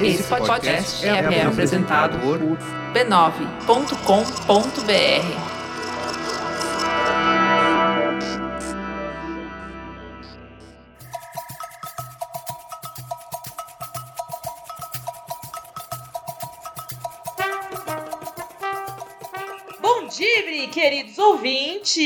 [0.00, 2.38] Esse podcast é, é apresentado por
[2.92, 5.56] b9.com.br.
[20.76, 21.96] queridos ouvintes,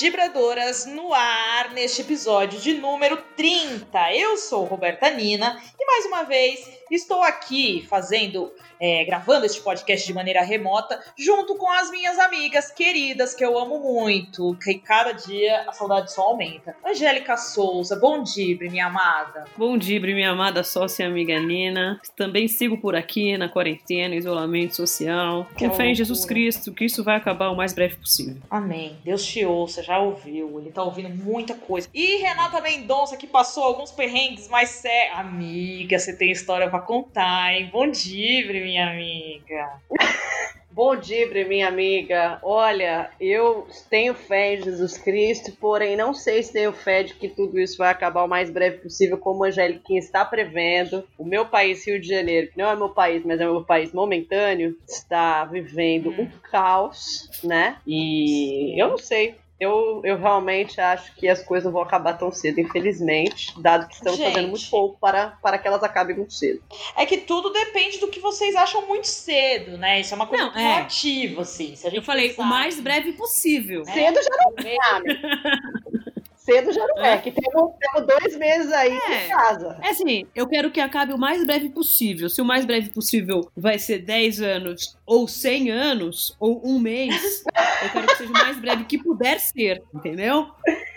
[0.00, 4.14] Dibradoras no ar neste episódio de número 30.
[4.14, 8.50] Eu sou Roberta Nina e mais uma vez estou aqui fazendo
[8.80, 13.58] é, gravando este podcast de maneira remota, junto com as minhas amigas queridas, que eu
[13.58, 16.74] amo muito, que cada dia a saudade só aumenta.
[16.84, 19.44] Angélica Souza, bom dia, minha amada.
[19.56, 22.00] Bom dia, minha amada sócia amiga Nina.
[22.16, 25.46] Também sigo por aqui na quarentena, isolamento social.
[25.58, 28.40] Com fé em Jesus Cristo, que isso vai acabar o mais breve possível.
[28.48, 28.96] Amém.
[29.04, 30.58] Deus te ouça, já ouviu.
[30.60, 31.88] Ele tá ouvindo muita coisa.
[31.92, 35.10] E Renata Mendonça, que passou alguns perrengues, mas é.
[35.12, 37.68] Amiga, você tem história para contar, hein?
[37.72, 39.80] Bom dia, minha amiga.
[40.72, 42.38] Bom dia, minha amiga.
[42.42, 47.28] Olha, eu tenho fé em Jesus Cristo, porém não sei se tenho fé de que
[47.28, 51.04] tudo isso vai acabar o mais breve possível, como a Angélica está prevendo.
[51.18, 53.92] O meu país, Rio de Janeiro, que não é meu país, mas é meu país
[53.92, 56.22] momentâneo, está vivendo hum.
[56.22, 57.78] um caos, né?
[57.84, 62.58] E eu não sei eu, eu realmente acho que as coisas vão acabar tão cedo,
[62.58, 66.62] infelizmente, dado que estamos Gente, fazendo muito pouco para, para que elas acabem muito cedo.
[66.96, 70.00] É que tudo depende do que vocês acham muito cedo, né?
[70.00, 70.76] Isso é uma coisa não, é.
[70.76, 71.74] relativa, assim.
[71.92, 73.82] eu falei pensar, o mais breve possível.
[73.84, 73.92] Né?
[73.92, 76.10] Cedo já não é.
[76.50, 79.26] cedo já não é, é que temos, temos dois meses aí é.
[79.26, 79.78] em casa.
[79.82, 82.28] É assim, eu quero que acabe o mais breve possível.
[82.28, 87.44] Se o mais breve possível vai ser 10 anos, ou 100 anos, ou um mês,
[87.82, 90.48] eu quero que seja o mais breve que puder ser, entendeu?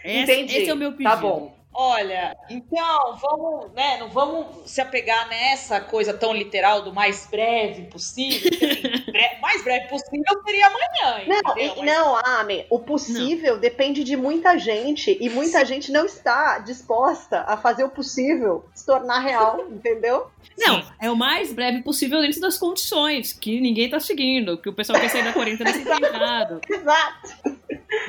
[0.03, 0.57] Esse, Entendi.
[0.57, 1.15] esse é o meu tá pedido.
[1.15, 1.62] Tá bom.
[1.75, 7.83] Olha, então, vamos, né, não vamos se apegar nessa coisa tão literal do mais breve
[7.83, 8.52] possível.
[8.52, 11.25] Assim, mais breve possível seria amanhã.
[11.27, 11.81] Não, e, Mas...
[11.81, 13.59] não, Ame, o possível não.
[13.59, 15.65] depende de muita gente e muita Sim.
[15.65, 20.27] gente não está disposta a fazer o possível se tornar real, entendeu?
[20.58, 20.87] Não, Sim.
[21.02, 24.99] é o mais breve possível dentro das condições que ninguém tá seguindo, que o pessoal
[24.99, 26.61] quer sair da quarentena sem ter entrado.
[26.69, 27.64] Exato.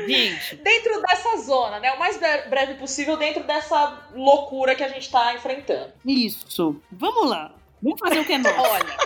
[0.07, 0.57] Gente.
[0.57, 1.93] Dentro dessa zona, né?
[1.93, 2.19] O mais
[2.49, 5.93] breve possível dentro dessa loucura que a gente tá enfrentando.
[6.05, 6.81] Isso.
[6.91, 7.53] Vamos lá.
[7.83, 8.61] Vamos fazer o que é nosso.
[8.61, 8.97] Olha.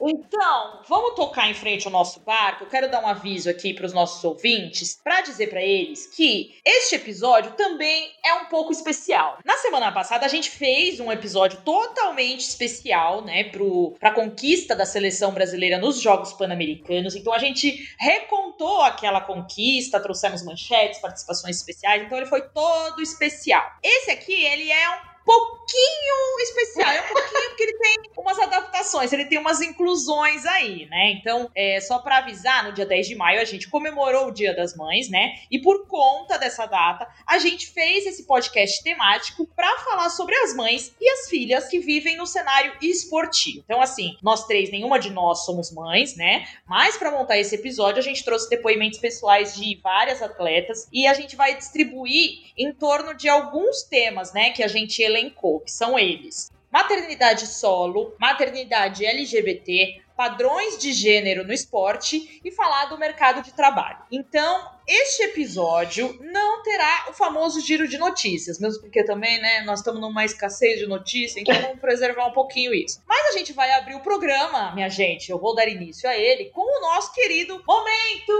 [0.00, 2.64] Então, vamos tocar em frente ao nosso barco.
[2.64, 6.56] Eu quero dar um aviso aqui para os nossos ouvintes para dizer para eles que
[6.64, 9.38] este episódio também é um pouco especial.
[9.44, 14.86] Na semana passada a gente fez um episódio totalmente especial, né, para a conquista da
[14.86, 17.14] seleção brasileira nos Jogos Pan-Americanos.
[17.14, 22.02] Então a gente recontou aquela conquista, trouxemos manchetes, participações especiais.
[22.02, 23.64] Então ele foi todo especial.
[23.82, 26.90] Esse aqui ele é um pouquinho especial.
[26.90, 31.12] É um pouquinho porque ele tem umas adaptações, ele tem umas inclusões aí, né?
[31.12, 34.54] Então, é, só para avisar, no dia 10 de maio a gente comemorou o Dia
[34.54, 35.34] das Mães, né?
[35.50, 40.54] E por conta dessa data, a gente fez esse podcast temático para falar sobre as
[40.54, 43.62] mães e as filhas que vivem no cenário esportivo.
[43.64, 46.46] Então, assim, nós três, nenhuma de nós somos mães, né?
[46.66, 51.14] Mas para montar esse episódio, a gente trouxe depoimentos pessoais de várias atletas e a
[51.14, 55.98] gente vai distribuir em torno de alguns temas, né, que a gente elencou, que são
[55.98, 63.52] eles: maternidade solo, maternidade LGBT, padrões de gênero no esporte e falar do mercado de
[63.52, 63.98] trabalho.
[64.10, 69.80] Então, este episódio não terá o famoso giro de notícias, mesmo porque também, né, nós
[69.80, 73.02] estamos numa escassez de notícias, então vamos preservar um pouquinho isso.
[73.06, 76.46] Mas a gente vai abrir o programa, minha gente, eu vou dar início a ele
[76.46, 78.32] com o nosso querido Momento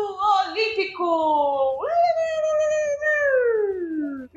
[0.47, 1.83] Olímpico!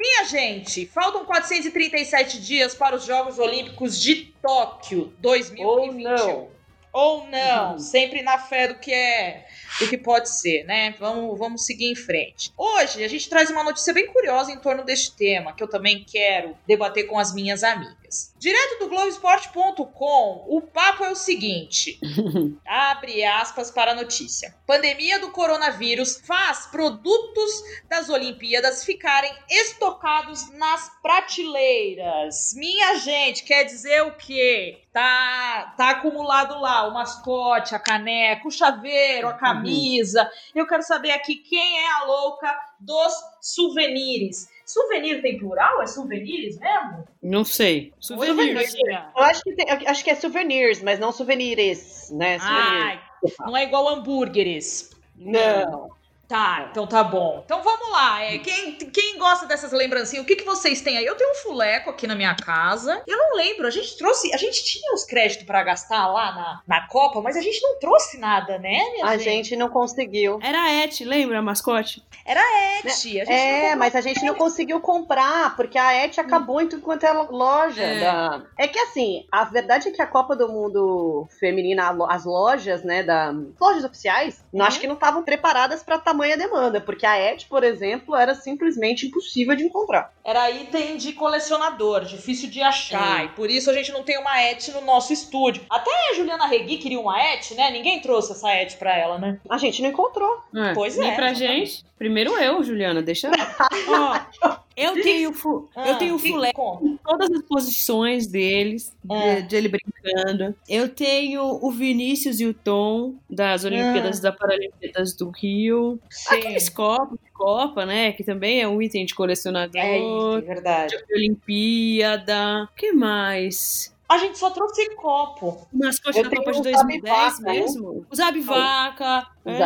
[0.06, 5.66] Minha gente, faltam 437 dias para os Jogos Olímpicos de Tóquio 2021.
[5.66, 6.50] Ou não.
[6.94, 7.80] Ou não, uhum.
[7.80, 9.48] sempre na fé do que é,
[9.80, 10.94] do que pode ser, né?
[11.00, 12.54] Vamos, vamos seguir em frente.
[12.56, 16.06] Hoje a gente traz uma notícia bem curiosa em torno deste tema, que eu também
[16.08, 18.05] quero debater com as minhas amigas.
[18.38, 22.00] Direto do Globoesporte.com, o papo é o seguinte:
[22.66, 24.56] abre aspas para a notícia.
[24.68, 32.54] Pandemia do coronavírus faz produtos das Olimpíadas ficarem estocados nas prateleiras.
[32.56, 34.82] Minha gente, quer dizer o quê?
[34.92, 39.38] Tá, tá acumulado lá o mascote, a caneca, o chaveiro, a uhum.
[39.38, 40.30] camisa.
[40.54, 44.48] Eu quero saber aqui quem é a louca dos souvenirs.
[44.66, 45.82] Souvenir tem plural?
[45.82, 47.08] É souvenirs mesmo?
[47.22, 47.94] Não sei.
[48.00, 48.76] Souvenirs.
[48.76, 52.38] Eu acho que, tem, acho que é souvenirs, mas não souvenirs, né?
[52.42, 53.00] Ah,
[53.42, 54.90] não é igual hambúrgueres.
[55.16, 55.90] Não.
[56.28, 57.42] Tá, então tá bom.
[57.46, 58.24] Então vamos lá.
[58.24, 61.06] É, quem, quem gosta dessas lembrancinhas, o que, que vocês têm aí?
[61.06, 63.02] Eu tenho um fuleco aqui na minha casa.
[63.06, 64.34] Eu não lembro, a gente trouxe.
[64.34, 67.80] A gente tinha os créditos pra gastar lá na, na Copa, mas a gente não
[67.80, 70.40] trouxe nada, né, minha A gente não conseguiu.
[70.42, 72.04] Era a Et, lembra a mascote?
[72.26, 72.86] Era a Et.
[72.88, 76.82] A gente É, mas a gente não conseguiu comprar, porque a Et acabou em tudo
[76.82, 77.84] quanto é loja.
[77.84, 78.00] É.
[78.00, 82.84] da- É que assim, a verdade é que a Copa do Mundo Feminina, as lojas,
[82.84, 84.68] né, da lojas oficiais, não Uhum.
[84.68, 89.06] acho que não estavam preparadas para tamanha demanda, porque a Et, por exemplo, era simplesmente
[89.06, 90.14] impossível de encontrar.
[90.24, 93.22] Era item de colecionador, difícil de achar.
[93.22, 93.26] É.
[93.26, 95.64] E por isso a gente não tem uma Et no nosso estúdio.
[95.70, 97.70] Até a Juliana Regui queria uma Et, né?
[97.70, 99.40] Ninguém trouxe essa Et pra ela, né?
[99.50, 100.42] A gente não encontrou.
[100.56, 101.66] É, Pois nem é, pra exatamente.
[101.66, 101.86] gente.
[101.98, 103.30] Primeiro eu, Juliana, deixa.
[104.42, 106.52] Ó, eu tenho, fu- eu Ah, tenho fulé
[106.82, 109.36] em todas as posições deles, Ah.
[109.42, 110.56] de, de ele brincando.
[110.68, 116.00] Eu tenho o Vinícius e o Tom das Olimpíadas da Paralimpíadas do Rio.
[116.10, 116.36] Sim.
[116.36, 118.12] Aqueles copos de Copa, né?
[118.14, 119.80] Que também é um item de colecionador.
[119.82, 120.96] É isso, é verdade.
[121.08, 122.64] de Olimpíada.
[122.72, 123.95] O que mais?
[124.08, 125.68] A gente só trouxe copo.
[125.74, 127.52] O mascote Eu da Copa de o 2010 Zabivaca, né?
[127.54, 128.06] mesmo.
[128.10, 129.28] O Zabivaca.
[129.44, 129.60] Os é.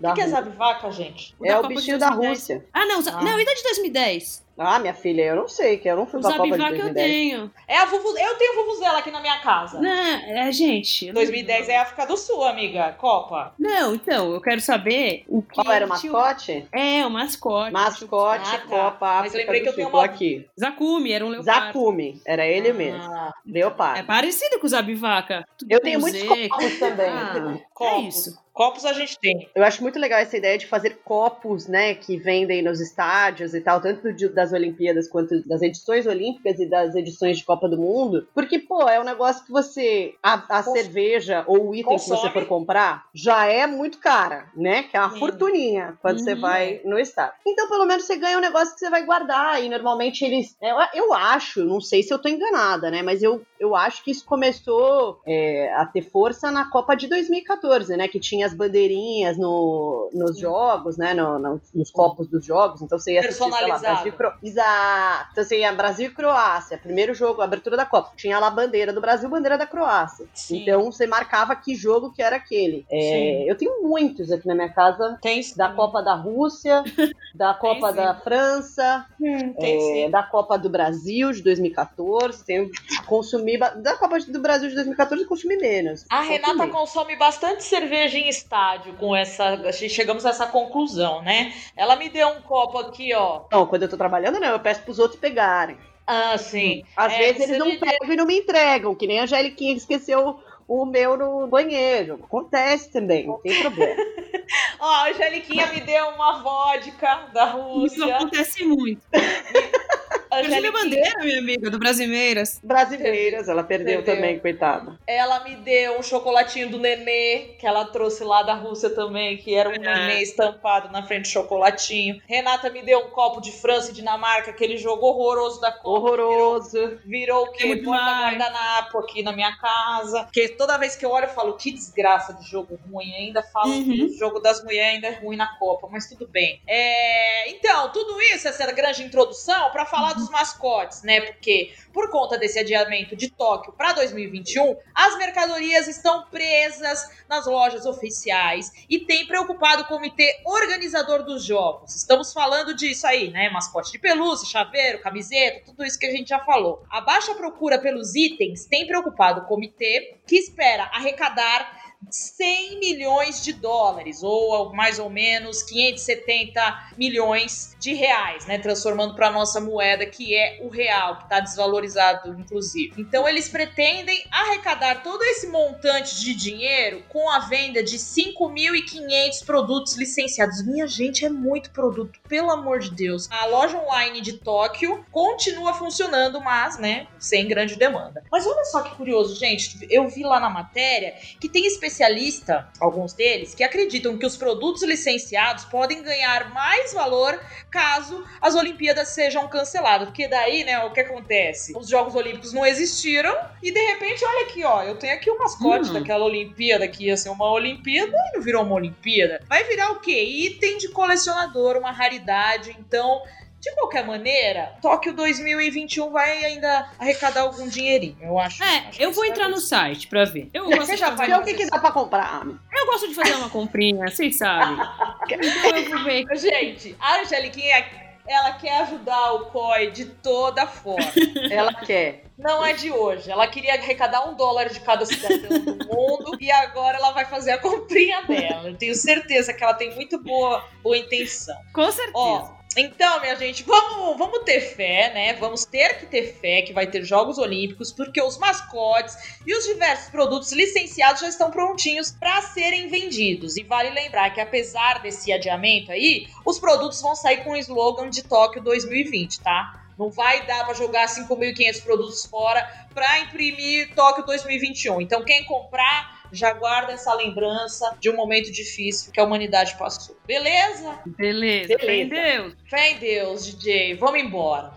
[0.00, 1.34] O que, que é zabivaca, gente?
[1.40, 2.38] O É o Copa de bichinho da 2010.
[2.38, 2.66] Rússia.
[2.72, 3.00] Ah, não.
[3.00, 3.22] Ah.
[3.22, 4.43] Não, e da de 2010?
[4.56, 6.82] Ah, minha filha, eu não sei, que eu não fui pra Copa de Zabivaca eu
[6.94, 7.10] 2010.
[7.10, 7.50] tenho.
[7.66, 8.16] É a Vuvu...
[8.16, 9.80] Eu tenho Vuvuzela aqui na minha casa.
[9.80, 11.06] Não, é, gente.
[11.08, 12.92] eu não- 2010 é África do Sul, amiga.
[12.98, 13.52] Copa.
[13.58, 15.54] Não, então, eu quero saber o que.
[15.54, 16.66] Qual era o mascote?
[16.72, 17.72] É, o mascote.
[17.72, 18.66] Mascote, Ah, tá.
[18.66, 19.76] Copa, Mas África lembrei do que eu Sul.
[19.84, 20.46] tenho uma- aqui.
[20.58, 21.66] Zakumi, era um leopardo.
[21.66, 23.02] Zakumi, era ele mesmo.
[23.02, 23.98] Ah, Leopardo.
[24.00, 25.44] É parecido com o Zabivaca.
[25.58, 26.48] Tudo Eu tenho muitos Z.
[26.48, 27.08] copos também.
[27.10, 28.06] Ah, é copos.
[28.16, 28.43] isso.
[28.54, 29.50] Copos a gente tem.
[29.52, 33.60] Eu acho muito legal essa ideia de fazer copos, né, que vendem nos estádios e
[33.60, 37.76] tal, tanto de- das Olimpíadas quanto das edições olímpicas e das edições de Copa do
[37.76, 41.96] Mundo, porque, pô, é um negócio que você, a, a Cons- cerveja ou o item
[41.96, 42.20] que consome.
[42.20, 45.18] você for comprar, já é muito cara, né, que é uma Sim.
[45.18, 46.40] fortuninha quando você Uhum.
[46.40, 47.34] vai no estádio.
[47.44, 50.76] Então, pelo menos você ganha um negócio que você vai guardar, e normalmente eles, eu,
[50.94, 54.24] eu acho, não sei se eu tô enganada, né, mas eu, eu acho que isso
[54.24, 58.06] começou é, a ter força na Copa de 2014, né?
[58.06, 61.14] Que tinha as bandeirinhas no, nos jogos, né?
[61.14, 62.82] No, no- nos copos dos jogos.
[62.82, 63.78] Então você ia assistir, lá.
[63.78, 64.32] Brasil e Cro...
[64.42, 65.28] Exato.
[65.32, 68.12] Então você ia Brasil e Croácia, primeiro jogo, abertura da Copa.
[68.16, 70.26] Tinha lá a bandeira do Brasil, bandeira da Croácia.
[70.34, 70.62] Sim.
[70.62, 72.84] Então você marcava que jogo que era aquele.
[72.90, 73.48] É, Sim.
[73.50, 75.18] eu tenho muitos aqui na minha casa.
[75.22, 76.82] Tem Da Copa da Rússia,
[77.34, 77.96] da Copa sim.
[77.96, 80.10] da França, Hum, é, sim.
[80.10, 82.44] da Copa do Brasil de 2014.
[82.44, 82.70] Tenho
[83.06, 86.04] consumi da Copa do Brasil de 2014 eu consumi menos.
[86.10, 86.72] A Renata Consumi.
[86.72, 89.72] consome bastante cerveja em estádio com essa.
[89.72, 91.52] Chegamos a essa conclusão, né?
[91.76, 93.42] Ela me deu um copo aqui, ó.
[93.50, 95.76] Não, quando eu tô trabalhando, não, eu peço pros outros pegarem.
[96.06, 96.84] Ah, sim.
[96.96, 99.22] Às É, vezes eles não me deu- pegam e não me entregam, que nem a
[99.22, 100.38] Angeliquinha que esqueceu
[100.68, 102.20] o meu no banheiro.
[102.24, 103.96] Acontece também, não tem problema.
[104.80, 108.16] Ó, a Angeliquinha me deu uma vodka da Isso Rússia.
[108.16, 109.00] acontece muito.
[110.34, 112.60] A Angélica Angeliquinha, Bandeira, minha amiga, do Brasileiras.
[112.62, 114.14] Brasileiras, ela perdeu Perdeu.
[114.14, 114.98] também, coitada.
[115.06, 119.54] ela me deu um chocolatinho do Nenê, que ela trouxe lá da Rússia também, que
[119.54, 119.78] era um É.
[119.78, 122.20] Nenê estampado na frente do chocolatinho.
[122.28, 125.88] Renata me deu um copo de França e Dinamarca, aquele jogo horroroso da Copa.
[125.88, 126.98] Horroroso.
[127.04, 128.36] Virou o Porta mais.
[128.38, 130.24] guardanapo aqui na minha casa.
[130.24, 133.12] Porque toda vez que eu olho, eu falo, que desgraça de jogo ruim.
[133.14, 133.84] Ainda falo Uhum.
[133.84, 136.60] que o jogo das mulheres ainda é ruim na Copa, mas tudo bem.
[136.66, 141.20] É, Então, tudo isso, essa grande introdução, para falar dos mascotes, né?
[141.20, 147.86] Porque por conta desse adiamento de Tóquio para 2021, as mercadorias estão presas nas lojas
[147.86, 151.94] oficiais e tem preocupado o comitê organizador dos jogos.
[151.94, 153.48] Estamos falando disso aí, né?
[153.50, 156.84] Mascote de pelúcia, chaveiro, camiseta, tudo isso que a gente já falou.
[156.90, 163.52] A baixa procura pelos itens tem preocupado o comitê, que espera arrecadar 100 milhões de
[163.52, 168.58] dólares, ou mais ou menos 570 milhões de reais, né?
[168.58, 172.94] Transformando para nossa moeda, que é o real, que está desvalorizado, inclusive.
[172.98, 179.96] Então, eles pretendem arrecadar todo esse montante de dinheiro com a venda de 5.500 produtos
[179.96, 180.64] licenciados.
[180.64, 183.28] Minha gente, é muito produto, pelo amor de Deus.
[183.30, 188.24] A loja online de Tóquio continua funcionando, mas, né, sem grande demanda.
[188.30, 189.86] Mas olha só que curioso, gente.
[189.90, 194.82] Eu vi lá na matéria que tem especialista, alguns deles, que acreditam que os produtos
[194.82, 200.08] licenciados podem ganhar mais valor caso as Olimpíadas sejam canceladas.
[200.08, 201.76] Porque daí, né, o que acontece?
[201.76, 205.38] Os Jogos Olímpicos não existiram e de repente, olha aqui, ó, eu tenho aqui o
[205.38, 205.92] mascote Hum.
[205.94, 209.40] daquela Olimpíada que ia ser uma Olimpíada e não virou uma Olimpíada.
[209.48, 210.22] Vai virar o quê?
[210.22, 212.74] Item de colecionador, uma raridade.
[212.78, 213.22] Então,
[213.64, 218.62] De qualquer maneira, Tóquio 2021 vai ainda arrecadar algum dinheirinho, eu acho.
[218.62, 220.50] É, acho eu vou entrar no site pra ver.
[220.52, 222.42] Eu Você gosto, de já Então o que, que dá pra comprar?
[222.44, 224.76] eu gosto de fazer uma comprinha, vocês sabem.
[225.24, 226.26] Então eu vou ver.
[226.36, 227.86] Gente, a Angeliquinha,
[228.26, 231.10] ela quer ajudar o COI de toda forma.
[231.50, 232.24] Ela quer.
[232.36, 233.30] Não é de hoje.
[233.30, 237.52] Ela queria arrecadar um dólar de cada cidadão do mundo e agora ela vai fazer
[237.52, 238.68] a comprinha dela.
[238.68, 241.56] Eu tenho certeza que ela tem muito boa, boa intenção.
[241.72, 242.12] Com certeza.
[242.14, 245.34] Ó, então, minha gente, vamos, vamos ter fé, né?
[245.34, 249.16] Vamos ter que ter fé que vai ter Jogos Olímpicos, porque os mascotes
[249.46, 253.56] e os diversos produtos licenciados já estão prontinhos para serem vendidos.
[253.56, 258.10] E vale lembrar que, apesar desse adiamento aí, os produtos vão sair com o slogan
[258.10, 259.80] de Tóquio 2020, tá?
[259.98, 265.00] Não vai dar para jogar 5.500 produtos fora para imprimir Tóquio 2021.
[265.00, 270.16] Então, quem comprar já guarda essa lembrança de um momento difícil que a humanidade passou.
[270.26, 270.98] Beleza?
[271.06, 271.92] Beleza, Beleza.
[271.92, 272.52] entendeu?
[272.68, 273.94] Fé em Deus, DJ.
[273.94, 274.72] Vamos embora.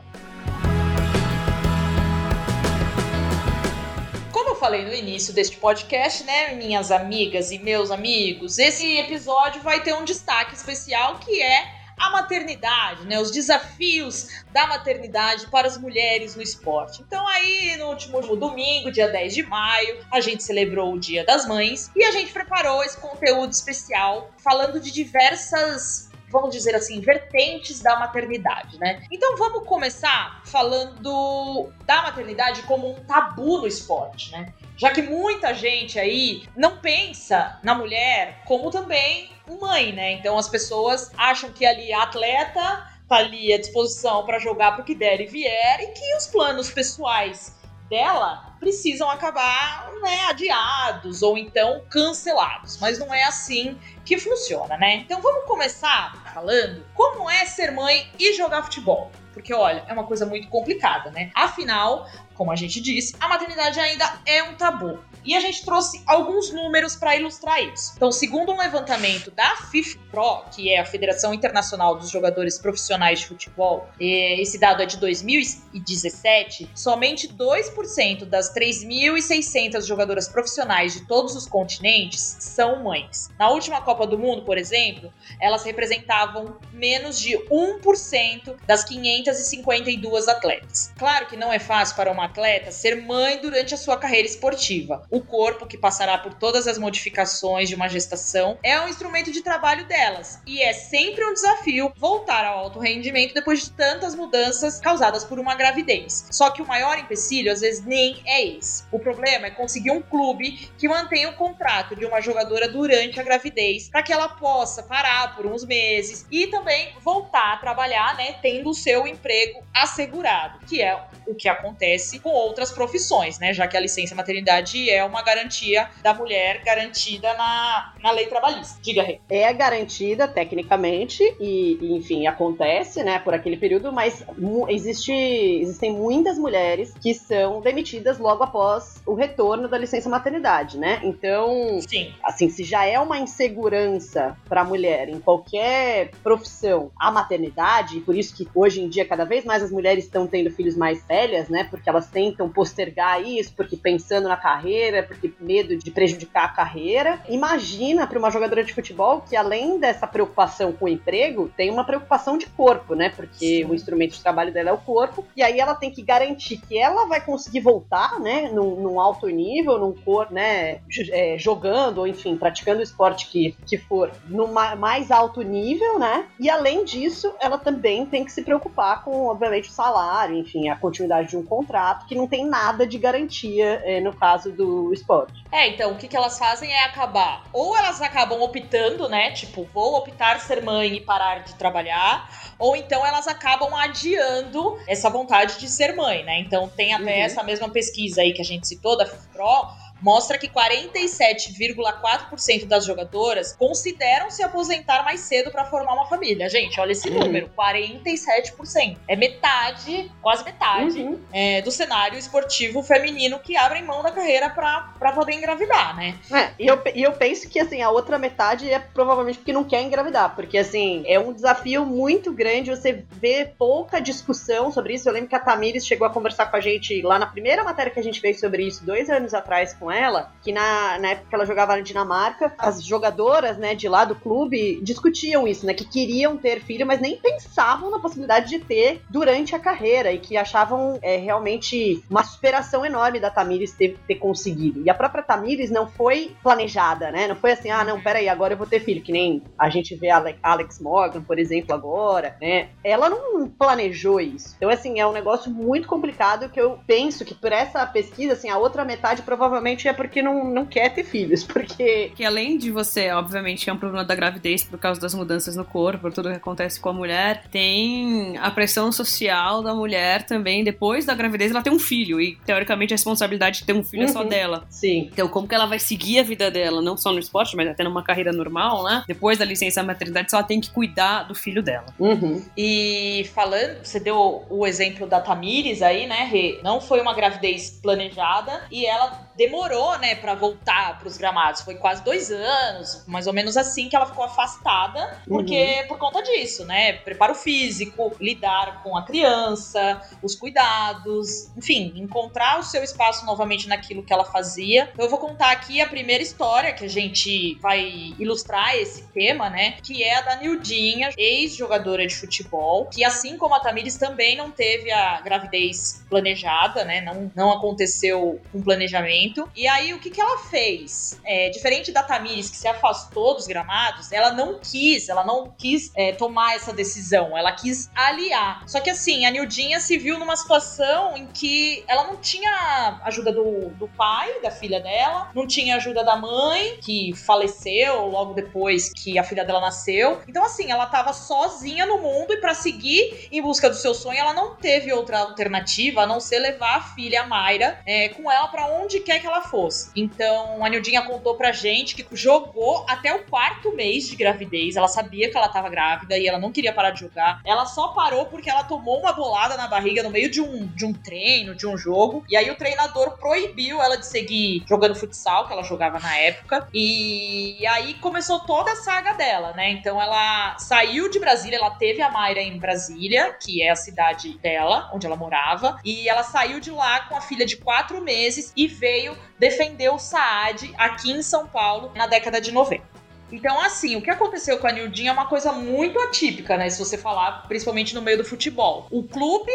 [4.31, 9.61] Como eu falei no início deste podcast, né, minhas amigas e meus amigos, esse episódio
[9.61, 15.67] vai ter um destaque especial que é a maternidade, né, os desafios da maternidade para
[15.67, 17.01] as mulheres no esporte.
[17.01, 21.47] Então aí, no último domingo, dia 10 de maio, a gente celebrou o Dia das
[21.47, 27.81] Mães e a gente preparou esse conteúdo especial falando de diversas vamos dizer assim, vertentes
[27.81, 29.01] da maternidade, né?
[29.11, 34.53] Então vamos começar falando da maternidade como um tabu no esporte, né?
[34.75, 40.13] Já que muita gente aí não pensa na mulher como também mãe, né?
[40.13, 44.83] Então as pessoas acham que ali a atleta tá ali à disposição para jogar pro
[44.83, 47.55] que der e vier e que os planos pessoais
[47.89, 52.77] dela precisam acabar né, adiados ou então cancelados.
[52.79, 54.95] Mas não é assim que funciona, né?
[54.95, 59.11] Então vamos começar falando como é ser mãe e jogar futebol.
[59.33, 61.31] Porque, olha, é uma coisa muito complicada, né?
[61.35, 62.07] Afinal,
[62.37, 64.99] como a gente disse, a maternidade ainda é um tabu.
[65.25, 67.93] E a gente trouxe alguns números para ilustrar isso.
[67.97, 73.27] Então, segundo um levantamento da FIFPRO, que é a Federação Internacional dos Jogadores Profissionais de
[73.27, 81.35] Futebol, eh, esse dado é de 2017, somente 2% das 3.600 jogadoras profissionais de todos
[81.35, 83.29] os continentes são mães.
[83.37, 90.93] Na última Copa do Mundo, por exemplo, elas representavam menos de 1% das 552 atletas.
[90.97, 95.03] Claro que não é fácil para uma atleta ser mãe durante a sua carreira esportiva.
[95.09, 99.41] O corpo, que passará por todas as modificações de uma gestação, é um instrumento de
[99.41, 104.79] trabalho delas e é sempre um desafio voltar ao alto rendimento depois de tantas mudanças
[104.79, 106.27] causadas por uma gravidez.
[106.31, 108.83] Só que o maior empecilho às vezes nem é esse.
[108.91, 113.23] O problema é conseguir um clube que mantenha o contrato de uma jogadora durante a
[113.23, 118.33] gravidez para que ela possa parar por uns meses e também voltar a trabalhar, né,
[118.41, 123.67] tendo o seu emprego assegurado, que é o que acontece com outras profissões, né, já
[123.67, 128.79] que a licença maternidade é uma garantia da mulher garantida na, na lei trabalhista.
[128.81, 129.19] Diga, Rê.
[129.29, 134.23] É garantida tecnicamente e, e, enfim, acontece, né, por aquele período, mas
[134.69, 141.01] existe, existem muitas mulheres que são demitidas logo após o retorno da licença maternidade, né?
[141.03, 142.13] Então, Sim.
[142.23, 148.01] assim, se já é uma insegurança para a mulher em qualquer profissão a maternidade, e
[148.01, 151.03] por isso que hoje em dia cada vez mais as mulheres estão tendo filhos mais
[151.05, 151.65] velhas, né?
[151.69, 157.21] Porque elas tentam postergar isso, porque pensando na carreira, porque medo de prejudicar a carreira.
[157.29, 161.83] Imagina para uma jogadora de futebol que além dessa preocupação com o emprego, tem uma
[161.83, 163.09] preocupação de corpo, né?
[163.09, 163.65] Porque Sim.
[163.65, 166.77] o instrumento de trabalho dela é o corpo, e aí ela tem que garantir que
[166.77, 170.79] ela vai conseguir voltar, né, num, num alto nível, num corpo, né,
[171.11, 175.99] é, jogando, ou enfim, praticando o esporte que, que for, no ma- mais alto nível,
[175.99, 176.25] né?
[176.39, 180.75] E além disso, ela também tem que se preocupar com, obviamente, o salário, enfim, a
[180.75, 185.43] continuidade de um contrato, que não tem nada de garantia é, no caso do esporte.
[185.51, 187.43] É, então, o que, que elas fazem é acabar.
[187.53, 189.31] Ou elas acabam optando, né?
[189.31, 192.29] Tipo, vou optar ser mãe e parar de trabalhar.
[192.59, 196.39] Ou então elas acabam adiando essa vontade de ser mãe, né?
[196.39, 197.23] Então tem até Uhum.
[197.23, 199.67] essa mesma pesquisa aí que a gente citou da FIFPRO.
[200.01, 206.49] Mostra que 47,4% das jogadoras consideram se aposentar mais cedo para formar uma família.
[206.49, 208.97] Gente, olha esse número: 47%.
[209.07, 211.19] É metade, quase metade Uhum.
[211.33, 216.15] é, do cenário esportivo feminino que abrem mão da carreira pra, pra poder engravidar, né?
[216.31, 219.63] É, e eu, e eu penso que, assim, a outra metade é provavelmente porque não
[219.63, 225.07] quer engravidar, porque, assim, é um desafio muito grande, você vê pouca discussão sobre isso.
[225.09, 227.91] Eu lembro que a Tamires chegou a conversar com a gente lá na primeira matéria
[227.91, 231.09] que a gente fez sobre isso, dois anos atrás, com com ela que na, na
[231.09, 235.65] época que ela jogava na Dinamarca, as jogadoras, né, de lá do clube discutiam isso,
[235.65, 240.11] né, que queriam ter filho, mas nem pensavam na possibilidade de ter durante a carreira
[240.11, 244.81] e que achavam é, realmente uma superação enorme da Tamires ter, ter conseguido.
[244.85, 247.27] E a própria Tamires não foi planejada, né?
[247.27, 249.95] Não foi assim, ah, não, peraí, agora eu vou ter filho, que nem a gente
[249.95, 252.69] vê a Alex Morgan, por exemplo, agora, né?
[252.83, 254.55] Ela não planejou isso.
[254.55, 258.49] Então, assim, é um negócio muito complicado que eu penso que por essa pesquisa, assim,
[258.49, 262.13] a outra metade provavelmente é porque não, não quer ter filhos, porque...
[262.15, 265.65] Que além de você, obviamente, é um problema da gravidez por causa das mudanças no
[265.65, 271.05] corpo, tudo que acontece com a mulher, tem a pressão social da mulher também, depois
[271.05, 274.09] da gravidez ela tem um filho, e teoricamente a responsabilidade de ter um filho uhum.
[274.09, 274.29] é só uhum.
[274.29, 274.65] dela.
[274.69, 275.09] Sim.
[275.11, 277.83] Então, como que ela vai seguir a vida dela, não só no esporte, mas até
[277.83, 279.03] numa carreira normal, né?
[279.07, 281.87] Depois da licença maternidade, ela tem que cuidar do filho dela.
[281.99, 282.43] Uhum.
[282.55, 286.59] E falando, você deu o exemplo da Tamires aí, né, Rê?
[286.63, 291.61] Não foi uma gravidez planejada e ela demorou, né, para voltar para os gramados.
[291.61, 295.87] Foi quase dois anos, mais ou menos assim, que ela ficou afastada, porque uhum.
[295.87, 296.93] por conta disso, né?
[296.93, 304.03] Preparo físico, lidar com a criança, os cuidados, enfim, encontrar o seu espaço novamente naquilo
[304.03, 304.91] que ela fazia.
[304.97, 309.77] Eu vou contar aqui a primeira história que a gente vai ilustrar esse tema, né?
[309.83, 314.49] Que é a da Nildinha, ex-jogadora de futebol, que assim como a Tamires também não
[314.49, 317.01] teve a gravidez planejada, né?
[317.01, 319.49] Não, não aconteceu com planejamento momento.
[319.55, 321.19] E aí, o que, que ela fez?
[321.23, 325.91] É, diferente da Tamires, que se afastou dos gramados, ela não quis, ela não quis
[325.95, 328.63] é, tomar essa decisão, ela quis aliar.
[328.67, 333.31] Só que assim, a Nildinha se viu numa situação em que ela não tinha ajuda
[333.31, 338.91] do, do pai, da filha dela, não tinha ajuda da mãe, que faleceu logo depois
[338.93, 340.21] que a filha dela nasceu.
[340.27, 344.19] Então, assim, ela tava sozinha no mundo e para seguir em busca do seu sonho,
[344.19, 348.31] ela não teve outra alternativa a não ser levar a filha, a Mayra, é, com
[348.31, 349.91] ela para onde quer que ela fosse.
[349.95, 354.75] Então, a Nildinha contou pra gente que jogou até o quarto mês de gravidez.
[354.75, 357.41] Ela sabia que ela tava grávida e ela não queria parar de jogar.
[357.45, 360.85] Ela só parou porque ela tomou uma bolada na barriga no meio de um, de
[360.85, 362.23] um treino, de um jogo.
[362.29, 366.67] E aí o treinador proibiu ela de seguir jogando futsal, que ela jogava na época.
[366.73, 369.71] E, e aí começou toda a saga dela, né?
[369.71, 374.37] Então ela saiu de Brasília, ela teve a Mayra em Brasília, que é a cidade
[374.39, 375.79] dela, onde ela morava.
[375.83, 379.89] E ela saiu de lá com a filha de quatro meses e veio veio defender
[379.89, 382.83] o Saad aqui em São Paulo na década de 90.
[383.31, 386.69] Então, assim, o que aconteceu com a Nildinha é uma coisa muito atípica, né?
[386.69, 388.87] Se você falar, principalmente no meio do futebol.
[388.89, 389.51] O clube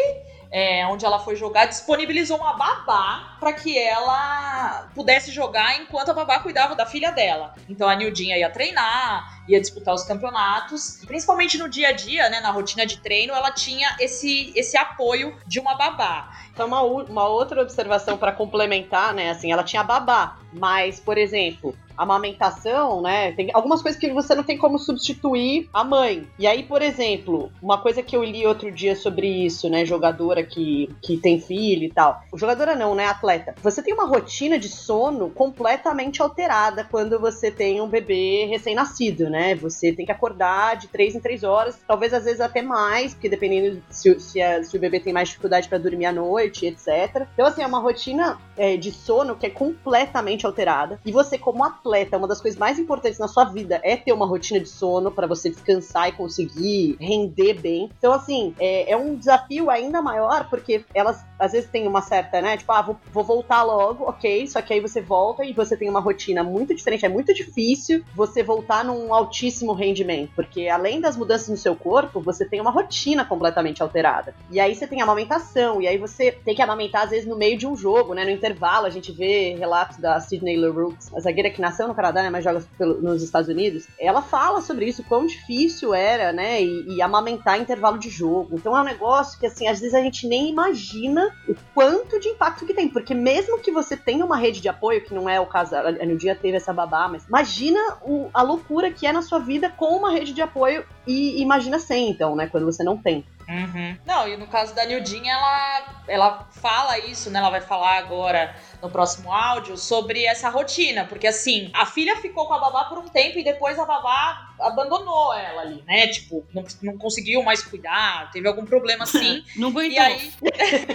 [0.53, 6.13] é, onde ela foi jogar, disponibilizou uma babá para que ela pudesse jogar enquanto a
[6.13, 7.55] babá cuidava da filha dela.
[7.67, 12.39] Então a Nildinha ia treinar, ia disputar os campeonatos, principalmente no dia a dia, né,
[12.39, 16.29] na rotina de treino, ela tinha esse, esse apoio de uma babá.
[16.53, 19.31] Então, uma, uma outra observação para complementar, né?
[19.31, 23.31] Assim, ela tinha babá, mas, por exemplo, amamentação, né?
[23.33, 26.27] Tem algumas coisas que você não tem como substituir a mãe.
[26.37, 29.85] E aí, por exemplo, uma coisa que eu li outro dia sobre isso, né?
[29.85, 32.21] Jogadora que, que tem filho e tal.
[32.33, 33.05] Jogadora não, né?
[33.05, 33.55] Atleta.
[33.61, 39.55] Você tem uma rotina de sono completamente alterada quando você tem um bebê recém-nascido, né?
[39.55, 43.29] Você tem que acordar de três em três horas, talvez às vezes até mais, porque
[43.29, 47.27] dependendo se, se, a, se o bebê tem mais dificuldade para dormir à noite, etc.
[47.33, 50.99] Então, assim, é uma rotina é, de sono que é completamente alterada.
[51.05, 54.13] E você, como atleta, atleta, uma das coisas mais importantes na sua vida é ter
[54.13, 57.89] uma rotina de sono para você descansar e conseguir render bem.
[57.97, 62.41] Então, assim, é, é, um desafio ainda maior, porque elas às vezes têm uma certa,
[62.41, 62.55] né?
[62.55, 64.47] Tipo, ah, vou, vou voltar logo, ok.
[64.47, 67.05] Só que aí você volta e você tem uma rotina muito diferente.
[67.05, 72.21] É muito difícil você voltar num altíssimo rendimento, porque além das mudanças no seu corpo,
[72.21, 74.33] você tem uma rotina completamente alterada.
[74.49, 77.57] E aí você tem amamentação, e aí você tem que amamentar às vezes no meio
[77.57, 78.23] de um jogo, né?
[78.23, 82.23] No intervalo, a gente vê relatos da Sidney LaRue, a zagueira que nasceu no Canadá,
[82.23, 86.61] né, mas joga pelo, nos Estados Unidos, ela fala sobre isso, quão difícil era, né,
[86.61, 88.55] e, e, amamentar intervalo de jogo.
[88.55, 92.29] Então é um negócio que, assim, às vezes a gente nem imagina o quanto de
[92.29, 95.39] impacto que tem, porque mesmo que você tenha uma rede de apoio, que não é
[95.39, 99.21] o caso, a dia teve essa babá, mas imagina o, a loucura que é na
[99.21, 102.97] sua vida com uma rede de apoio e imagina sem, então, né, quando você não
[102.97, 103.25] tem.
[103.47, 103.97] Uhum.
[104.05, 107.39] Não, e no caso da Nildinha, ela, ela fala isso, né?
[107.39, 112.47] Ela vai falar agora no próximo áudio sobre essa rotina, porque assim, a filha ficou
[112.47, 116.07] com a babá por um tempo e depois a babá abandonou ela ali, né?
[116.07, 119.43] Tipo, não, não conseguiu mais cuidar, teve algum problema assim.
[119.55, 119.91] não aguentou.
[119.91, 120.33] E aí...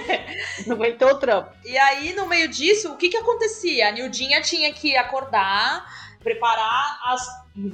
[0.66, 1.50] não aguentou o trampo.
[1.64, 3.88] E aí, no meio disso, o que que acontecia?
[3.88, 5.84] A Nildinha tinha que acordar,
[6.22, 7.26] preparar as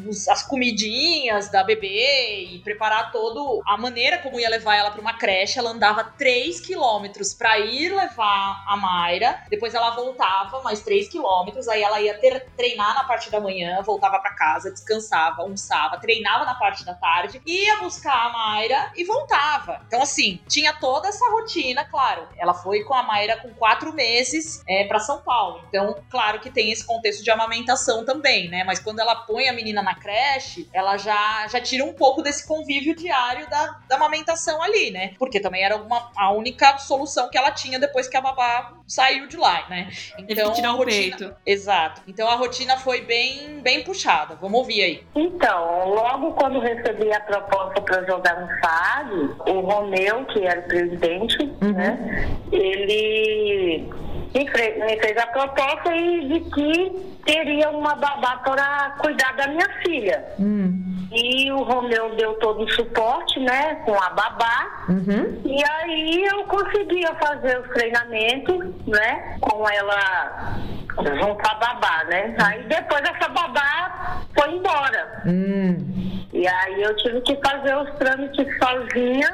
[0.07, 5.01] os, as comidinhas da bebê e preparar todo a maneira como ia levar ela para
[5.01, 5.59] uma creche.
[5.59, 11.69] Ela andava 3 quilômetros para ir levar a Mayra, depois ela voltava mais 3 quilômetros,
[11.69, 16.45] aí ela ia ter, treinar na parte da manhã, voltava para casa, descansava, almoçava, treinava
[16.45, 19.83] na parte da tarde, ia buscar a Mayra e voltava.
[19.87, 22.29] Então, assim, tinha toda essa rotina, claro.
[22.37, 25.63] Ela foi com a Mayra com quatro meses é, para São Paulo.
[25.69, 28.65] Então, claro que tem esse contexto de amamentação também, né?
[28.65, 32.47] Mas quando ela põe a menina na creche, ela já, já tira um pouco desse
[32.47, 35.15] convívio diário da, da amamentação ali, né?
[35.19, 39.27] Porque também era uma, a única solução que ela tinha depois que a babá saiu
[39.27, 39.89] de lá, né?
[40.19, 41.35] Então, tirar o rotina, peito.
[41.47, 42.03] Exato.
[42.07, 44.37] Então a rotina foi bem, bem puxada.
[44.41, 45.07] Vamos ouvir aí.
[45.15, 50.65] Então, logo quando recebi a proposta para jogar no FAD, o Romeu, que era o
[50.65, 51.73] presidente, uhum.
[51.73, 52.29] né?
[52.53, 53.89] Ele
[54.35, 59.49] me fez, me fez a proposta e de que teria uma babá para cuidar da
[59.49, 60.25] minha filha.
[60.39, 61.09] Hum.
[61.13, 64.85] E o Romeu deu todo o suporte, né, com a babá.
[64.89, 65.43] Uhum.
[65.45, 70.59] E aí eu conseguia fazer os treinamentos, né, com ela
[70.97, 72.35] junto à babá, né.
[72.43, 75.23] Aí depois essa babá foi embora.
[75.27, 75.95] Hum.
[76.33, 79.29] E aí eu tive que fazer os trâmites sozinha,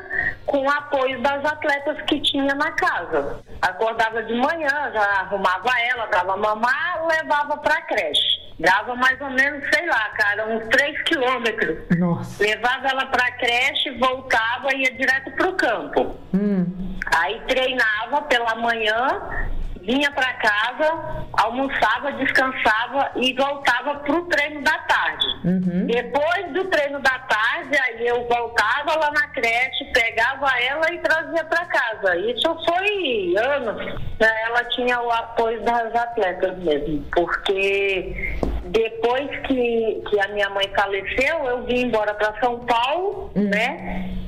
[0.45, 3.41] com o apoio das atletas que tinha na casa.
[3.63, 8.41] Acordava de manhã, já arrumava ela, dava mamar, levava creche.
[8.59, 11.79] Dava mais ou menos, sei lá, cara, uns 3 quilômetros.
[11.99, 12.43] Nossa.
[12.43, 16.15] Levava ela pra creche, voltava e ia direto pro campo.
[16.35, 16.67] Hum.
[17.17, 19.23] Aí treinava pela manhã
[19.83, 25.27] vinha para casa, almoçava, descansava e voltava para o treino da tarde.
[25.45, 25.87] Uhum.
[25.87, 31.45] Depois do treino da tarde, aí eu voltava lá na creche, pegava ela e trazia
[31.45, 32.17] para casa.
[32.17, 34.11] Isso foi anos.
[34.19, 41.45] Ela tinha o apoio das atletas mesmo, porque depois que, que a minha mãe faleceu,
[41.47, 43.49] eu vim embora para São Paulo, uhum.
[43.49, 44.20] né?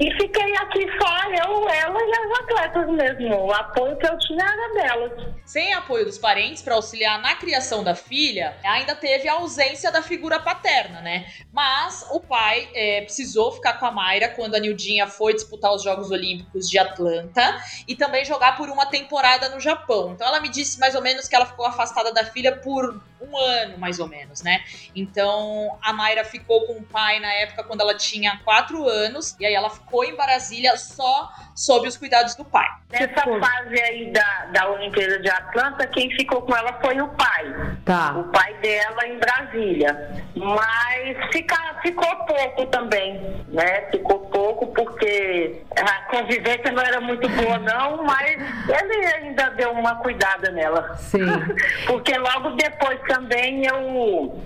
[0.00, 3.46] E fiquei aqui só eu, ela e as atletas mesmo.
[3.46, 5.34] O apoio que eu tinha era delas.
[5.44, 10.00] Sem apoio dos parentes para auxiliar na criação da filha, ainda teve a ausência da
[10.00, 11.26] figura paterna, né?
[11.52, 15.82] Mas o pai é, precisou ficar com a Mayra quando a Nildinha foi disputar os
[15.82, 20.12] Jogos Olímpicos de Atlanta e também jogar por uma temporada no Japão.
[20.12, 23.36] Então ela me disse mais ou menos que ela ficou afastada da filha por um
[23.36, 24.62] ano, mais ou menos, né?
[24.94, 29.46] Então a Mayra ficou com o pai na época quando ela tinha quatro anos, e
[29.46, 32.68] aí ela ficou em Brasília só sob os cuidados do pai.
[32.90, 37.78] Nessa fase aí da, da Olimpíada de Atlanta, quem ficou com ela foi o pai.
[37.84, 38.16] Tá.
[38.16, 40.24] O pai dela em Brasília.
[40.34, 43.90] Mas fica, ficou pouco também, né?
[43.90, 49.96] Ficou pouco porque a convivência não era muito boa, não, mas ele ainda deu uma
[49.96, 50.94] cuidada nela.
[50.96, 51.26] Sim.
[51.86, 54.40] porque logo depois também eu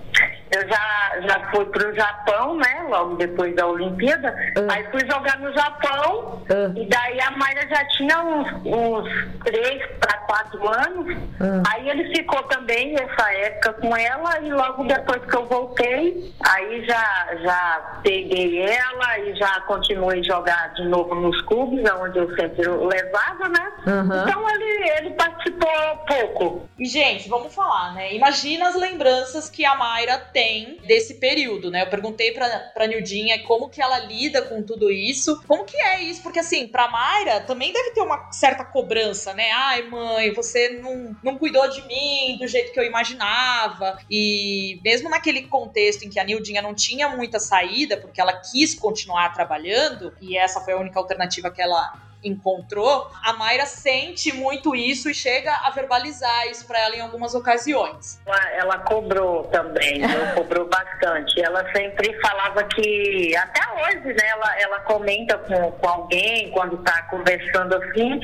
[0.53, 2.85] eu já, já fui para o Japão, né?
[2.87, 4.35] Logo depois da Olimpíada.
[4.55, 4.71] Uh.
[4.71, 6.43] Aí fui jogar no Japão.
[6.43, 6.77] Uh.
[6.77, 11.07] E daí a Mayra já tinha uns, uns três para quatro anos.
[11.17, 11.63] Uh.
[11.71, 14.39] Aí ele ficou também nessa época com ela.
[14.41, 20.23] E logo depois que eu voltei, aí já, já peguei ela e já continuei a
[20.23, 23.71] jogar de novo nos clubes, onde eu sempre levava, né?
[23.87, 24.21] Uhum.
[24.21, 26.69] Então ele, ele participou pouco.
[26.77, 28.13] E, gente, vamos falar, né?
[28.13, 31.83] Imagina as lembranças que a Mayra tem tem desse período, né?
[31.83, 35.41] Eu perguntei pra, pra Nildinha como que ela lida com tudo isso.
[35.47, 36.21] Como que é isso?
[36.21, 39.51] Porque, assim, pra Mayra também deve ter uma certa cobrança, né?
[39.51, 43.97] Ai, mãe, você não, não cuidou de mim do jeito que eu imaginava.
[44.09, 48.73] E mesmo naquele contexto em que a Nildinha não tinha muita saída, porque ela quis
[48.73, 54.75] continuar trabalhando, e essa foi a única alternativa que ela encontrou, a Mayra sente muito
[54.75, 58.19] isso e chega a verbalizar isso para ela em algumas ocasiões.
[58.25, 60.01] Ela, ela cobrou também,
[60.35, 61.41] cobrou bastante.
[61.41, 67.03] Ela sempre falava que, até hoje, né, ela, ela comenta com, com alguém, quando está
[67.03, 68.19] conversando assim,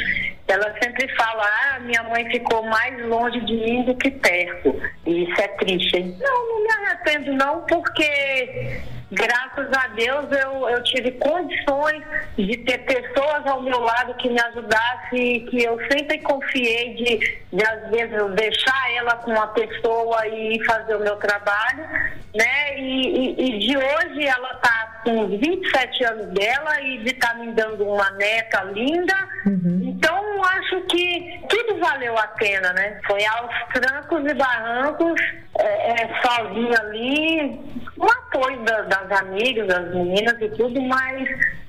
[0.48, 4.76] ela sempre fala, ah, minha mãe ficou mais longe de mim do que perto.
[5.06, 6.00] E isso é triste.
[6.20, 8.82] Não, não me arrependo não, porque
[9.12, 12.04] graças a Deus eu, eu tive condições
[12.38, 17.64] de ter pessoas ao meu lado que me ajudassem, que eu sempre confiei de, de
[17.64, 21.84] às vezes deixar ela com uma pessoa e fazer o meu trabalho,
[22.36, 22.80] né?
[22.80, 27.30] E, e, e de hoje ela está com os 27 anos dela e de estar
[27.30, 29.16] tá me dando uma neta linda.
[29.46, 29.82] Uhum.
[29.84, 33.00] Então acho que tudo valeu a pena, né?
[33.06, 35.22] Foi aos trancos e barrancos,
[35.58, 37.60] é, é, sozinha ali,
[37.98, 41.28] uma apoio da, das amigas, das meninas e tudo, mas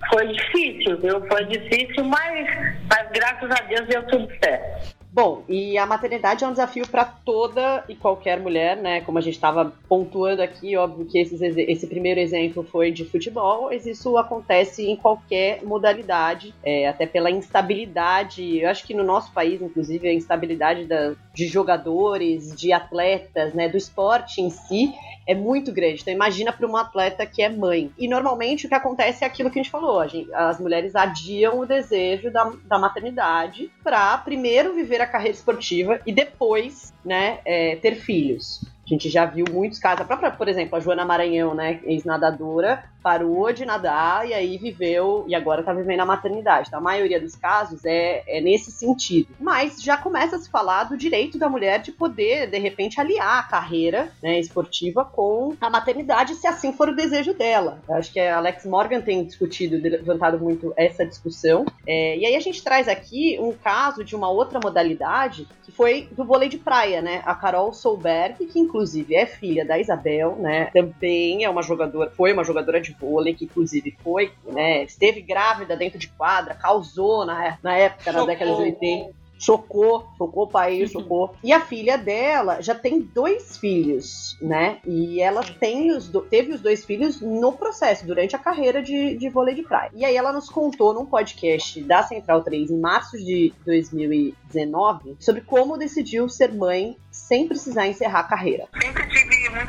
[0.08, 1.26] foi difícil, viu?
[1.26, 2.48] Foi difícil, mas,
[2.88, 4.99] mas graças a Deus deu tudo certo.
[5.12, 9.00] Bom, e a maternidade é um desafio para toda e qualquer mulher, né?
[9.00, 13.64] Como a gente estava pontuando aqui, óbvio que esses, esse primeiro exemplo foi de futebol,
[13.64, 18.60] mas isso acontece em qualquer modalidade, é, até pela instabilidade.
[18.60, 23.68] Eu acho que no nosso país, inclusive, a instabilidade da, de jogadores, de atletas, né?
[23.68, 24.94] Do esporte em si
[25.30, 26.02] é muito grande.
[26.02, 27.92] Então imagina para uma atleta que é mãe.
[27.96, 30.00] E normalmente o que acontece é aquilo que a gente falou.
[30.00, 35.36] A gente, as mulheres adiam o desejo da, da maternidade para primeiro viver a carreira
[35.36, 38.60] esportiva e depois, né, é, ter filhos.
[38.84, 40.00] A gente já viu muitos casos.
[40.00, 45.24] A própria, por exemplo, a Joana Maranhão, né, ex-nadadora, parou de nadar e aí viveu,
[45.26, 46.68] e agora tá vivendo a maternidade.
[46.68, 49.34] Então, a maioria dos casos é, é nesse sentido.
[49.38, 53.38] Mas já começa a se falar do direito da mulher de poder, de repente, aliar
[53.38, 57.78] a carreira né, esportiva com a maternidade, se assim for o desejo dela.
[57.88, 61.64] Eu acho que a Alex Morgan tem discutido, levantado muito essa discussão.
[61.86, 66.08] É, e aí a gente traz aqui um caso de uma outra modalidade, que foi
[66.12, 67.22] do vôlei de praia, né?
[67.24, 70.66] A Carol Solberg, que inclusive é filha da Isabel, né?
[70.72, 74.84] Também é uma jogadora, foi uma jogadora de vôlei, que inclusive foi, né?
[74.84, 80.44] Esteve grávida dentro de quadra, causou na, na época, na década de 80 chocou, chocou
[80.44, 81.00] o país, uhum.
[81.00, 81.34] chocou.
[81.42, 84.78] E a filha dela já tem dois filhos, né?
[84.86, 89.16] E ela tem os do, teve os dois filhos no processo, durante a carreira de,
[89.16, 89.90] de vôlei de praia.
[89.94, 95.40] E aí ela nos contou num podcast da Central 3 em março de 2019 sobre
[95.40, 98.68] como decidiu ser mãe sem precisar encerrar a carreira.
[98.78, 98.99] Tive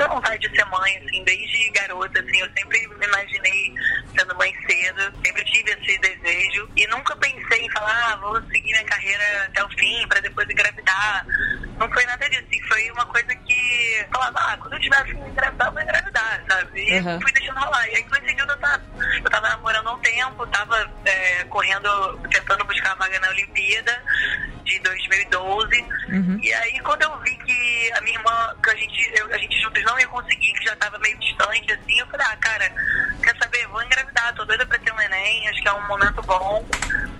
[0.01, 3.73] muita vontade de ser mãe, assim, desde garota, assim, eu sempre me imaginei
[4.17, 8.71] sendo mãe cedo, sempre tive esse desejo e nunca pensei em falar, ah, vou seguir
[8.71, 11.25] minha carreira até o fim para depois engravidar.
[11.77, 15.23] Não foi nada disso, assim, foi uma coisa que falava, ah, quando eu tiver afim
[15.23, 16.81] de engravidar, eu vou engravidar, sabe?
[16.81, 17.21] E uhum.
[17.21, 17.87] fui deixando rolar.
[17.87, 18.83] E aí coincidiu eu tava,
[19.23, 24.03] eu tava namorando há um tempo, tava é, correndo, tentando buscar a vaga na Olimpíada
[24.63, 25.85] de 2012.
[26.09, 26.39] Uhum.
[26.41, 29.59] E aí quando eu vi que a minha irmã, que a gente, eu, a gente
[29.61, 32.69] juntos não ia conseguir, que já tava meio distante, assim, eu falei, ah, cara,
[33.21, 36.21] quer saber, vou engravidar, tô doida pra ter um neném, acho que é um momento
[36.21, 36.65] bom.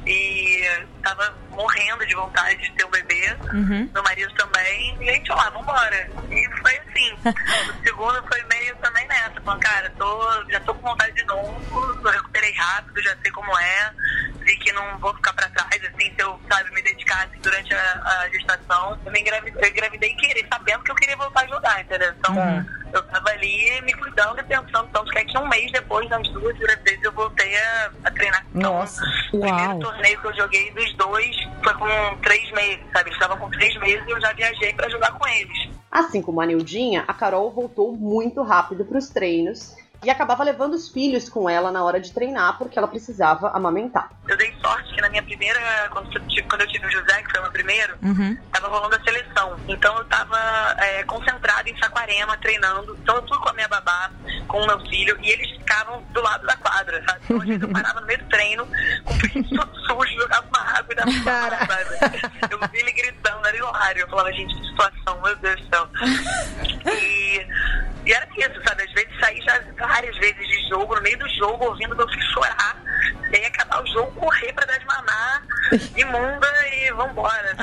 [0.06, 0.62] E
[1.04, 3.90] tava morrendo de vontade de ter um bebê, uhum.
[3.94, 6.10] meu marido também, e a gente, lá, vambora.
[6.30, 7.14] E foi assim.
[7.26, 12.00] o segundo foi meio também nessa, falando, cara, tô, já tô com vontade de novo,
[12.04, 13.92] eu recuperei rápido, já sei como é,
[14.40, 17.74] vi que não vou ficar pra trás, assim, se eu, sabe, me dedicar assim, durante
[17.74, 19.00] a, a gestação.
[19.06, 22.14] Eu me engravidei, eu engravidei querer, sabendo que eu queria voltar a jogar, entendeu?
[22.18, 22.66] Então, uhum.
[22.94, 26.28] eu tava ali me cuidando e pensando, então, que é que um mês depois das
[26.30, 28.46] duas gravidezes eu voltei a, a treinar.
[28.56, 29.02] Então, Nossa,
[29.34, 33.10] o primeiro torneio que eu joguei dos dois foi com três meses, sabe?
[33.10, 35.69] Eles estavam com três meses e eu já viajei pra jogar com eles.
[35.91, 40.74] Assim como a Nildinha, a Carol voltou muito rápido para os treinos e acabava levando
[40.74, 44.10] os filhos com ela na hora de treinar, porque ela precisava amamentar.
[44.28, 45.60] Eu dei sorte que na minha primeira,
[45.92, 48.38] quando eu tive, quando eu tive o José, que foi o meu primeiro, uhum.
[48.52, 49.60] tava rolando a seleção.
[49.68, 50.38] Então eu tava
[50.80, 52.98] é, concentrada em Saquarema, treinando.
[53.02, 54.10] Então eu fui com a minha babá,
[54.48, 57.20] com o meu filho, e eles ficavam do lado da quadra, sabe?
[57.24, 58.68] Então às vezes eu parava no meio do treino,
[59.06, 62.22] com o filho todo sujo, jogava uma água e dava uma sabe?
[62.50, 64.02] Eu vi ele gritando, era hilário.
[64.02, 65.90] Eu falava, gente, que situação, meu Deus do céu.
[66.92, 67.46] E
[68.06, 68.84] e era isso, sabe?
[68.84, 69.60] Às vezes sair já
[69.91, 72.82] várias vezes de jogo, no meio do jogo, ouvindo meu filho chorar,
[73.30, 75.43] e aí acabar o jogo, correr pra dar de mamar,
[75.97, 77.58] imunda e vambora?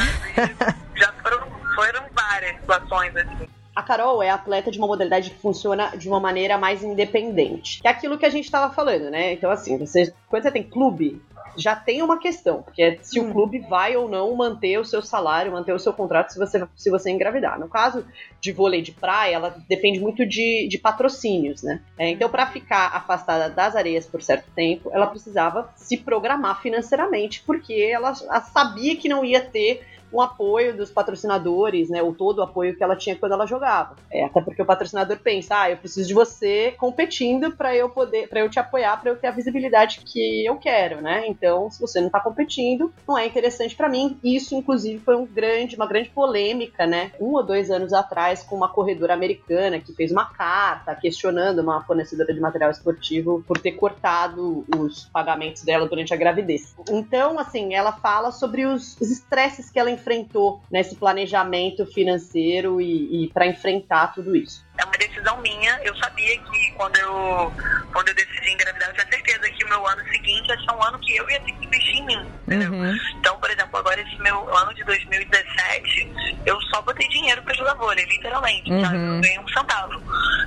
[0.95, 1.41] E já foram,
[1.75, 3.49] foram várias situações assim.
[3.75, 7.81] A Carol é atleta de uma modalidade que funciona de uma maneira mais independente.
[7.81, 9.33] Que é aquilo que a gente estava falando, né?
[9.33, 11.23] Então, assim, você, quando você tem clube,
[11.59, 13.29] já tem uma questão, porque é se hum.
[13.29, 16.67] o clube vai ou não manter o seu salário, manter o seu contrato se você,
[16.77, 17.59] se você engravidar.
[17.59, 18.05] No caso
[18.41, 21.81] de vôlei de praia, ela depende muito de, de patrocínios, né?
[21.99, 27.43] É, então, para ficar afastada das areias por certo tempo, ela precisava se programar financeiramente,
[27.45, 32.03] porque ela, ela sabia que não ia ter um apoio dos patrocinadores, né?
[32.03, 33.97] Ou todo o apoio que ela tinha quando ela jogava.
[34.11, 38.29] É, até porque o patrocinador pensa, ah, eu preciso de você competindo para eu poder,
[38.29, 41.27] para eu te apoiar, para eu ter a visibilidade que eu quero, né?
[41.27, 44.19] Então, se você não tá competindo, não é interessante para mim.
[44.23, 47.13] Isso, inclusive, foi um grande, uma grande polêmica, né?
[47.21, 51.83] Um ou dois anos atrás, com uma corredora americana que fez uma carta questionando uma
[51.85, 56.75] fornecedora de material esportivo por ter cortado os pagamentos dela durante a gravidez.
[56.91, 63.29] Então, assim, ela fala sobre os estresses que ela enfrentou nesse planejamento financeiro e, e
[63.29, 64.67] para enfrentar tudo isso?
[64.79, 65.81] É uma decisão minha.
[65.83, 67.53] Eu sabia que quando eu,
[67.93, 70.83] quando eu decidi engravidar, eu tinha certeza que o meu ano seguinte ia ser um
[70.83, 72.27] ano que eu ia ter que investir em mim.
[72.47, 72.73] Entendeu?
[72.73, 72.97] Uhum.
[73.19, 77.75] Então, por exemplo, agora esse meu ano de 2017, eu só botei dinheiro para jogar
[77.75, 78.71] vôlei, literalmente.
[78.71, 78.85] Uhum.
[78.85, 78.97] Sabe?
[78.97, 80.03] Eu ganhei um centavo.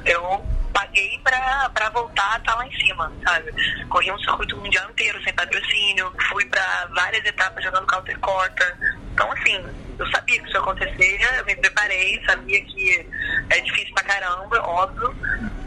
[0.05, 3.51] Eu paguei pra voltar, tá lá em cima, sabe?
[3.89, 8.77] Corri um circuito mundial inteiro sem patrocínio, fui pra várias etapas jogando counter quarter.
[9.13, 9.63] Então, assim,
[9.99, 13.09] eu sabia que isso ia acontecer, eu me preparei, sabia que
[13.51, 15.15] é difícil pra caramba, óbvio,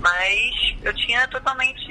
[0.00, 1.88] mas eu tinha totalmente.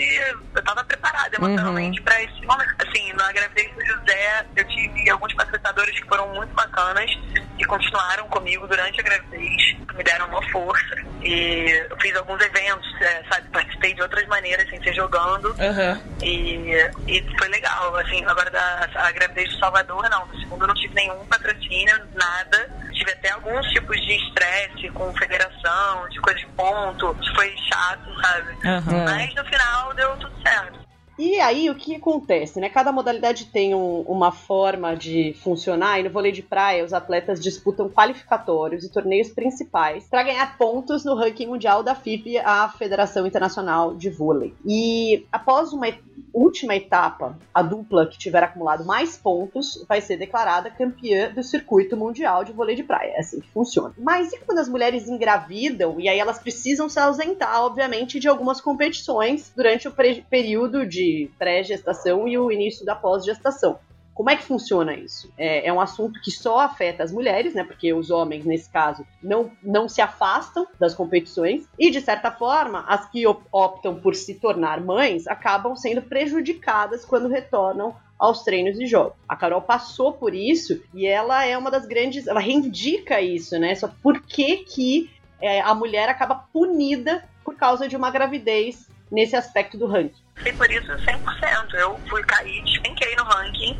[0.55, 2.05] Eu tava preparada emocionalmente Uhum.
[2.05, 2.75] pra esse momento.
[2.87, 7.09] Assim, na gravidez do José, eu tive alguns patrocinadores que foram muito bacanas,
[7.57, 10.95] que continuaram comigo durante a gravidez, me deram uma força.
[11.23, 13.47] E eu fiz alguns eventos, é, sabe?
[13.49, 15.55] Participei de outras maneiras, sem ser jogando.
[15.59, 15.99] Aham.
[16.21, 16.73] E,
[17.07, 20.25] e foi legal, assim, agora da a gravidez do Salvador, não.
[20.27, 22.69] No segundo eu não tive nenhum patrocínio, nada.
[22.91, 28.57] Tive até alguns tipos de estresse com federação, de coisa de ponto, foi chato, sabe?
[28.65, 29.05] Aham.
[29.05, 30.82] Mas no final deu tudo certo.
[31.25, 32.67] E aí, o que acontece, né?
[32.67, 37.39] Cada modalidade tem um- uma forma de funcionar, e no vôlei de praia, os atletas
[37.39, 43.25] disputam qualificatórios e torneios principais para ganhar pontos no ranking mundial da FIB, a Federação
[43.25, 44.53] Internacional de Vôlei.
[44.65, 45.87] E após uma
[46.33, 51.95] última etapa, a dupla que tiver acumulado mais pontos vai ser declarada campeã do circuito
[51.95, 53.13] mundial de vôlei de praia.
[53.15, 53.93] É assim que funciona.
[53.97, 58.59] Mas e quando as mulheres engravidam e aí elas precisam se ausentar, obviamente, de algumas
[58.59, 59.93] competições durante o
[60.29, 63.79] período de pré-gestação e o início da pós-gestação?
[64.13, 65.33] Como é que funciona isso?
[65.35, 67.63] É, é um assunto que só afeta as mulheres, né?
[67.63, 71.67] Porque os homens, nesse caso, não, não se afastam das competições.
[71.79, 77.03] E, de certa forma, as que op- optam por se tornar mães acabam sendo prejudicadas
[77.03, 79.17] quando retornam aos treinos e jogos.
[79.27, 82.27] A Carol passou por isso e ela é uma das grandes.
[82.27, 83.73] Ela reivindica isso, né?
[83.73, 85.09] Só por que, que
[85.41, 90.21] é, a mulher acaba punida por causa de uma gravidez nesse aspecto do ranking.
[90.45, 91.73] E por isso 100%.
[91.75, 93.79] Eu fui cair, despenquei no ranking.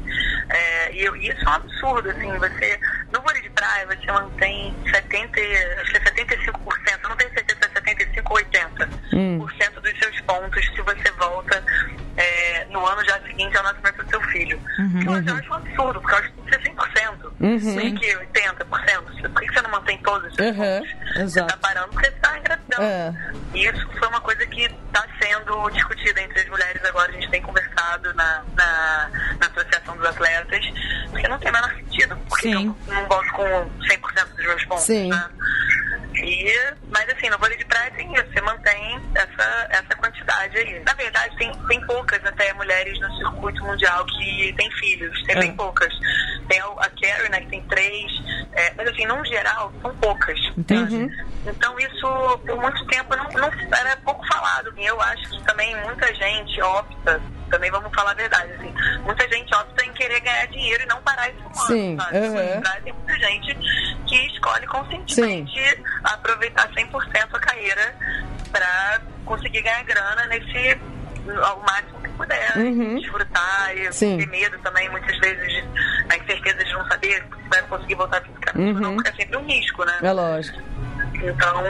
[0.50, 2.80] É, e eu- isso é um absurdo, assim, você.
[3.12, 5.40] No vôlei de praia, você mantém 70,
[5.82, 7.43] acho que é 75%, eu não tenho certeza
[8.14, 9.40] 75 ou 80% Hum.
[9.40, 11.64] dos seus pontos se você volta
[12.18, 14.60] é, no ano já seguinte ao nascimento do seu filho.
[14.80, 15.00] Uhum.
[15.00, 17.34] Que eu acho um absurdo, porque eu acho que tem que ser 100%.
[17.40, 17.92] Uhum.
[17.92, 19.32] Por que 80%?
[19.34, 20.64] Por que você não mantém todos os seus Uhum.
[20.80, 20.96] pontos?
[21.14, 21.48] Você Exato.
[21.48, 22.84] tá parando porque você tá engravidando.
[22.84, 23.14] É.
[23.56, 27.10] E isso foi uma coisa que está sendo discutida entre as mulheres agora.
[27.10, 30.66] A gente tem conversado na, na, na Associação dos Atletas,
[31.10, 32.16] porque não tem o menor sentido.
[32.30, 32.76] Porque Sim.
[32.88, 35.10] eu não volto com 100% dos meus pontos, Sim.
[35.10, 35.30] né?
[36.16, 36.74] E,
[38.64, 40.80] tem essa, essa quantidade aí.
[40.86, 45.40] Na verdade, tem, tem poucas até mulheres no circuito mundial que têm filhos, tem É.
[45.40, 45.94] bem poucas.
[46.48, 48.12] Tem a Carrie, né, que tem três,
[48.54, 50.40] é, mas assim, no geral, são poucas.
[50.58, 51.08] Entendi.
[51.46, 54.74] Então isso, por muito tempo, não, não era pouco falado.
[54.78, 58.74] E eu acho que também muita gente opta, também vamos falar a verdade, assim,
[59.04, 62.18] muita gente opta em querer ganhar dinheiro e não parar esse humano, Sim, sabe?
[62.18, 62.62] aham.
[62.84, 65.60] Tem muita gente que escolhe conscientemente
[66.04, 67.96] aproveitar 100% a carreira
[68.52, 70.78] para conseguir ganhar grana nesse
[71.42, 72.96] ao máximo que puder, Uhum.
[73.00, 74.18] desfrutar e Sim.
[74.18, 75.64] ter medo também, muitas vezes,
[76.10, 78.80] a incerteza de não saber se vai conseguir voltar fisicamente, Uhum.
[78.96, 79.98] não, é sempre um risco, né?
[80.04, 80.62] É lógico.
[81.24, 81.64] Então,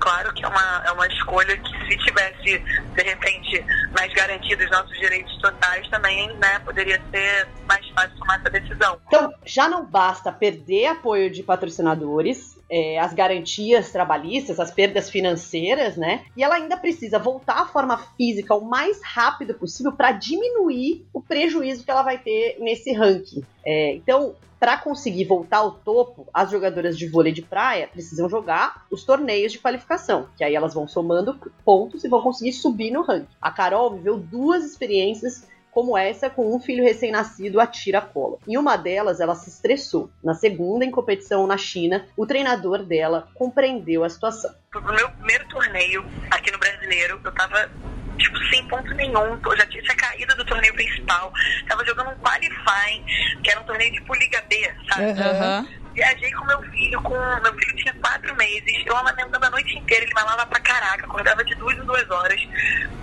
[0.00, 3.64] claro que é uma, é uma escolha que se tivesse, de repente,
[3.96, 9.00] mais garantidos nossos direitos totais, também né, poderia ser mais fácil tomar essa decisão.
[9.06, 15.96] Então, já não basta perder apoio de patrocinadores, é, as garantias trabalhistas, as perdas financeiras,
[15.96, 16.24] né?
[16.36, 21.20] E ela ainda precisa voltar à forma física o mais rápido possível para diminuir o
[21.20, 23.42] prejuízo que ela vai ter nesse ranking.
[23.64, 28.86] É, então, para conseguir voltar ao topo, as jogadoras de vôlei de praia precisam jogar
[28.90, 33.02] os torneios de qualificação, que aí elas vão somando pontos e vão conseguir subir no
[33.02, 33.28] ranking.
[33.40, 38.38] A Carol viveu duas experiências como essa com um filho recém-nascido a tira-cola.
[38.48, 40.10] Em uma delas, ela se estressou.
[40.24, 44.54] Na segunda, em competição na China, o treinador dela compreendeu a situação.
[44.72, 47.70] No meu primeiro torneio aqui no Brasileiro, eu tava,
[48.16, 49.38] tipo, sem ponto nenhum.
[49.44, 51.30] Eu já tinha, tinha caído do torneio principal.
[51.68, 53.04] Tava jogando um qualifying,
[53.44, 55.10] que era um torneio tipo Liga B, sabe?
[55.10, 55.68] Aham.
[55.96, 60.04] Viajei com meu filho, com meu filho tinha quatro meses, eu amamentando a noite inteira,
[60.04, 62.38] ele malava pra caraca, acordava de duas em duas horas.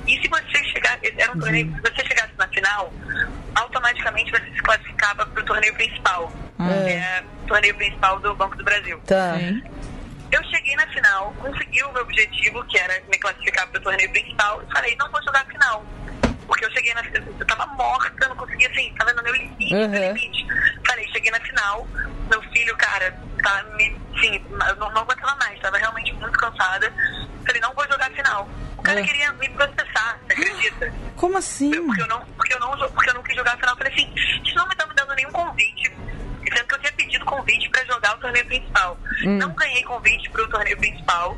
[0.05, 2.93] E se você chegar, era um torneio, se você chegasse na final,
[3.55, 6.31] automaticamente você se classificava pro torneio principal.
[6.59, 6.85] É.
[6.85, 8.99] Que é o torneio principal do Banco do Brasil.
[9.07, 9.37] Tá.
[10.31, 14.61] Eu cheguei na final, consegui o meu objetivo, que era me classificar pro torneio principal,
[14.61, 15.83] e falei, não vou jogar a final.
[16.47, 19.87] Porque eu cheguei na eu tava morta, não conseguia assim, tava no meu limite, Uhum.
[19.87, 20.45] no limite.
[20.85, 21.87] Falei, cheguei na final,
[22.29, 23.95] meu filho, cara, tá me.
[24.21, 26.91] Sim, eu não, não aguentava mais, tava realmente muito cansada.
[27.45, 28.47] Falei, não vou jogar a final.
[28.77, 29.03] O cara É.
[29.03, 30.93] queria me processar, você acredita?
[31.15, 31.71] Como assim?
[31.85, 33.77] Porque eu não, porque eu não, porque eu não quis jogar a final.
[33.77, 34.09] Falei assim,
[34.43, 35.91] vocês não me estão me dando nenhum convite.
[36.51, 38.97] Sendo que eu tinha pedido convite pra jogar o torneio principal.
[39.23, 39.37] Hum.
[39.37, 41.37] Não ganhei convite pro torneio principal,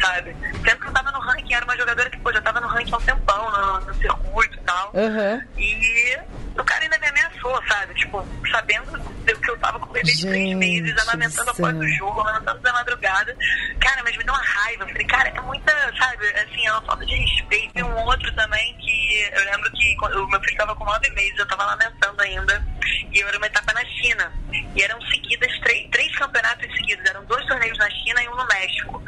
[0.00, 0.36] sabe?
[0.64, 2.92] Sempre que eu tava no ranking, era uma jogadora que, pô, já tava no ranking
[2.92, 4.92] há um tempão, no, no circuito e tal.
[4.94, 5.42] Aham.
[5.56, 6.18] E
[6.58, 7.35] o cara ainda me ameaçou,
[7.68, 7.94] sabe?
[7.94, 11.76] Tipo, sabendo do que eu tava com o bebê de três meses, amamentando do após
[11.76, 13.36] o jogo, amamentando da madrugada.
[13.80, 14.84] Cara, mas me deu uma raiva.
[14.84, 17.78] Eu falei, cara, é muita, sabe, assim, é uma falta de respeito.
[17.78, 21.38] E um outro também que eu lembro que o meu filho tava com nove meses,
[21.38, 22.66] eu tava amamentando ainda.
[23.12, 24.32] E eu era uma etapa na China.
[24.52, 27.04] E eram seguidas, três, três campeonatos seguidos.
[27.08, 29.02] Eram dois torneios na China e um no México.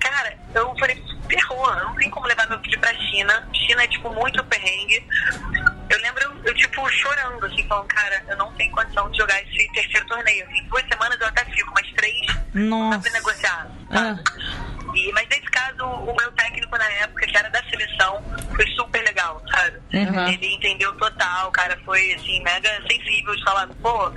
[0.00, 3.48] Cara, eu falei, ferrou, não tem como levar meu filho pra China.
[3.52, 5.04] China é, tipo, muito perrengue.
[5.90, 9.40] Eu lembro, eu, eu, tipo, chorando, assim, falando, cara, eu não tenho condição de jogar
[9.42, 10.46] esse terceiro torneio.
[10.46, 13.10] Assim, duas semanas eu até fico, mas três não dá pra Nossa.
[13.10, 14.67] negociar, Ah.
[14.94, 18.22] E, mas nesse caso, o meu técnico na época, que era da seleção,
[18.54, 19.78] foi super legal, sabe?
[19.94, 20.28] Uhum.
[20.28, 24.12] Ele entendeu total, o cara foi, assim, mega sensível de falar, pô,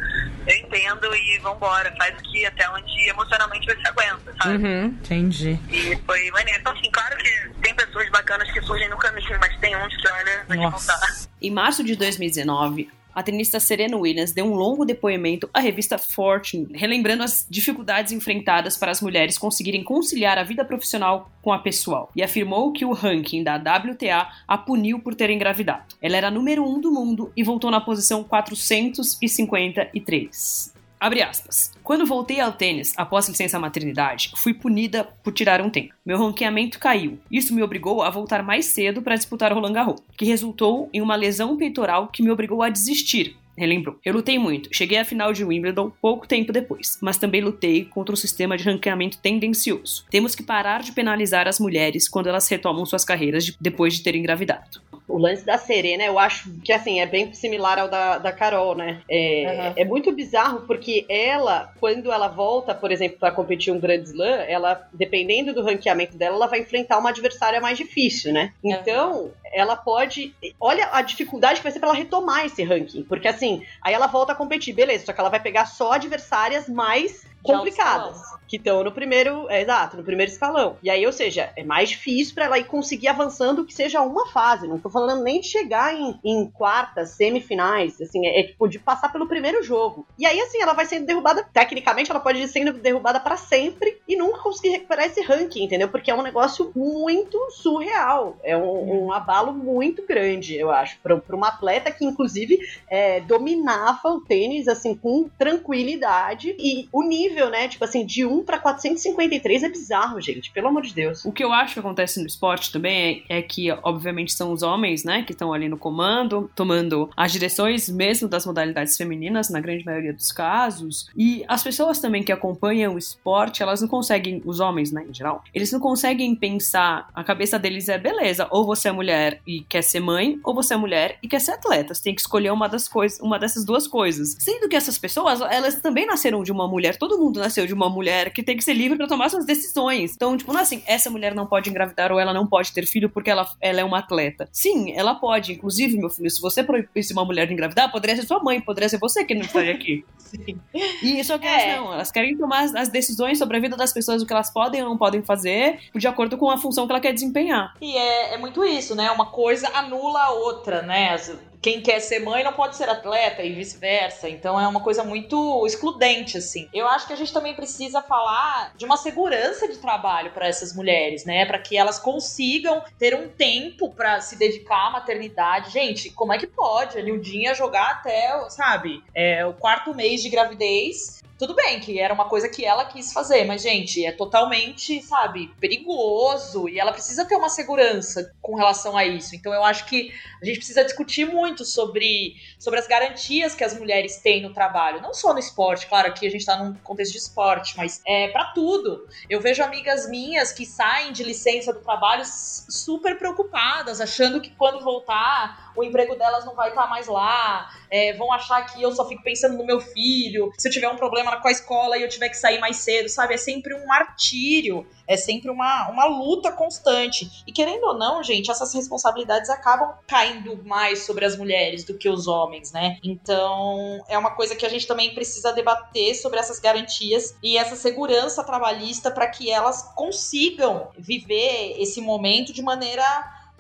[0.47, 4.63] eu entendo e vambora, faz o que até onde emocionalmente você aguenta, sabe?
[4.63, 4.86] Uhum.
[4.86, 5.59] Entendi.
[5.69, 6.59] E foi maneiro.
[6.59, 10.07] Então, assim, claro que tem pessoas bacanas que surgem no caminho, mas tem uns que,
[10.07, 10.99] olha, vou te contar.
[11.41, 16.68] Em março de 2019, a tenista Serena Williams deu um longo depoimento à revista Fortune,
[16.74, 22.09] relembrando as dificuldades enfrentadas para as mulheres conseguirem conciliar a vida profissional com a pessoal,
[22.16, 25.95] e afirmou que o ranking da WTA a puniu por ter engravidado.
[26.01, 30.80] Ela era número 1 um do mundo e voltou na posição 453.
[31.01, 31.73] Abre aspas.
[31.83, 35.95] Quando voltei ao tênis após licença maternidade, fui punida por tirar um tempo.
[36.05, 37.17] Meu ranqueamento caiu.
[37.31, 41.15] Isso me obrigou a voltar mais cedo para disputar Roland Garros, que resultou em uma
[41.15, 43.35] lesão peitoral que me obrigou a desistir.
[43.62, 43.95] Relembrou.
[44.03, 44.74] Eu lutei muito.
[44.76, 48.64] Cheguei à final de Wimbledon pouco tempo depois, mas também lutei contra o sistema de
[48.64, 50.03] ranqueamento tendencioso.
[50.09, 54.01] Temos que parar de penalizar as mulheres quando elas retomam suas carreiras de- depois de
[54.03, 54.82] terem engravidado.
[55.07, 58.76] O lance da Serena, eu acho que assim, é bem similar ao da, da Carol,
[58.76, 59.01] né?
[59.09, 59.74] É, Aham.
[59.76, 64.39] é muito bizarro porque ela, quando ela volta, por exemplo, para competir um Grand Slam,
[64.47, 68.53] ela, dependendo do ranqueamento dela, ela vai enfrentar uma adversária mais difícil, né?
[68.64, 70.34] Então, ela pode.
[70.57, 73.03] Olha a dificuldade que vai ser pra ela retomar esse ranking.
[73.03, 73.50] Porque assim,
[73.81, 78.19] aí ela volta a competir, beleza, só que ela vai pegar só adversárias mais complicadas.
[78.47, 79.49] Que estão no primeiro.
[79.49, 80.77] É, exato, no primeiro escalão.
[80.83, 84.27] E aí, ou seja, é mais difícil pra ela ir conseguir avançando que seja uma
[84.27, 84.67] fase.
[84.67, 87.99] Não tô falando nem de chegar em, em quartas, semifinais.
[88.01, 90.05] Assim, é, é tipo de passar pelo primeiro jogo.
[90.19, 91.47] E aí, assim, ela vai sendo derrubada.
[91.53, 95.87] Tecnicamente, ela pode ir sendo derrubada pra sempre e nunca conseguir recuperar esse ranking, entendeu?
[95.87, 98.35] Porque é um negócio muito surreal.
[98.43, 100.99] É um, um abalo muito grande, eu acho.
[101.01, 106.53] Pra, pra uma atleta que, inclusive, é, dominava o tênis, assim, com tranquilidade.
[106.59, 110.51] E o nível, né, tipo assim, de 1 pra 453 é bizarro, gente.
[110.51, 111.25] Pelo amor de Deus.
[111.25, 114.63] O que eu acho que acontece no esporte também é, é que, obviamente, são os
[114.63, 119.59] homens, né, que estão ali no comando, tomando as direções mesmo das modalidades femininas, na
[119.59, 121.09] grande maioria dos casos.
[121.15, 125.13] E as pessoas também que acompanham o esporte, elas não conseguem, os homens, né, em
[125.13, 129.61] geral, eles não conseguem pensar, a cabeça deles é, beleza, ou você é mulher e
[129.61, 131.93] quer ser mãe, ou você é mulher e quer ser atleta.
[131.93, 134.36] Você tem que escolher uma das coisas, uma dessas duas coisas.
[134.39, 137.89] Sendo que essas pessoas, elas também nasceram de uma mulher, todo mundo nasceu de uma
[137.89, 140.13] mulher que tem que ser livre para tomar suas decisões.
[140.15, 142.86] Então, tipo, não é assim, essa mulher não pode engravidar ou ela não pode ter
[142.86, 144.47] filho porque ela, ela é uma atleta.
[144.51, 145.53] Sim, ela pode.
[145.53, 148.89] Inclusive, meu filho, se você proibisse uma mulher de engravidar, poderia ser sua mãe, poderia
[148.89, 150.03] ser você que não estaria aqui.
[151.03, 151.72] E só que É.
[151.72, 154.32] elas não, elas querem tomar as, as decisões sobre a vida das pessoas, o que
[154.32, 157.74] elas podem ou não podem fazer, de acordo com a função que ela quer desempenhar.
[157.82, 159.11] E é, é muito isso, né?
[159.11, 161.09] Uma coisa anula a outra, né?
[161.09, 164.28] As- Quem quer ser mãe não pode ser atleta e vice-versa.
[164.28, 166.68] Então é uma coisa muito excludente, assim.
[166.74, 170.76] Eu acho que a gente também precisa falar de uma segurança de trabalho para essas
[170.76, 171.45] mulheres, né?
[171.45, 175.72] Para que elas consigam ter um tempo para se dedicar à maternidade.
[175.72, 180.30] Gente, como é que pode a Nildinha jogar até, sabe, é, o quarto mês de
[180.30, 181.22] gravidez?
[181.41, 185.47] Tudo bem que era uma coisa que ela quis fazer, mas, gente, é totalmente, sabe,
[185.59, 189.35] perigoso e ela precisa ter uma segurança com relação a isso.
[189.35, 193.75] Então, eu acho que a gente precisa discutir muito sobre, sobre as garantias que as
[193.75, 195.01] mulheres têm no trabalho.
[195.01, 198.27] Não só no esporte, claro, aqui a gente tá num contexto de esporte, mas é
[198.27, 199.07] para tudo.
[199.27, 204.83] Eu vejo amigas minhas que saem de licença do trabalho super preocupadas, achando que quando
[204.83, 209.07] voltar o emprego delas não vai estar mais lá, é, vão achar que eu só
[209.07, 212.09] fico pensando no meu filho, se eu tiver um problema com a escola e eu
[212.09, 213.34] tiver que sair mais cedo, sabe?
[213.34, 217.43] É sempre um martírio, é sempre uma, uma luta constante.
[217.45, 222.09] E querendo ou não, gente, essas responsabilidades acabam caindo mais sobre as mulheres do que
[222.09, 222.97] os homens, né?
[223.03, 227.76] Então, é uma coisa que a gente também precisa debater sobre essas garantias e essa
[227.76, 233.03] segurança trabalhista para que elas consigam viver esse momento de maneira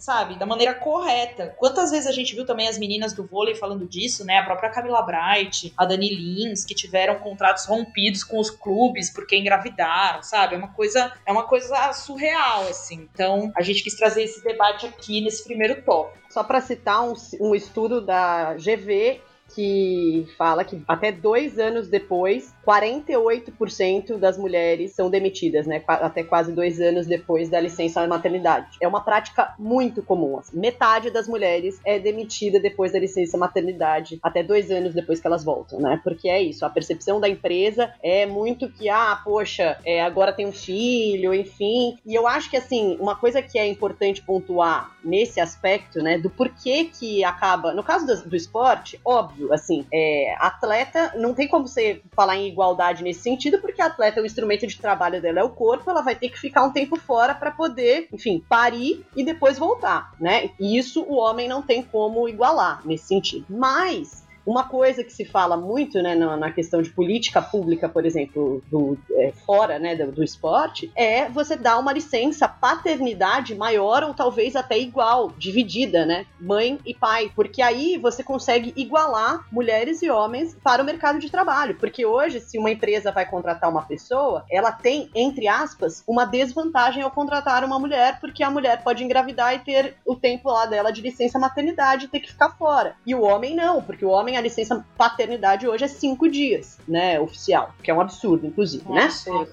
[0.01, 0.37] sabe?
[0.37, 1.55] Da maneira correta.
[1.57, 4.39] Quantas vezes a gente viu também as meninas do vôlei falando disso, né?
[4.39, 9.37] A própria Camila Bright, a Dani Lins, que tiveram contratos rompidos com os clubes porque
[9.37, 10.55] engravidaram, sabe?
[10.55, 13.07] É uma coisa, é uma coisa surreal, assim.
[13.13, 16.19] Então, a gente quis trazer esse debate aqui nesse primeiro tópico.
[16.31, 19.21] Só para citar um, um estudo da GV
[19.53, 25.83] que fala que até dois anos depois 48% das mulheres são demitidas, né?
[25.87, 28.77] Até quase dois anos depois da licença maternidade.
[28.81, 30.39] É uma prática muito comum.
[30.39, 30.59] Assim.
[30.59, 35.43] Metade das mulheres é demitida depois da licença maternidade, até dois anos depois que elas
[35.43, 35.99] voltam, né?
[36.03, 40.45] Porque é isso, a percepção da empresa é muito que, ah, poxa, é, agora tem
[40.45, 41.97] um filho, enfim.
[42.05, 46.29] E eu acho que, assim, uma coisa que é importante pontuar nesse aspecto, né, do
[46.29, 47.73] porquê que acaba.
[47.73, 52.47] No caso do, do esporte, óbvio, assim, é, atleta, não tem como você falar em
[52.47, 56.15] igualdade nesse sentido, porque atleta, o instrumento de trabalho dela é o corpo, ela vai
[56.15, 60.49] ter que ficar um tempo fora para poder, enfim, parir e depois voltar, né?
[60.59, 63.45] E isso o homem não tem como igualar nesse sentido.
[63.49, 68.63] Mas uma coisa que se fala muito né, na, questão de política pública, por exemplo,
[68.69, 74.13] do, é, fora né, do, do, esporte, é você dar uma licença paternidade maior ou
[74.13, 76.25] talvez até igual, dividida, né?
[76.39, 77.31] Mãe e pai.
[77.35, 81.75] Porque aí você consegue igualar mulheres e homens para o mercado de trabalho.
[81.75, 87.03] Porque hoje, se uma empresa vai contratar uma pessoa, ela tem, entre aspas, uma desvantagem
[87.03, 90.91] ao contratar uma mulher, porque a mulher pode engravidar e ter o tempo lá dela
[90.91, 92.95] de licença maternidade e ter que ficar fora.
[93.05, 97.19] E o homem não, porque o homem a licença paternidade hoje é cinco dias, né,
[97.19, 99.09] oficial, que é um absurdo, inclusive, né?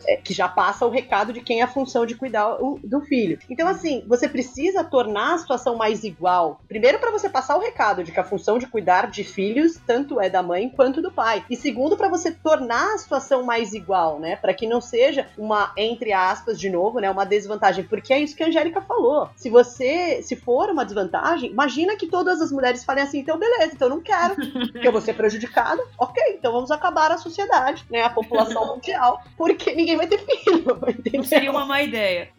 [0.06, 3.00] É, que já passa o recado de quem é a função de cuidar o, do
[3.00, 3.38] filho.
[3.48, 6.60] Então, assim, você precisa tornar a situação mais igual.
[6.68, 10.20] Primeiro, para você passar o recado de que a função de cuidar de filhos tanto
[10.20, 11.44] é da mãe quanto do pai.
[11.48, 14.36] E segundo, para você tornar a situação mais igual, né?
[14.36, 17.84] Para que não seja uma, entre aspas, de novo, né, uma desvantagem.
[17.84, 19.30] Porque é isso que a Angélica falou.
[19.36, 23.72] Se você, se for uma desvantagem, imagina que todas as mulheres falem assim, então beleza,
[23.74, 24.36] então eu não quero.
[24.72, 28.02] porque eu vou ser prejudicada, ok, então vamos acabar a sociedade, né?
[28.02, 30.78] A população mundial, porque ninguém vai ter filho.
[30.88, 31.20] Entendeu?
[31.20, 32.30] Não seria uma má ideia.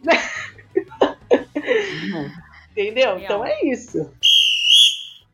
[2.72, 3.18] entendeu?
[3.18, 4.10] Então é isso.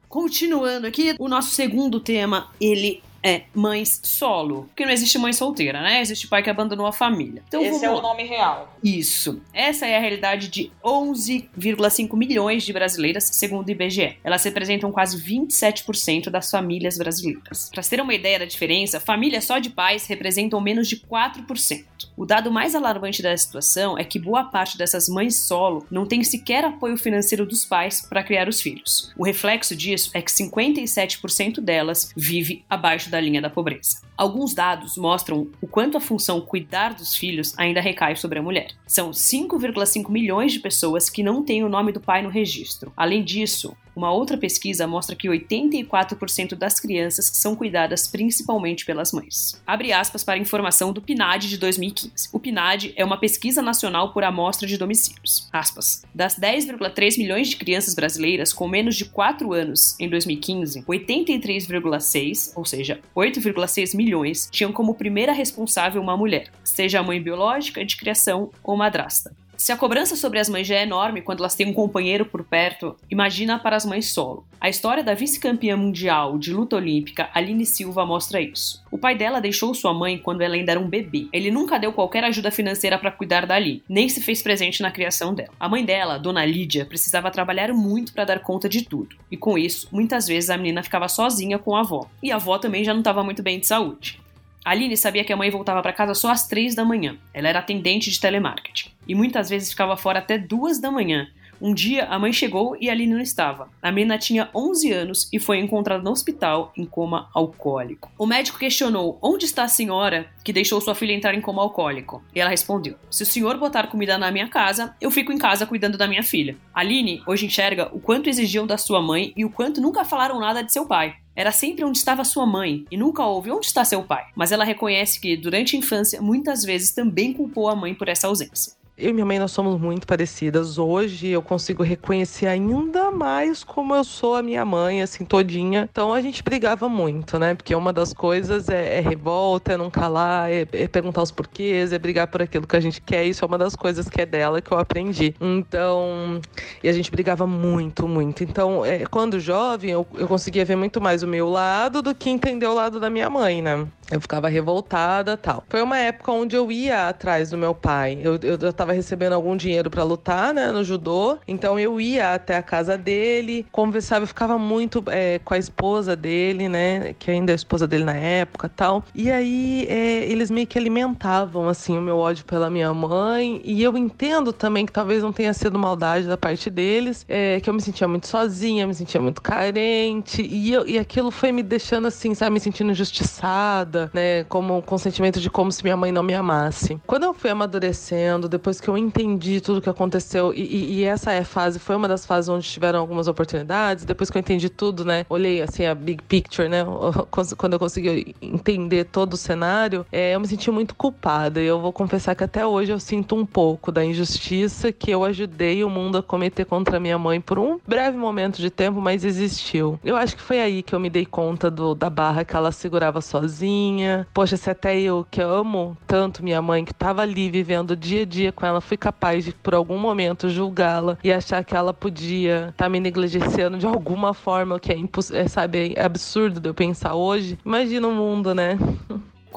[0.09, 4.64] Continuando aqui, o nosso segundo tema, ele é mães solo.
[4.68, 6.01] Porque não existe mãe solteira, né?
[6.01, 7.43] Existe pai que abandonou a família.
[7.49, 8.72] Então, Esse é o nome real.
[8.83, 9.43] Isso.
[9.53, 14.18] Essa é a realidade de 11,5 milhões de brasileiras, segundo o IBGE.
[14.22, 17.70] Elas representam quase 27% das famílias brasileiras.
[17.70, 21.85] Para ter uma ideia da diferença, famílias só de pais representam menos de 4%.
[22.16, 26.22] O dado mais alarmante da situação é que boa parte dessas mães solo não tem
[26.22, 29.12] sequer apoio financeiro dos pais para criar os filhos.
[29.16, 34.02] O reflexo disso é que 57% delas vive abaixo da da linha da pobreza.
[34.16, 38.72] Alguns dados mostram o quanto a função cuidar dos filhos ainda recai sobre a mulher.
[38.86, 42.92] São 5,5 milhões de pessoas que não têm o nome do pai no registro.
[42.94, 49.61] Além disso, uma outra pesquisa mostra que 84% das crianças são cuidadas principalmente pelas mães.
[49.66, 52.28] Abre aspas para informação do PNAD de 2015.
[52.30, 55.49] O PNAD é uma pesquisa nacional por amostra de domicílios.
[55.51, 56.05] Aspas.
[56.14, 62.64] Das 10,3 milhões de crianças brasileiras com menos de 4 anos em 2015, 83,6, ou
[62.66, 68.51] seja, 8,6 milhões, tinham como primeira responsável uma mulher, seja a mãe biológica, de criação
[68.62, 69.34] ou madrasta.
[69.57, 72.44] Se a cobrança sobre as mães já é enorme quando elas têm um companheiro por
[72.44, 74.46] perto, imagina para as mães solo.
[74.61, 78.84] A história da vice-campeã mundial de luta olímpica Aline Silva mostra isso.
[78.90, 81.26] O pai dela deixou sua mãe quando ela ainda era um bebê.
[81.32, 84.90] Ele nunca deu qualquer ajuda financeira para cuidar da Ali, nem se fez presente na
[84.90, 85.52] criação dela.
[85.59, 89.16] A mãe dela, Dona Lídia, precisava trabalhar muito para dar conta de tudo.
[89.30, 92.07] E com isso, muitas vezes a menina ficava sozinha com a avó.
[92.22, 94.20] E a avó também já não estava muito bem de saúde.
[94.66, 97.16] Aline sabia que a mãe voltava para casa só às três da manhã.
[97.32, 98.90] Ela era atendente de telemarketing.
[99.06, 101.28] E muitas vezes ficava fora até duas da manhã.
[101.61, 103.68] Um dia, a mãe chegou e a Aline não estava.
[103.82, 108.11] A menina tinha 11 anos e foi encontrada no hospital em coma alcoólico.
[108.18, 112.22] O médico questionou: Onde está a senhora que deixou sua filha entrar em coma alcoólico?
[112.34, 115.66] E ela respondeu: Se o senhor botar comida na minha casa, eu fico em casa
[115.66, 116.57] cuidando da minha filha.
[116.74, 120.40] A Aline hoje enxerga o quanto exigiam da sua mãe e o quanto nunca falaram
[120.40, 123.84] nada de seu pai era sempre onde estava sua mãe e nunca houve onde está
[123.84, 124.24] seu pai.
[124.34, 128.26] Mas ela reconhece que, durante a infância, muitas vezes também culpou a mãe por essa
[128.26, 128.72] ausência.
[128.99, 130.78] Eu e minha mãe, nós somos muito parecidas.
[130.78, 135.86] Hoje eu consigo reconhecer ainda mais como eu sou a minha mãe, assim, todinha.
[135.92, 137.55] Então a gente brigava muito, né?
[137.55, 141.92] Porque uma das coisas é, é revolta, é não calar, é, é, perguntar os porquês,
[141.92, 143.26] é brigar por aquilo que a gente quer.
[143.26, 145.34] Isso é uma das coisas que é dela que eu aprendi.
[145.42, 146.40] Então,
[146.82, 148.44] e a gente brigava muito, muito.
[148.44, 152.30] Então, é, quando jovem, eu, eu conseguia ver muito mais o meu lado do que
[152.30, 153.86] entender o lado da minha mãe, né?
[154.11, 155.64] Eu ficava revoltada tal.
[155.68, 158.18] Foi uma época onde eu ia atrás do meu pai.
[158.22, 161.39] Eu, eu, eu tava recebendo algum dinheiro para lutar, né, no judô.
[161.47, 166.16] Então eu ia até a casa dele, conversava, eu ficava muito é, com a esposa
[166.16, 169.05] dele, né, que ainda é a esposa dele na época tal.
[169.14, 173.61] E aí é, eles meio que alimentavam, assim, o meu ódio pela minha mãe.
[173.64, 177.68] E eu entendo também que talvez não tenha sido maldade da parte deles, é, que
[177.68, 180.43] eu me sentia muito sozinha, me sentia muito carente.
[180.43, 183.76] E, eu, e aquilo foi me deixando assim, sabe, me sentindo injustiçada
[184.12, 184.45] né?
[184.45, 187.01] Como com sentimento de como se minha mãe não me amasse.
[187.07, 191.33] Quando eu fui amadurecendo, depois que eu entendi tudo que aconteceu, e, e, e essa
[191.33, 194.68] é a fase, foi uma das fases onde tiveram algumas oportunidades, depois que eu entendi
[194.68, 195.24] tudo, né?
[195.29, 196.85] Olhei assim a big picture, né?
[197.57, 201.61] Quando eu consegui entender todo o cenário, é, eu me senti muito culpada.
[201.61, 205.24] E eu vou confessar que até hoje eu sinto um pouco da injustiça que eu
[205.24, 209.24] ajudei o mundo a cometer contra minha mãe por um breve momento de tempo, mas
[209.24, 209.99] existiu.
[210.05, 212.72] Eu acho que foi aí que eu me dei conta do, da barra que ela
[212.72, 217.97] segurava sozinha Poxa, se até eu, que amo tanto minha mãe, que estava ali vivendo
[217.97, 221.74] dia a dia com ela, fui capaz de, por algum momento, julgá-la e achar que
[221.74, 224.98] ela podia estar tá me negligenciando de alguma forma, o que é,
[225.32, 227.58] é, sabe, é absurdo de eu pensar hoje.
[227.64, 228.78] Imagina o mundo, né?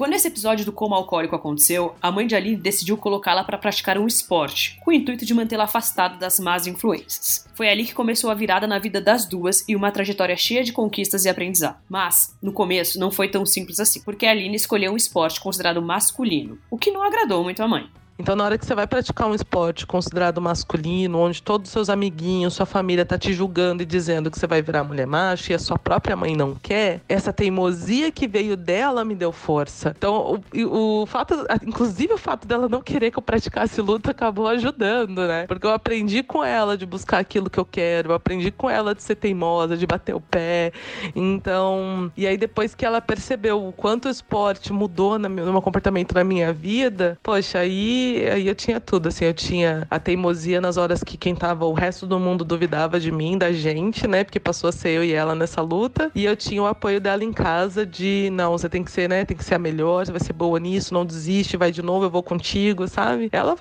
[0.00, 3.98] Quando esse episódio do coma alcoólico aconteceu, a mãe de Aline decidiu colocá-la para praticar
[3.98, 7.46] um esporte, com o intuito de mantê-la afastada das más influências.
[7.54, 10.72] Foi ali que começou a virada na vida das duas e uma trajetória cheia de
[10.72, 11.76] conquistas e aprendizado.
[11.86, 15.82] Mas, no começo, não foi tão simples assim, porque a Aline escolheu um esporte considerado
[15.82, 17.86] masculino, o que não agradou muito a mãe.
[18.20, 21.88] Então, na hora que você vai praticar um esporte considerado masculino, onde todos os seus
[21.88, 25.54] amiguinhos, sua família tá te julgando e dizendo que você vai virar mulher macho e
[25.54, 29.94] a sua própria mãe não quer, essa teimosia que veio dela me deu força.
[29.96, 31.34] Então, o, o fato,
[31.66, 35.46] inclusive o fato dela não querer que eu praticasse luta acabou ajudando, né?
[35.46, 38.94] Porque eu aprendi com ela de buscar aquilo que eu quero, eu aprendi com ela
[38.94, 40.72] de ser teimosa, de bater o pé.
[41.16, 46.14] Então, e aí depois que ela percebeu o quanto o esporte mudou no meu comportamento
[46.14, 50.76] na minha vida, poxa, aí aí eu tinha tudo, assim, eu tinha a teimosia nas
[50.76, 54.24] horas que quem tava, o resto do mundo duvidava de mim, da gente, né?
[54.24, 56.10] Porque passou a ser eu e ela nessa luta.
[56.14, 59.24] E eu tinha o apoio dela em casa de, não, você tem que ser, né?
[59.24, 62.06] Tem que ser a melhor, você vai ser boa nisso, não desiste, vai de novo,
[62.06, 63.28] eu vou contigo, sabe?
[63.32, 63.56] Ela,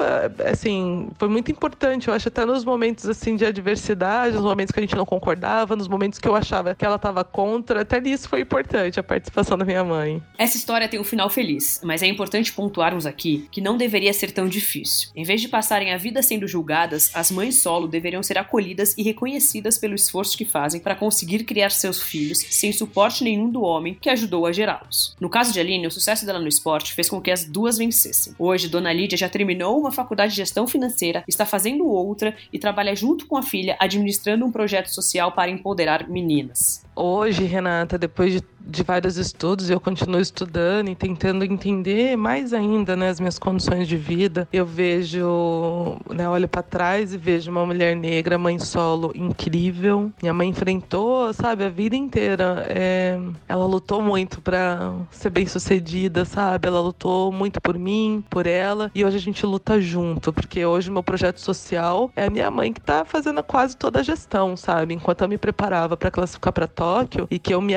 [0.51, 4.79] assim, foi muito importante, eu acho, até nos momentos, assim, de adversidade, nos momentos que
[4.79, 8.29] a gente não concordava, nos momentos que eu achava que ela tava contra, até nisso
[8.29, 10.21] foi importante a participação da minha mãe.
[10.37, 14.31] Essa história tem um final feliz, mas é importante pontuarmos aqui que não deveria ser
[14.39, 15.09] tão difícil.
[15.13, 19.03] Em vez de passarem a vida sendo julgadas, as mães solo deveriam ser acolhidas e
[19.03, 23.97] reconhecidas pelo esforço que fazem para conseguir criar seus filhos sem suporte nenhum do homem
[23.99, 25.13] que ajudou a gerá-los.
[25.19, 28.33] No caso de Aline, o sucesso dela no esporte fez com que as duas vencessem.
[28.39, 32.95] Hoje, Dona Lídia já terminou uma faculdade de gestão financeira, está fazendo outra e trabalha
[32.95, 36.85] junto com a filha administrando um projeto social para empoderar meninas.
[36.95, 42.95] Hoje, Renata, depois de de vários estudos, eu continuo estudando e tentando entender mais ainda
[42.95, 44.47] né, as minhas condições de vida.
[44.51, 50.12] Eu vejo, né, olho para trás e vejo uma mulher negra, mãe solo, incrível.
[50.22, 52.66] Minha mãe enfrentou, sabe, a vida inteira.
[52.70, 56.68] É, ela lutou muito para ser bem sucedida, sabe?
[56.68, 58.91] Ela lutou muito por mim, por ela.
[58.93, 62.51] E hoje a gente luta junto, porque hoje o meu projeto social é a minha
[62.51, 64.93] mãe que tá fazendo quase toda a gestão, sabe?
[64.93, 67.74] Enquanto eu me preparava para classificar para Tóquio e que eu me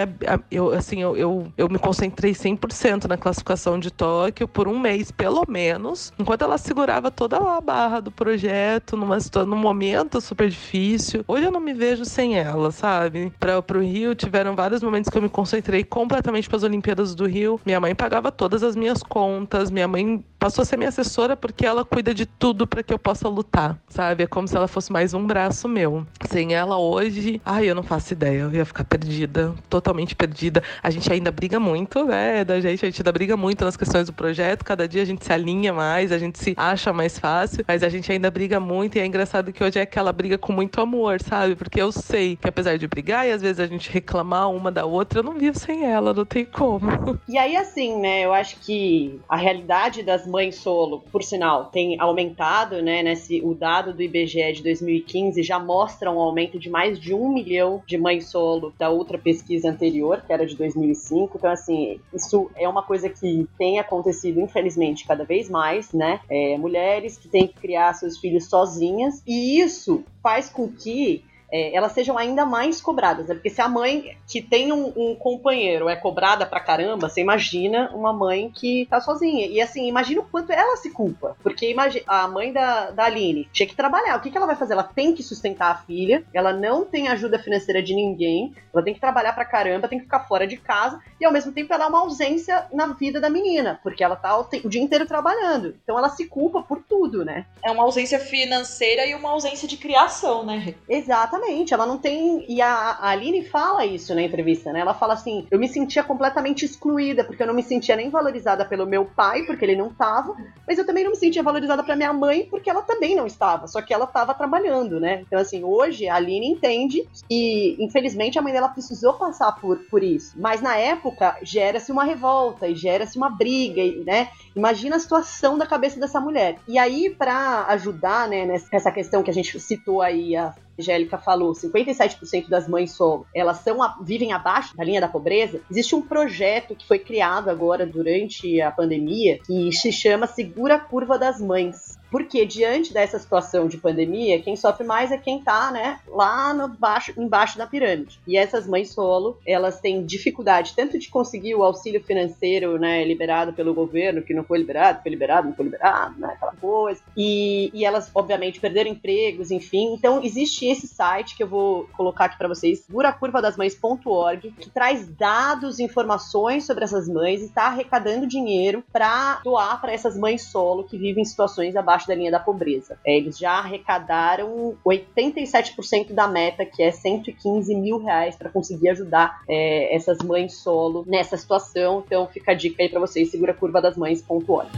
[0.51, 5.11] eu, assim, eu, eu, eu me concentrei 100% na classificação de Tóquio por um mês,
[5.11, 11.25] pelo menos, enquanto ela segurava toda a barra do projeto, numa, num momento super difícil.
[11.27, 13.33] Hoje eu não me vejo sem ela, sabe?
[13.39, 17.27] Para o Rio, tiveram vários momentos que eu me concentrei completamente para as Olimpíadas do
[17.27, 17.61] Rio.
[17.65, 21.65] Minha mãe pagava todas as minhas contas, minha mãe passou a ser minha assessora porque
[21.65, 24.25] ela cuida de tudo para que eu possa lutar, sabe?
[24.25, 26.07] É como se ela fosse mais um braço meu.
[26.29, 30.62] Sem ela hoje, ai, eu não faço ideia, eu ia ficar perdida, totalmente perdida.
[30.83, 32.45] A gente ainda briga muito, né?
[32.45, 34.65] Da gente, a gente ainda briga muito nas questões do projeto.
[34.65, 37.89] Cada dia a gente se alinha mais, a gente se acha mais fácil, mas a
[37.89, 38.97] gente ainda briga muito.
[38.97, 41.57] E é engraçado que hoje é aquela briga com muito amor, sabe?
[41.57, 44.85] Porque eu sei que apesar de brigar e às vezes a gente reclamar uma da
[44.85, 46.83] outra, eu não vivo sem ela, não tem como.
[47.29, 48.25] E aí, assim, né?
[48.25, 53.03] Eu acho que a realidade das mães solo, por sinal, tem aumentado, né?
[53.03, 57.33] Nesse, o dado do IBGE de 2015 já mostra um aumento de mais de um
[57.33, 61.37] milhão de mães solo da outra pesquisa anterior, que era de 2005.
[61.37, 66.21] Então, assim, isso é uma coisa que tem acontecido, infelizmente, cada vez mais, né?
[66.29, 71.77] É, mulheres que têm que criar seus filhos sozinhas, e isso faz com que é,
[71.77, 73.29] elas sejam ainda mais cobradas.
[73.29, 73.35] Né?
[73.35, 77.91] Porque se a mãe que tem um, um, companheiro é cobrada pra caramba, você imagina
[77.95, 79.47] uma mãe que tá sozinha.
[79.47, 81.37] E assim, imagina o quanto ela se culpa.
[81.43, 84.17] Porque imagina, a mãe da, da Aline tinha que trabalhar.
[84.17, 84.73] O que, que ela vai fazer?
[84.73, 88.95] Ela tem que sustentar a filha, ela não tem ajuda financeira de ninguém, ela tem
[88.95, 91.85] que trabalhar pra caramba, tem que ficar fora de casa, e ao mesmo tempo ela
[91.85, 95.77] é uma ausência na vida da menina, porque ela tá o, o dia inteiro trabalhando.
[95.83, 97.45] Então ela se culpa por tudo, né?
[97.63, 100.75] É uma ausência financeira e uma ausência de criação, né?
[100.89, 101.42] Exatamente.
[101.73, 102.45] Ela não tem.
[102.49, 104.81] E a, a Aline fala isso na entrevista, né?
[104.81, 108.65] Ela fala assim: eu me sentia completamente excluída, porque eu não me sentia nem valorizada
[108.65, 110.37] pelo meu pai, porque ele não tava,
[110.67, 113.67] mas eu também não me sentia valorizada pra minha mãe, porque ela também não estava,
[113.67, 115.23] só que ela tava trabalhando, né?
[115.27, 120.03] Então, assim, hoje a Aline entende que, infelizmente, a mãe dela precisou passar por, por
[120.03, 120.35] isso.
[120.39, 124.29] Mas na época, gera-se uma revolta e gera-se uma briga, né?
[124.55, 126.57] Imagina a situação da cabeça dessa mulher.
[126.69, 131.53] E aí, para ajudar, né, nessa questão que a gente citou aí, a Angélica falou,
[131.53, 135.61] 57% das mães solo, elas são, vivem abaixo da linha da pobreza.
[135.71, 140.81] Existe um projeto que foi criado agora durante a pandemia que se chama Segura a
[140.81, 141.99] Curva das Mães.
[142.13, 146.69] Porque diante dessa situação de pandemia, quem sofre mais é quem tá, né, lá no
[146.69, 148.21] baixo, embaixo da pirâmide.
[148.27, 153.55] E essas mães solo, elas têm dificuldade tanto de conseguir o auxílio financeiro, né, liberado
[153.55, 157.01] pelo governo, que não foi liberado, foi liberado, não foi liberado, né, aquela coisa.
[157.17, 159.95] E, e elas, obviamente, perderam empregos, enfim.
[159.95, 165.81] Então, existe esse site que eu vou colocar aqui para vocês, buracurvadasmães.org, que traz dados,
[165.81, 170.99] informações sobre essas mães e está arrecadando dinheiro para doar para essas mães solo que
[170.99, 172.99] vivem em situações abaixo abaixo da linha da pobreza.
[173.05, 179.43] É, eles já arrecadaram 87% da meta, que é 115 mil reais, para conseguir ajudar
[179.49, 182.03] é, essas mães solo nessa situação.
[182.05, 184.69] Então fica a dica aí para vocês, segura curva das mães.org.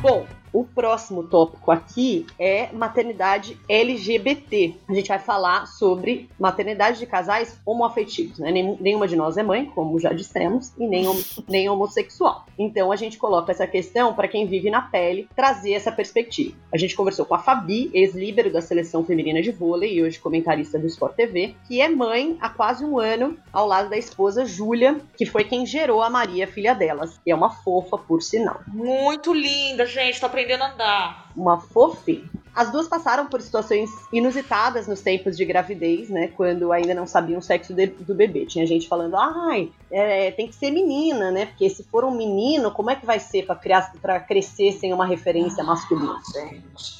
[0.00, 4.74] Bom, o próximo tópico aqui é maternidade LGBT.
[4.88, 8.50] A gente vai falar sobre maternidade de casais homoafetivos, né?
[8.50, 11.06] Nenhuma de nós é mãe, como já dissemos, e nem,
[11.48, 12.46] nem homossexual.
[12.58, 16.56] Então a gente coloca essa questão para quem vive na pele trazer essa perspectiva.
[16.72, 20.78] A gente conversou com a Fabi, ex-líbero da seleção feminina de vôlei e hoje comentarista
[20.78, 25.00] do Sport TV, que é mãe há quase um ano, ao lado da esposa Júlia,
[25.16, 27.20] que foi quem gerou a Maria, filha delas.
[27.24, 28.60] E é uma fofa, por sinal.
[28.66, 30.20] Muito linda, gente.
[30.20, 31.32] Tá aprendendo a andar.
[31.36, 32.28] Uma fofinha.
[32.54, 36.28] As duas passaram por situações inusitadas nos tempos de gravidez, né?
[36.36, 38.44] Quando ainda não sabiam o sexo de, do bebê.
[38.44, 41.46] Tinha gente falando, ai, é, tem que ser menina, né?
[41.46, 45.64] Porque se for um menino, como é que vai ser para crescer sem uma referência
[45.64, 46.20] masculina?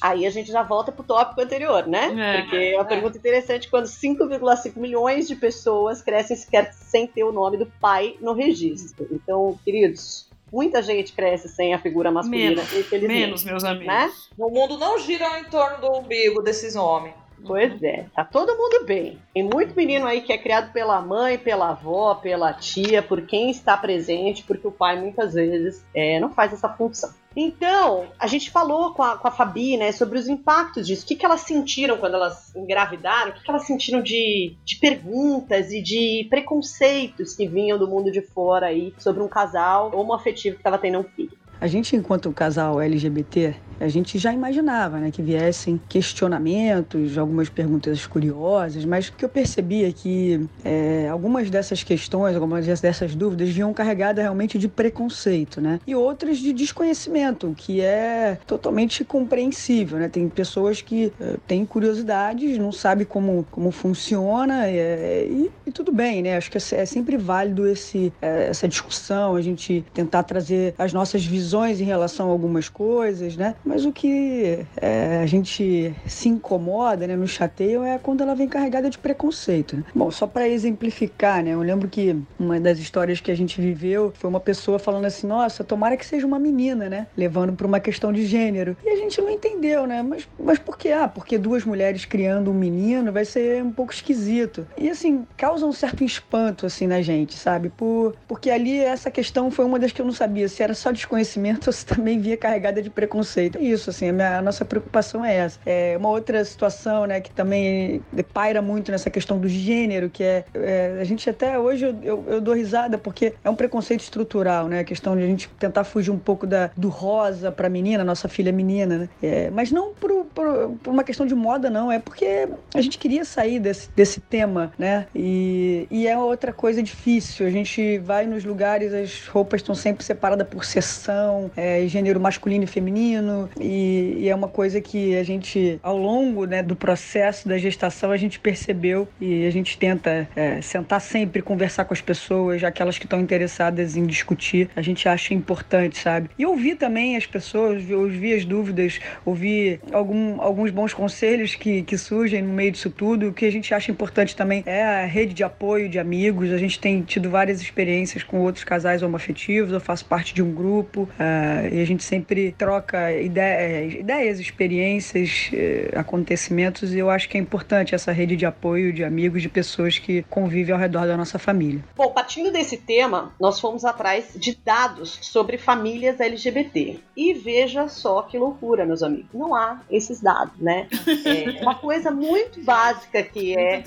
[0.01, 2.13] Aí a gente já volta pro tópico anterior, né?
[2.17, 2.87] É, Porque é uma é.
[2.87, 8.17] pergunta interessante quando 5,5 milhões de pessoas crescem sequer sem ter o nome do pai
[8.19, 9.07] no registro.
[9.11, 13.21] Então, queridos, Muita gente cresce sem a figura masculina, menos, infelizmente.
[13.21, 13.87] Menos, meus amigos.
[13.87, 14.11] Né?
[14.37, 17.15] O mundo não gira em torno do umbigo desses homens.
[17.45, 19.19] Pois é, tá todo mundo bem.
[19.33, 23.49] Tem muito menino aí que é criado pela mãe, pela avó, pela tia, por quem
[23.49, 27.13] está presente, porque o pai muitas vezes é, não faz essa função.
[27.35, 31.03] Então, a gente falou com a, com a Fabi, né, sobre os impactos disso.
[31.03, 33.31] O que, que elas sentiram quando elas engravidaram?
[33.31, 38.11] O que, que elas sentiram de, de perguntas e de preconceitos que vinham do mundo
[38.11, 41.42] de fora aí sobre um casal homoafetivo que estava tendo um filho?
[41.59, 48.05] A gente, enquanto casal LGBT, a gente já imaginava né, que viessem questionamentos, algumas perguntas
[48.05, 53.49] curiosas, mas o que eu percebi é que é, algumas dessas questões, algumas dessas dúvidas
[53.49, 55.79] vinham carregadas realmente de preconceito, né?
[55.87, 60.09] E outras de desconhecimento, que é totalmente compreensível, né?
[60.09, 65.91] Tem pessoas que é, têm curiosidades, não sabem como, como funciona é, e, e, tudo
[65.91, 66.37] bem, né?
[66.37, 70.93] Acho que é, é sempre válido esse, é, essa discussão, a gente tentar trazer as
[70.93, 71.42] nossas visões
[71.81, 73.55] em relação a algumas coisas, né?
[73.65, 78.47] Mas o que é, a gente se incomoda, né, no chateio é quando ela vem
[78.47, 79.77] carregada de preconceito.
[79.77, 79.83] Né?
[79.93, 84.11] Bom, só para exemplificar, né, eu lembro que uma das histórias que a gente viveu
[84.15, 87.07] foi uma pessoa falando assim: nossa, tomara que seja uma menina, né?
[87.17, 88.75] Levando para uma questão de gênero.
[88.83, 90.01] E a gente não entendeu, né?
[90.01, 90.91] Mas, mas por quê?
[90.91, 94.67] Ah, porque duas mulheres criando um menino vai ser um pouco esquisito.
[94.77, 97.69] E assim, causa um certo espanto, assim, na gente, sabe?
[97.69, 100.91] Por, porque ali essa questão foi uma das que eu não sabia se era só
[100.91, 101.32] desconhecimento
[101.71, 103.57] se também via carregada de preconceito.
[103.61, 105.59] Isso, assim, a, minha, a, nossa preocupação é essa.
[105.65, 108.01] É uma outra situação, né, que também
[108.33, 112.23] paira muito nessa questão do gênero, que é, é a gente até hoje eu, eu,
[112.27, 115.83] eu, dou risada porque é um preconceito estrutural, né, a questão de a gente tentar
[115.83, 119.71] fugir um pouco da, do rosa para menina, nossa filha é menina, né, é, mas
[119.71, 123.59] não por, por, por, uma questão de moda, não, é porque a gente queria sair
[123.59, 128.93] desse, desse tema, né, e, e é outra coisa difícil, a gente vai nos lugares,
[128.93, 131.22] as roupas estão sempre separadas por seção,
[131.55, 136.45] é, gênero masculino e feminino, e, e, é uma coisa que a gente, ao longo
[136.45, 141.41] né, do processo da gestação, a gente percebeu e a gente tenta é, sentar sempre,
[141.41, 146.29] conversar com as pessoas, aquelas que estão interessadas em discutir, a gente acha importante, sabe?
[146.37, 151.97] E ouvir também as pessoas, ouvir as dúvidas, ouvir algum, alguns bons conselhos que, que
[151.97, 153.29] surgem no meio disso tudo.
[153.29, 156.51] O que a gente acha importante também é a rede de apoio de amigos.
[156.51, 160.53] A gente tem tido várias experiências com outros casais homoafetivos, eu faço parte de um
[160.53, 167.29] grupo uh, e a gente sempre troca ideias, ideias experiências, uh, acontecimentos e eu acho
[167.29, 171.07] que é importante essa rede de apoio de amigos, de pessoas que convivem ao redor
[171.07, 171.83] da nossa família.
[171.95, 176.99] Bom, partindo desse tema, nós fomos atrás de dados sobre famílias LGBT.
[177.15, 179.29] E veja só que loucura, meus amigos.
[179.33, 180.87] Não há esses dados, né?
[181.25, 183.81] É uma coisa muito básica que é.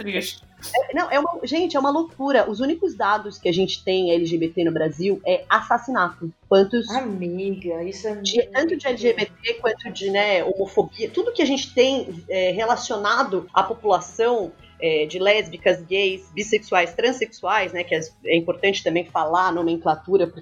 [0.75, 2.49] É, não, é uma, gente, é uma loucura.
[2.49, 6.31] Os únicos dados que a gente tem LGBT no Brasil é assassinato.
[6.49, 6.89] Quantos.
[6.91, 8.15] Amiga, isso é.
[8.17, 11.11] De, tanto de LGBT quanto de né, homofobia.
[11.11, 17.73] Tudo que a gente tem é, relacionado à população é, de lésbicas, gays, bissexuais, transexuais,
[17.73, 20.33] né, que é, é importante também falar a nomenclatura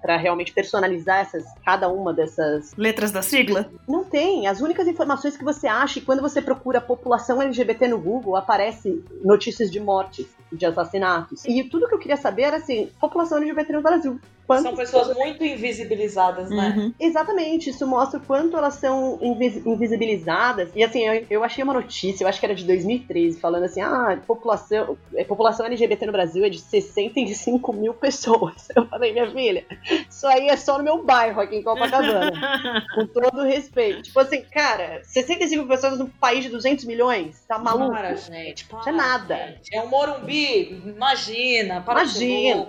[0.00, 3.70] para realmente personalizar essas, cada uma dessas letras da sigla.
[3.88, 4.46] Não tem.
[4.46, 9.04] As únicas informações que você acha e quando você procura população LGBT no Google aparece
[9.24, 11.44] notícias de mortes, de assassinatos.
[11.44, 14.20] E tudo que eu queria saber era assim, população LGBT no Brasil.
[14.50, 14.62] Quanto...
[14.62, 16.74] São pessoas muito invisibilizadas, né?
[16.76, 16.94] Uhum.
[16.98, 20.70] Exatamente, isso mostra o quanto elas são invis invisibilizadas.
[20.74, 23.80] E assim, eu, eu, achei uma notícia, eu acho que era de 2013, falando assim:
[23.80, 28.68] ah, população, a população LGBT no Brasil é de 65 mil pessoas.
[28.74, 29.64] Eu falei, minha filha,
[30.08, 32.32] isso aí é só no meu bairro aqui em Copacabana.
[32.94, 34.02] com todo respeito.
[34.02, 37.44] Tipo assim, cara, 65 pessoas num país de 200 milhões?
[37.46, 37.92] Tá maluco?
[37.92, 39.36] Para, gente, para, Isso é nada.
[39.36, 39.76] Gente.
[39.76, 42.68] É um Morumbi, imagina, para imagina.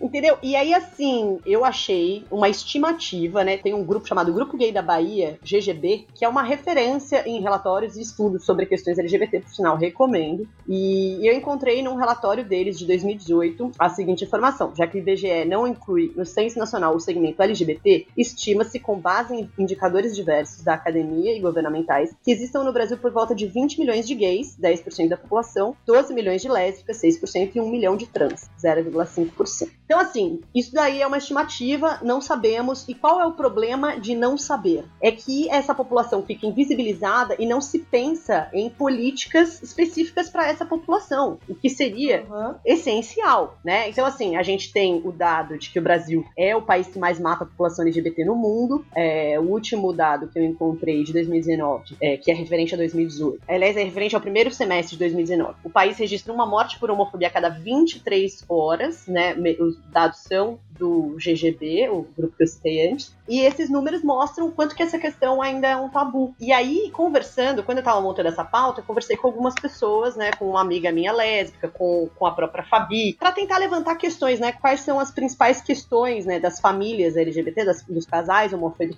[0.00, 0.38] Entendeu?
[0.42, 3.56] E aí, assim, assim, eu achei uma estimativa, né?
[3.56, 7.96] Tem um grupo chamado Grupo Gay da Bahia, GGB, que é uma referência em relatórios
[7.96, 10.48] e estudos sobre questões LGBT, por sinal, recomendo.
[10.68, 15.44] E eu encontrei num relatório deles de 2018 a seguinte informação: já que o IBGE
[15.46, 20.74] não inclui no Censo Nacional o segmento LGBT, estima-se, com base em indicadores diversos da
[20.74, 25.08] academia e governamentais, que existam no Brasil por volta de 20 milhões de gays, 10%
[25.08, 29.68] da população, 12 milhões de lésbicas, 6%, e 1 milhão de trans, 0,5%.
[29.84, 32.88] Então, assim, isso daí é uma estimativa, não sabemos.
[32.88, 34.84] E qual é o problema de não saber?
[35.00, 40.64] É que essa população fica invisibilizada e não se pensa em políticas específicas para essa
[40.64, 42.54] população, o que seria uhum.
[42.64, 43.88] essencial, né?
[43.88, 46.98] Então, assim, a gente tem o dado de que o Brasil é o país que
[46.98, 48.84] mais mata a população LGBT no mundo.
[48.94, 53.42] É, o último dado que eu encontrei de 2019, é, que é referente a 2018,
[53.48, 55.56] aliás, é referente ao primeiro semestre de 2019.
[55.64, 59.34] O país registra uma morte por homofobia a cada 23 horas, né?
[59.58, 64.48] Os dados são do GGB, o grupo que eu citei antes, e esses números mostram
[64.48, 66.34] o quanto que essa questão ainda é um tabu.
[66.40, 70.32] E aí, conversando, quando eu tava montando essa pauta, eu conversei com algumas pessoas, né,
[70.32, 74.52] com uma amiga minha lésbica, com, com a própria Fabi, para tentar levantar questões, né,
[74.52, 78.52] quais são as principais questões, né, das famílias LGBT, das, dos casais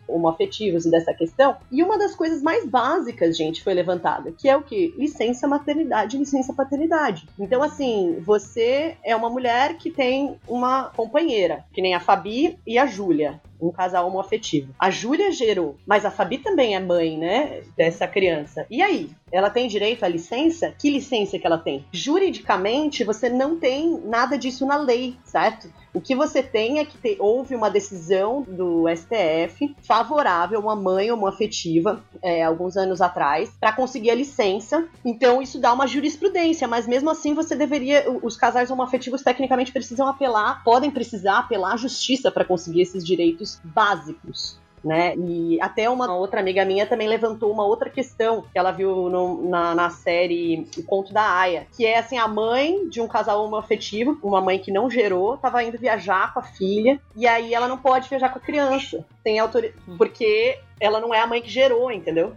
[0.09, 1.57] homoafetivos e dessa questão.
[1.71, 4.95] E uma das coisas mais básicas, gente, foi levantada, que é o que?
[4.97, 7.29] Licença maternidade licença paternidade.
[7.39, 12.79] Então, assim, você é uma mulher que tem uma companheira, que nem a Fabi e
[12.79, 14.75] a Júlia um casal homoafetivo.
[14.79, 18.67] A Júlia gerou, mas a Fabi também é mãe, né, dessa criança.
[18.71, 19.11] E aí?
[19.31, 20.75] Ela tem direito à licença?
[20.79, 21.87] Que licença que ela tem?
[21.91, 25.71] Juridicamente, você não tem nada disso na lei, certo?
[25.95, 30.77] O que você tem é que te, houve uma decisão do STF favorável a uma
[30.77, 34.87] mãe homoafetiva é, alguns anos atrás para conseguir a licença.
[35.05, 40.09] Então isso dá uma jurisprudência, mas mesmo assim você deveria, os casais homoafetivos tecnicamente precisam
[40.09, 45.15] apelar, podem precisar apelar à justiça para conseguir esses direitos básicos né?
[45.17, 49.49] E até uma outra amiga minha também levantou uma outra questão que ela viu no,
[49.49, 53.45] na, na série O Conto da Aya, que é assim, a mãe de um casal
[53.45, 57.69] homoafetivo, uma mãe que não gerou, tava indo viajar com a filha, e aí ela
[57.69, 61.51] não pode viajar com a criança, sem autoridade, porque ela não é a mãe que
[61.51, 62.35] gerou, entendeu?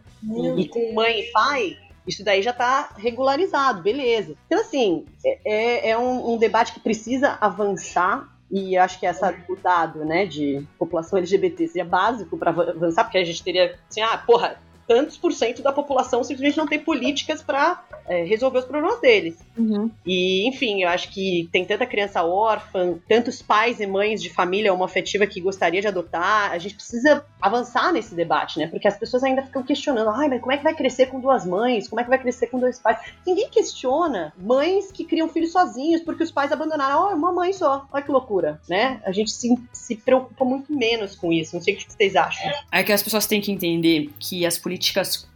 [0.58, 4.36] E com mãe e pai, isso daí já está regularizado, beleza.
[4.46, 9.36] Então, assim, é, é, é um, um, debate que precisa avançar e acho que essa,
[9.50, 14.02] o dado, né, de população LGBT seria básico para avançar, porque a gente teria, assim,
[14.02, 18.66] ah, porra, tantos por cento da população simplesmente não tem políticas para é, resolver os
[18.66, 19.38] problemas deles.
[19.58, 19.90] Uhum.
[20.06, 24.74] E, enfim, eu acho que tem tanta criança órfã, tantos pais e mães de família
[24.74, 26.52] homoafetiva que gostaria de adotar.
[26.52, 28.68] A gente precisa avançar nesse debate, né?
[28.68, 31.46] Porque as pessoas ainda ficam questionando: ai, mas como é que vai crescer com duas
[31.46, 31.88] mães?
[31.88, 33.00] Como é que vai crescer com dois pais?
[33.26, 37.10] Ninguém questiona mães que criam filhos sozinhos porque os pais abandonaram.
[37.10, 37.88] Oh, uma mãe só.
[37.92, 39.02] Olha que loucura, né?
[39.06, 41.56] A gente se, se preocupa muito menos com isso.
[41.56, 42.52] Não sei o que vocês acham.
[42.72, 44.75] É que as pessoas têm que entender que as políticas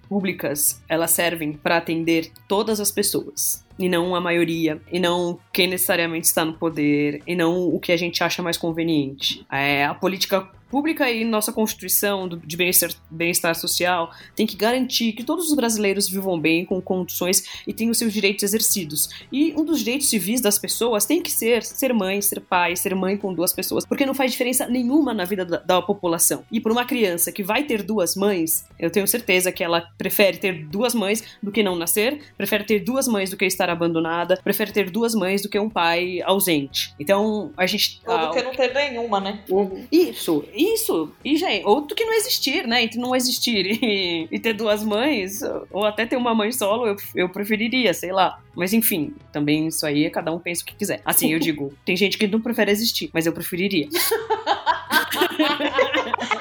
[0.10, 5.68] públicas elas servem para atender todas as pessoas e não a maioria, e não quem
[5.68, 9.46] necessariamente está no poder, e não o que a gente acha mais conveniente.
[9.50, 15.24] É, a política pública e nossa Constituição de bem-estar bem social tem que garantir que
[15.24, 19.10] todos os brasileiros vivam bem, com condições e tenham seus direitos exercidos.
[19.32, 22.96] E um dos direitos civis das pessoas tem que ser ser mãe, ser pai, ser
[22.96, 26.44] mãe com duas pessoas, porque não faz diferença nenhuma na vida da, da população.
[26.52, 30.38] E para uma criança que vai ter duas mães, eu tenho certeza que ela prefere
[30.38, 34.40] ter duas mães do que não nascer, prefere ter duas mães do que estar abandonada,
[34.44, 36.94] prefere ter duas mães do que um pai ausente.
[37.00, 38.02] Então, a gente.
[38.06, 39.44] Ou do que não ter nenhuma, né?
[39.92, 41.12] Isso, isso.
[41.24, 42.84] E, gente, ou do que não existir, né?
[42.84, 45.42] Entre não existir e, e ter duas mães,
[45.72, 48.42] ou até ter uma mãe solo, eu, eu preferiria, sei lá.
[48.54, 51.02] Mas enfim, também isso aí, cada um pensa o que quiser.
[51.06, 53.88] Assim, eu digo, tem gente que não prefere existir, mas eu preferiria.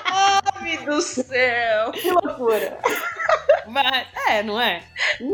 [0.04, 1.92] Ai, do céu!
[1.92, 2.78] Que loucura!
[3.68, 4.82] Mas, é, não é?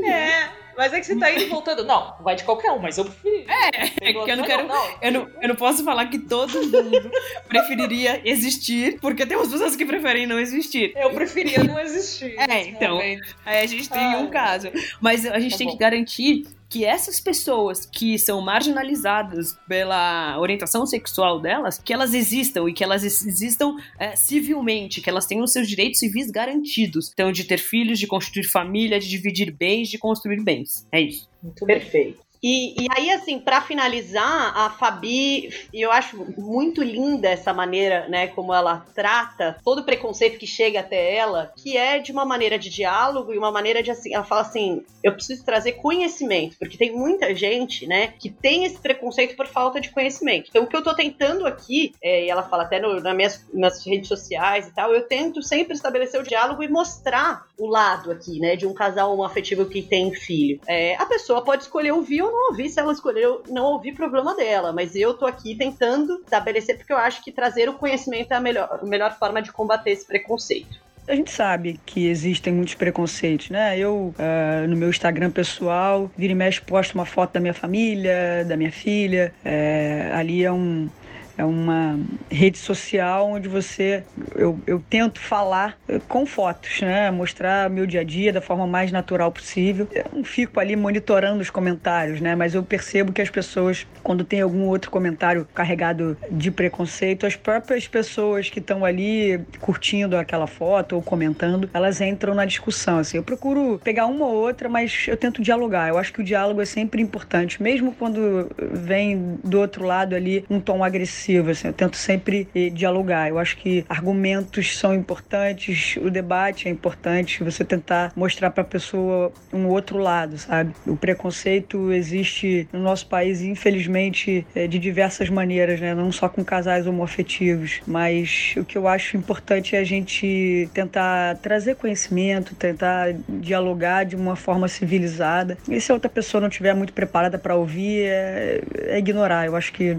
[0.05, 0.64] É.
[0.77, 1.85] Mas é que você tá indo e voltando.
[1.85, 3.45] Não, vai de qualquer um, mas eu prefiro.
[3.51, 4.69] É, é que eu não quero.
[5.01, 7.11] Eu não, eu não posso falar que todo mundo
[7.49, 10.93] preferiria existir, porque tem umas pessoas que preferem não existir.
[10.97, 12.35] Eu preferia não existir.
[12.39, 12.97] É, então.
[12.97, 13.37] momento.
[13.45, 14.23] Aí a gente tem Ai.
[14.23, 14.71] um caso.
[15.01, 15.73] Mas a gente Tá tem bom.
[15.75, 22.69] que garantir que essas pessoas que são marginalizadas pela orientação sexual delas, que elas existam
[22.69, 27.13] e que elas ex- existam é, civilmente, que elas tenham seus direitos civis garantidos.
[27.13, 30.85] Então, de ter filhos, de constituir família, de dividir bens, de construir bens.
[30.91, 31.29] É isso.
[31.41, 31.79] Muito bem.
[31.79, 32.24] Perfeito.
[32.45, 38.27] E, e aí, assim, pra finalizar, a Fabi, eu acho muito linda essa maneira, né,
[38.27, 42.59] como ela trata todo o preconceito que chega até ela, que é de uma maneira
[42.59, 46.77] de diálogo e uma maneira de, assim, ela fala assim, eu preciso trazer conhecimento, porque
[46.77, 50.51] tem muita gente, né, que tem esse preconceito por falta de conhecimento.
[50.51, 53.47] Então, o que eu tô tentando aqui, é, e ela fala até no, nas minhas
[53.55, 58.11] nas redes sociais e tal, eu tento sempre estabelecer o diálogo e mostrar o lado
[58.11, 60.61] aqui, né, de um casal homoafetivo que tem filho.
[60.67, 64.35] É, a pessoa pode escolher ouvir ou não ouvir, se ela escolheu não ouvir, problema
[64.35, 68.37] dela, mas eu tô aqui tentando estabelecer porque eu acho que trazer o conhecimento é
[68.37, 70.85] a melhor, a melhor forma de combater esse preconceito.
[71.07, 73.79] A gente sabe que existem muitos preconceitos, né?
[73.79, 78.45] Eu, ah, no meu Instagram pessoal, vira e mexe, posto uma foto da minha família,
[78.49, 79.35] da minha filha.
[79.45, 80.89] É, ali é um.
[81.37, 81.99] É uma
[82.31, 84.05] rede social onde você.
[84.37, 87.11] Eu, eu tento falar eh, com fotos, né?
[87.11, 89.89] Mostrar meu dia a dia da forma mais natural possível.
[89.93, 92.37] Eu não fico ali monitorando os comentários, né?
[92.37, 97.35] Mas eu percebo que as pessoas, quando tem algum outro comentário carregado de preconceito, as
[97.35, 102.99] próprias pessoas que estão ali curtindo aquela foto ou comentando, elas entram na discussão.
[102.99, 105.89] Assim, eu procuro pegar uma ou outra, mas eu tento dialogar.
[105.89, 110.45] Eu acho que o diálogo é sempre importante, mesmo quando vem do outro lado ali
[110.49, 111.24] um tom agressivo.
[111.25, 113.29] Assim, eu tento sempre eh, dialogar.
[113.29, 118.67] Eu acho que argumentos são importantes, o debate é importante, você tentar mostrar para a
[118.67, 120.75] pessoa um outro lado, sabe?
[120.87, 125.95] O preconceito existe no nosso país, infelizmente, eh, de diversas maneiras, né?
[125.95, 131.37] Não só com casais homoafetivos, mas o que eu acho importante é a gente tentar
[131.39, 135.57] trazer conhecimento, tentar dialogar de uma forma civilizada.
[135.69, 139.47] E se a outra pessoa não estiver muito preparada para ouvir, é, é ignorar.
[139.47, 139.97] Eu acho que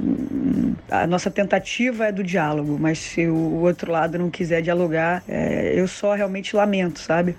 [0.90, 5.72] a nossa tentativa é do diálogo, mas se o outro lado não quiser dialogar, é,
[5.74, 7.38] eu só realmente lamento, sabe?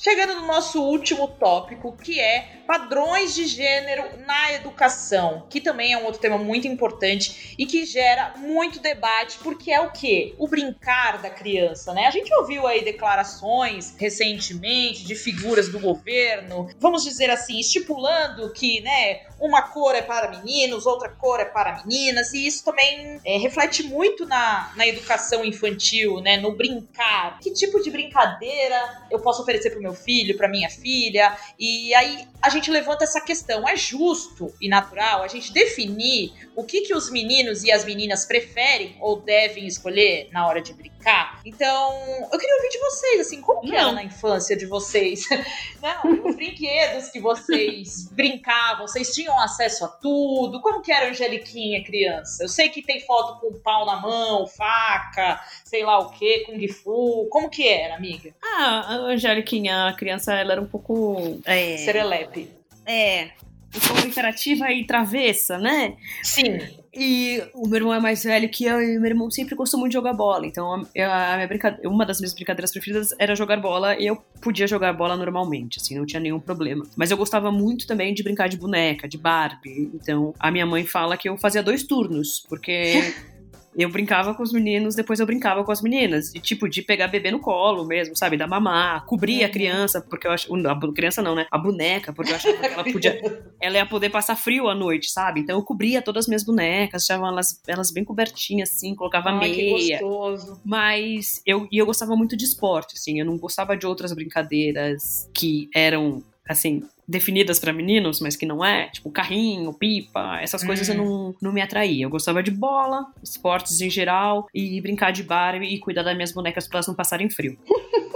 [0.00, 5.98] Chegando no nosso último tópico, que é padrões de gênero na educação, que também é
[5.98, 10.36] um outro tema muito importante e que gera muito debate, porque é o quê?
[10.38, 12.06] O brincar da criança, né?
[12.06, 18.80] A gente ouviu aí declarações recentemente de figuras do governo, vamos dizer assim, estipulando que,
[18.82, 23.38] né, uma cor é para meninos, outra cor é para meninas, e isso também é,
[23.38, 27.38] reflete muito na, na educação infantil, né, no brincar.
[27.40, 31.36] Que tipo de brincadeira eu posso oferecer para o meu filho, para minha filha?
[31.58, 36.64] E aí a gente levanta essa questão: é justo e natural a gente definir o
[36.64, 40.97] que, que os meninos e as meninas preferem ou devem escolher na hora de brincar?
[41.44, 41.94] Então,
[42.30, 45.24] eu queria ouvir de vocês, assim, como que era na infância de vocês?
[45.80, 50.60] Não, os brinquedos que vocês brincavam, vocês tinham acesso a tudo?
[50.60, 52.44] Como que era a Angeliquinha criança?
[52.44, 56.68] Eu sei que tem foto com pau na mão, faca, sei lá o que, Kung
[56.68, 57.26] Fu.
[57.30, 58.34] Como que era, amiga?
[58.42, 61.40] Ah, a Angeliquinha, a criança, ela era um pouco.
[61.44, 61.78] É...
[61.78, 62.50] Serelepe.
[62.84, 63.32] É,
[63.74, 65.96] um pouco imperativa e travessa, né?
[66.22, 66.58] Sim.
[66.94, 69.92] E o meu irmão é mais velho que eu, e meu irmão sempre gostou muito
[69.92, 70.46] de jogar bola.
[70.46, 71.78] Então, a, a minha brinca...
[71.84, 75.96] uma das minhas brincadeiras preferidas era jogar bola, e eu podia jogar bola normalmente, assim,
[75.96, 76.84] não tinha nenhum problema.
[76.96, 79.90] Mas eu gostava muito também de brincar de boneca, de Barbie.
[79.94, 83.14] Então, a minha mãe fala que eu fazia dois turnos, porque
[83.82, 86.34] eu brincava com os meninos, depois eu brincava com as meninas.
[86.34, 88.36] E tipo, de pegar bebê no colo mesmo, sabe?
[88.36, 89.52] Da mamar, cobrir a uhum.
[89.52, 90.52] criança, porque eu acho.
[90.54, 91.46] A criança não, né?
[91.50, 93.20] A boneca, porque eu achava que ela podia.
[93.60, 95.40] ela ia poder passar frio à noite, sabe?
[95.40, 99.38] Então eu cobria todas as minhas bonecas, deixava elas, elas bem cobertinhas, assim, colocava Ai,
[99.38, 99.98] meia.
[99.98, 100.60] Que gostoso.
[100.64, 103.20] Mas eu, e eu gostava muito de esporte, assim.
[103.20, 108.62] Eu não gostava de outras brincadeiras que eram, assim, definidas para meninos, mas que não
[108.62, 110.98] é, tipo carrinho, pipa, essas coisas eu Hum.
[110.98, 112.04] não, não me atraía.
[112.04, 116.32] Eu gostava de bola, esportes em geral, e brincar de Barbie e cuidar das minhas
[116.32, 117.58] bonecas pra elas não passarem frio.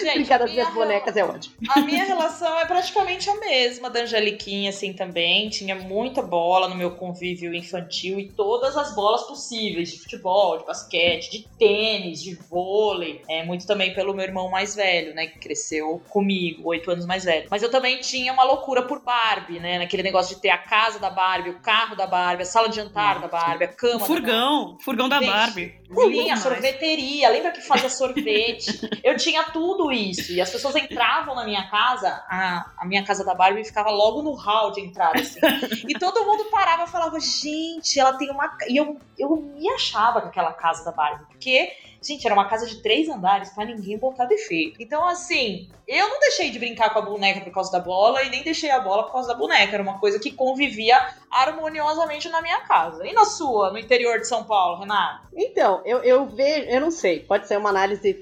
[0.00, 1.54] Gente, das minhas bonecas é ótimo.
[1.70, 5.48] A minha relação é praticamente a mesma da Angeliquinha, assim, também.
[5.48, 10.64] Tinha muita bola no meu convívio infantil e todas as bolas possíveis, de futebol, de
[10.64, 13.22] basquete, de tênis, de vôlei.
[13.28, 17.24] É, muito também pelo meu irmão mais velho, né, que cresceu comigo, oito anos mais
[17.24, 17.48] velho.
[17.50, 20.98] Mas eu também tinha uma loucura por Barbie, né, naquele negócio de ter a casa
[20.98, 23.98] da Barbie, o carro da Barbie, a sala de jantar da Barbie, a cama O
[24.00, 25.74] da furgão, furgão da Barbie.
[25.88, 26.40] Sim, Lindo a demais.
[26.42, 27.28] sorveteria.
[27.30, 28.78] Lembra que fazia sorvete?
[29.02, 30.32] Eu tinha tudo isso.
[30.32, 34.22] E as pessoas entravam na minha casa, a, a minha casa da Barbie ficava logo
[34.22, 35.18] no hall de entrada.
[35.20, 35.40] assim.
[35.88, 38.48] E todo mundo parava e falava: gente, ela tem uma.
[38.48, 41.24] ca-" E eu, eu me achava com aquela casa da Barbie.
[41.26, 41.72] Porque,
[42.02, 44.80] gente, era uma casa de três andares pra ninguém botar defeito.
[44.80, 48.30] Então, assim, eu não deixei de brincar com a boneca por causa da bola e
[48.30, 49.74] nem deixei a bola por causa da boneca.
[49.74, 50.96] Era uma coisa que convivia
[51.30, 53.06] harmoniosamente na minha casa.
[53.06, 55.28] E na sua, no interior de São Paulo, Renato?
[55.34, 58.14] Então, eu, eu vejo, eu não sei, pode ser uma análise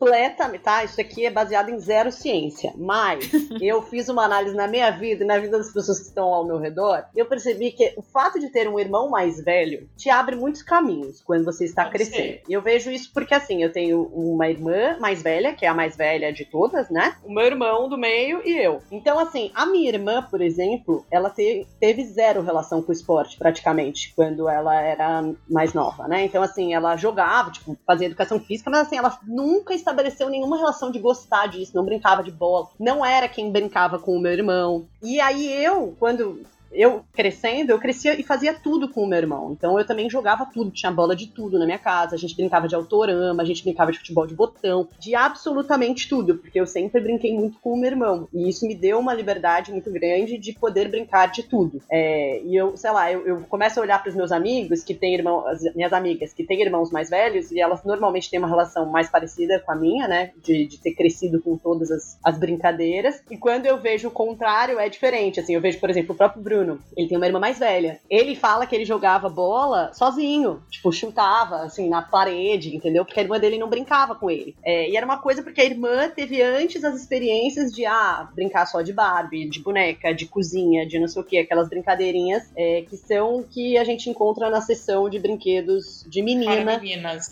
[0.00, 0.82] completamente, tá?
[0.82, 3.30] Isso aqui é baseado em zero ciência, mas
[3.60, 6.46] eu fiz uma análise na minha vida e na vida das pessoas que estão ao
[6.46, 10.34] meu redor, eu percebi que o fato de ter um irmão mais velho te abre
[10.36, 12.16] muitos caminhos quando você está Pode crescendo.
[12.16, 12.42] ser.
[12.48, 15.74] E eu vejo isso porque, assim, eu tenho uma irmã mais velha, que é a
[15.74, 17.16] mais velha de todas, né?
[17.24, 18.80] O meu irmão do meio e eu.
[18.90, 23.36] Então, assim, a minha irmã, por exemplo, ela te- teve zero relação com o esporte,
[23.36, 26.24] praticamente, quando ela era mais nova, né?
[26.24, 30.90] Então, assim, ela jogava, tipo, fazia educação física, mas, assim, ela nunca estabeleceu nenhuma relação
[30.90, 34.86] de gostar disso, não brincava de bola, não era quem brincava com o meu irmão.
[35.02, 39.52] E aí eu, quando eu crescendo, eu crescia e fazia tudo com o meu irmão.
[39.52, 42.14] Então eu também jogava tudo, tinha bola de tudo na minha casa.
[42.14, 46.36] A gente brincava de autorama, a gente brincava de futebol de botão, de absolutamente tudo,
[46.36, 48.28] porque eu sempre brinquei muito com o meu irmão.
[48.32, 51.82] E isso me deu uma liberdade muito grande de poder brincar de tudo.
[51.90, 54.94] É, e eu, sei lá, eu, eu começo a olhar para os meus amigos que
[54.94, 58.48] têm irmãos, as minhas amigas que têm irmãos mais velhos, e elas normalmente têm uma
[58.48, 60.32] relação mais parecida com a minha, né?
[60.42, 63.22] De, de ter crescido com todas as, as brincadeiras.
[63.30, 65.40] E quando eu vejo o contrário, é diferente.
[65.40, 66.59] Assim, eu vejo, por exemplo, o próprio Bruno.
[66.96, 68.00] Ele tem uma irmã mais velha.
[68.08, 70.62] Ele fala que ele jogava bola sozinho.
[70.70, 73.04] Tipo, chutava, assim, na parede, entendeu?
[73.04, 74.54] Porque a irmã dele não brincava com ele.
[74.64, 78.66] É, e era uma coisa porque a irmã teve antes as experiências de, ah, brincar
[78.66, 82.82] só de Barbie, de boneca, de cozinha, de não sei o que, aquelas brincadeirinhas é,
[82.82, 86.52] que são que a gente encontra na seção de brinquedos de menina.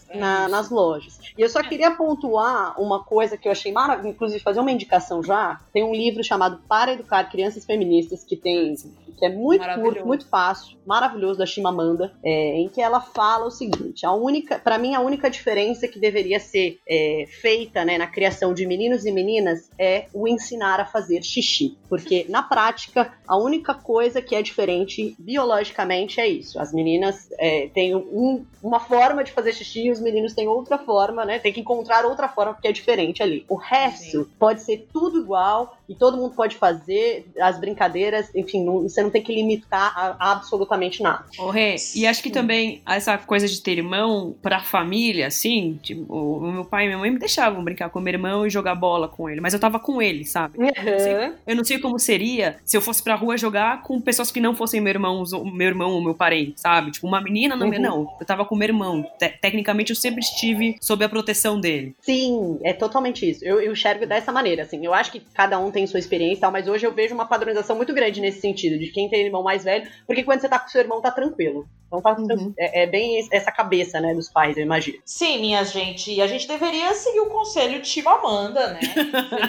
[0.08, 1.18] É na- nas lojas.
[1.36, 5.22] E eu só queria pontuar uma coisa que eu achei maravilhosa, inclusive fazer uma indicação
[5.22, 5.60] já.
[5.72, 8.74] Tem um livro chamado Para Educar Crianças Feministas, que tem
[9.18, 13.50] que é muito curto, muito fácil, maravilhoso, da Chimamanda, é, em que ela fala o
[13.50, 18.06] seguinte: a única, para mim, a única diferença que deveria ser é, feita né, na
[18.06, 21.76] criação de meninos e meninas é o ensinar a fazer xixi.
[21.88, 26.60] Porque, na prática, a única coisa que é diferente biologicamente é isso.
[26.60, 30.78] As meninas é, têm um- uma forma de fazer xixi e os meninos têm outra
[30.78, 31.38] forma, né?
[31.38, 33.44] Tem que encontrar outra forma que é diferente ali.
[33.48, 38.82] O resto pode ser tudo igual e todo mundo pode fazer as brincadeiras, enfim, não,
[38.82, 41.24] você não não tem que limitar a, a absolutamente nada.
[41.38, 46.12] Ô, Rê, e acho que também essa coisa de ter irmão pra família, assim, tipo,
[46.14, 49.08] o meu pai e minha mãe me deixavam brincar com meu irmão e jogar bola
[49.08, 50.58] com ele, mas eu tava com ele, sabe?
[50.58, 50.66] Uhum.
[50.68, 54.30] Eu, sei- eu não sei como seria se eu fosse pra rua jogar com pessoas
[54.30, 56.90] que não fossem meu irmão, meu irmão ou meu parente, sabe?
[56.90, 57.78] Tipo, uma menina, não, Uhum.
[57.80, 58.16] não.
[58.20, 59.02] Eu tava com meu irmão.
[59.18, 61.94] Te- tecnicamente, eu sempre estive sob a proteção dele.
[62.00, 63.44] Sim, é totalmente isso.
[63.44, 64.84] Eu, eu enxergo dessa maneira, assim.
[64.84, 67.26] Eu acho que cada um tem sua experiência e tal, mas hoje eu vejo uma
[67.26, 70.58] padronização muito grande nesse sentido, de quem tem irmão mais velho, porque quando você tá
[70.58, 71.68] com seu irmão, tá tranquilo.
[71.86, 72.52] Então tá, Uhum.
[72.58, 74.98] é, é bem essa cabeça, né, dos pais, eu imagino.
[75.06, 78.80] Sim, minha gente, e a gente deveria seguir o conselho de Chimamanda, né?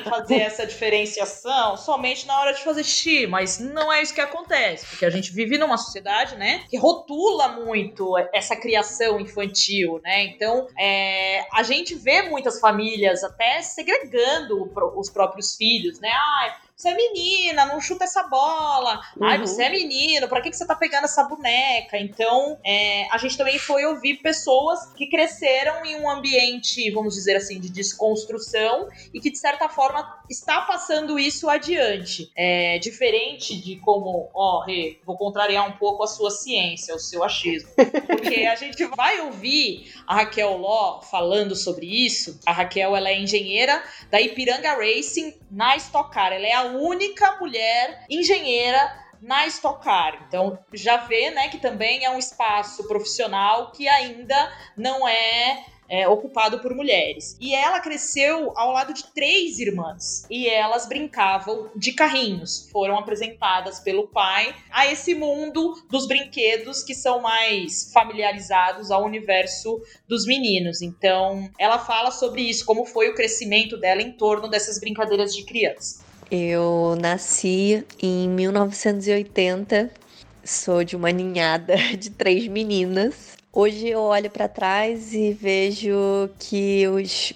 [0.08, 4.86] Fazer essa diferenciação somente na hora de fazer xixi, mas não é isso que acontece,
[4.86, 10.24] porque a gente vive numa sociedade, né, que rotula muito essa criação infantil, né?
[10.26, 16.10] Então, é, a gente vê muitas famílias até segregando os próprios filhos, né?
[16.14, 19.02] Ah, você é menina, não chuta essa bola.
[19.22, 19.46] Ai, Uhum.
[19.46, 21.98] você é menino, pra que, que você tá pegando essa boneca?
[21.98, 27.36] Então, é, a gente também foi ouvir pessoas que cresceram em um ambiente, vamos dizer
[27.36, 32.32] assim, de desconstrução e que, de certa forma, está passando isso adiante.
[32.34, 37.26] É diferente de como, ó, Rê, vou contrariar um pouco a sua ciência, o seu
[37.26, 37.70] achismo.
[38.08, 42.40] Porque a gente vai ouvir a Raquel Ló falando sobre isso.
[42.46, 46.32] A Raquel, ela é engenheira da Ipiranga Racing na Stock Car.
[46.32, 50.26] Ela é a única mulher engenheira na Stock Car.
[50.28, 56.08] Então, já vê, né, que também é um espaço profissional que ainda não é, é,
[56.08, 57.36] ocupado por mulheres.
[57.40, 60.26] E ela cresceu ao lado de três irmãs.
[60.30, 62.70] E elas brincavam de carrinhos.
[62.72, 69.82] Foram apresentadas pelo pai a esse mundo dos brinquedos que são mais familiarizados ao universo
[70.08, 70.82] dos meninos.
[70.82, 75.44] Então, ela fala sobre isso, como foi o crescimento dela em torno dessas brincadeiras de
[75.44, 76.09] criança.
[76.32, 79.90] Eu nasci em 1980,
[80.44, 83.36] sou de uma ninhada de três meninas.
[83.52, 87.34] Hoje eu olho para trás e vejo que os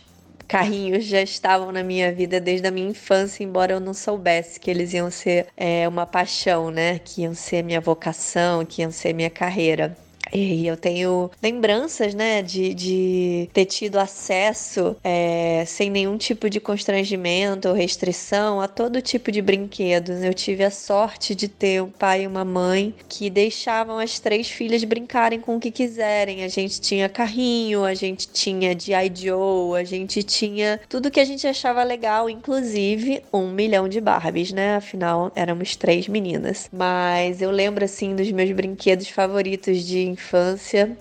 [0.47, 4.69] carrinhos já estavam na minha vida desde a minha infância, embora eu não soubesse que
[4.69, 6.99] eles iam ser é, uma paixão, né?
[6.99, 9.97] Que iam ser minha vocação, que iam ser minha carreira.
[10.35, 16.59] E eu tenho lembranças, né, de, de ter tido acesso é, sem nenhum tipo de
[16.59, 20.23] constrangimento ou restrição a todo tipo de brinquedos.
[20.23, 24.49] Eu tive a sorte de ter um pai e uma mãe que deixavam as três
[24.49, 26.43] filhas brincarem com o que quiserem.
[26.43, 29.11] A gente tinha carrinho, a gente tinha G.I.
[29.13, 34.51] Joe, a gente tinha tudo que a gente achava legal, inclusive um milhão de Barbies,
[34.51, 34.77] né?
[34.77, 36.69] Afinal, éramos três meninas.
[36.73, 40.22] Mas eu lembro, assim, dos meus brinquedos favoritos de infância,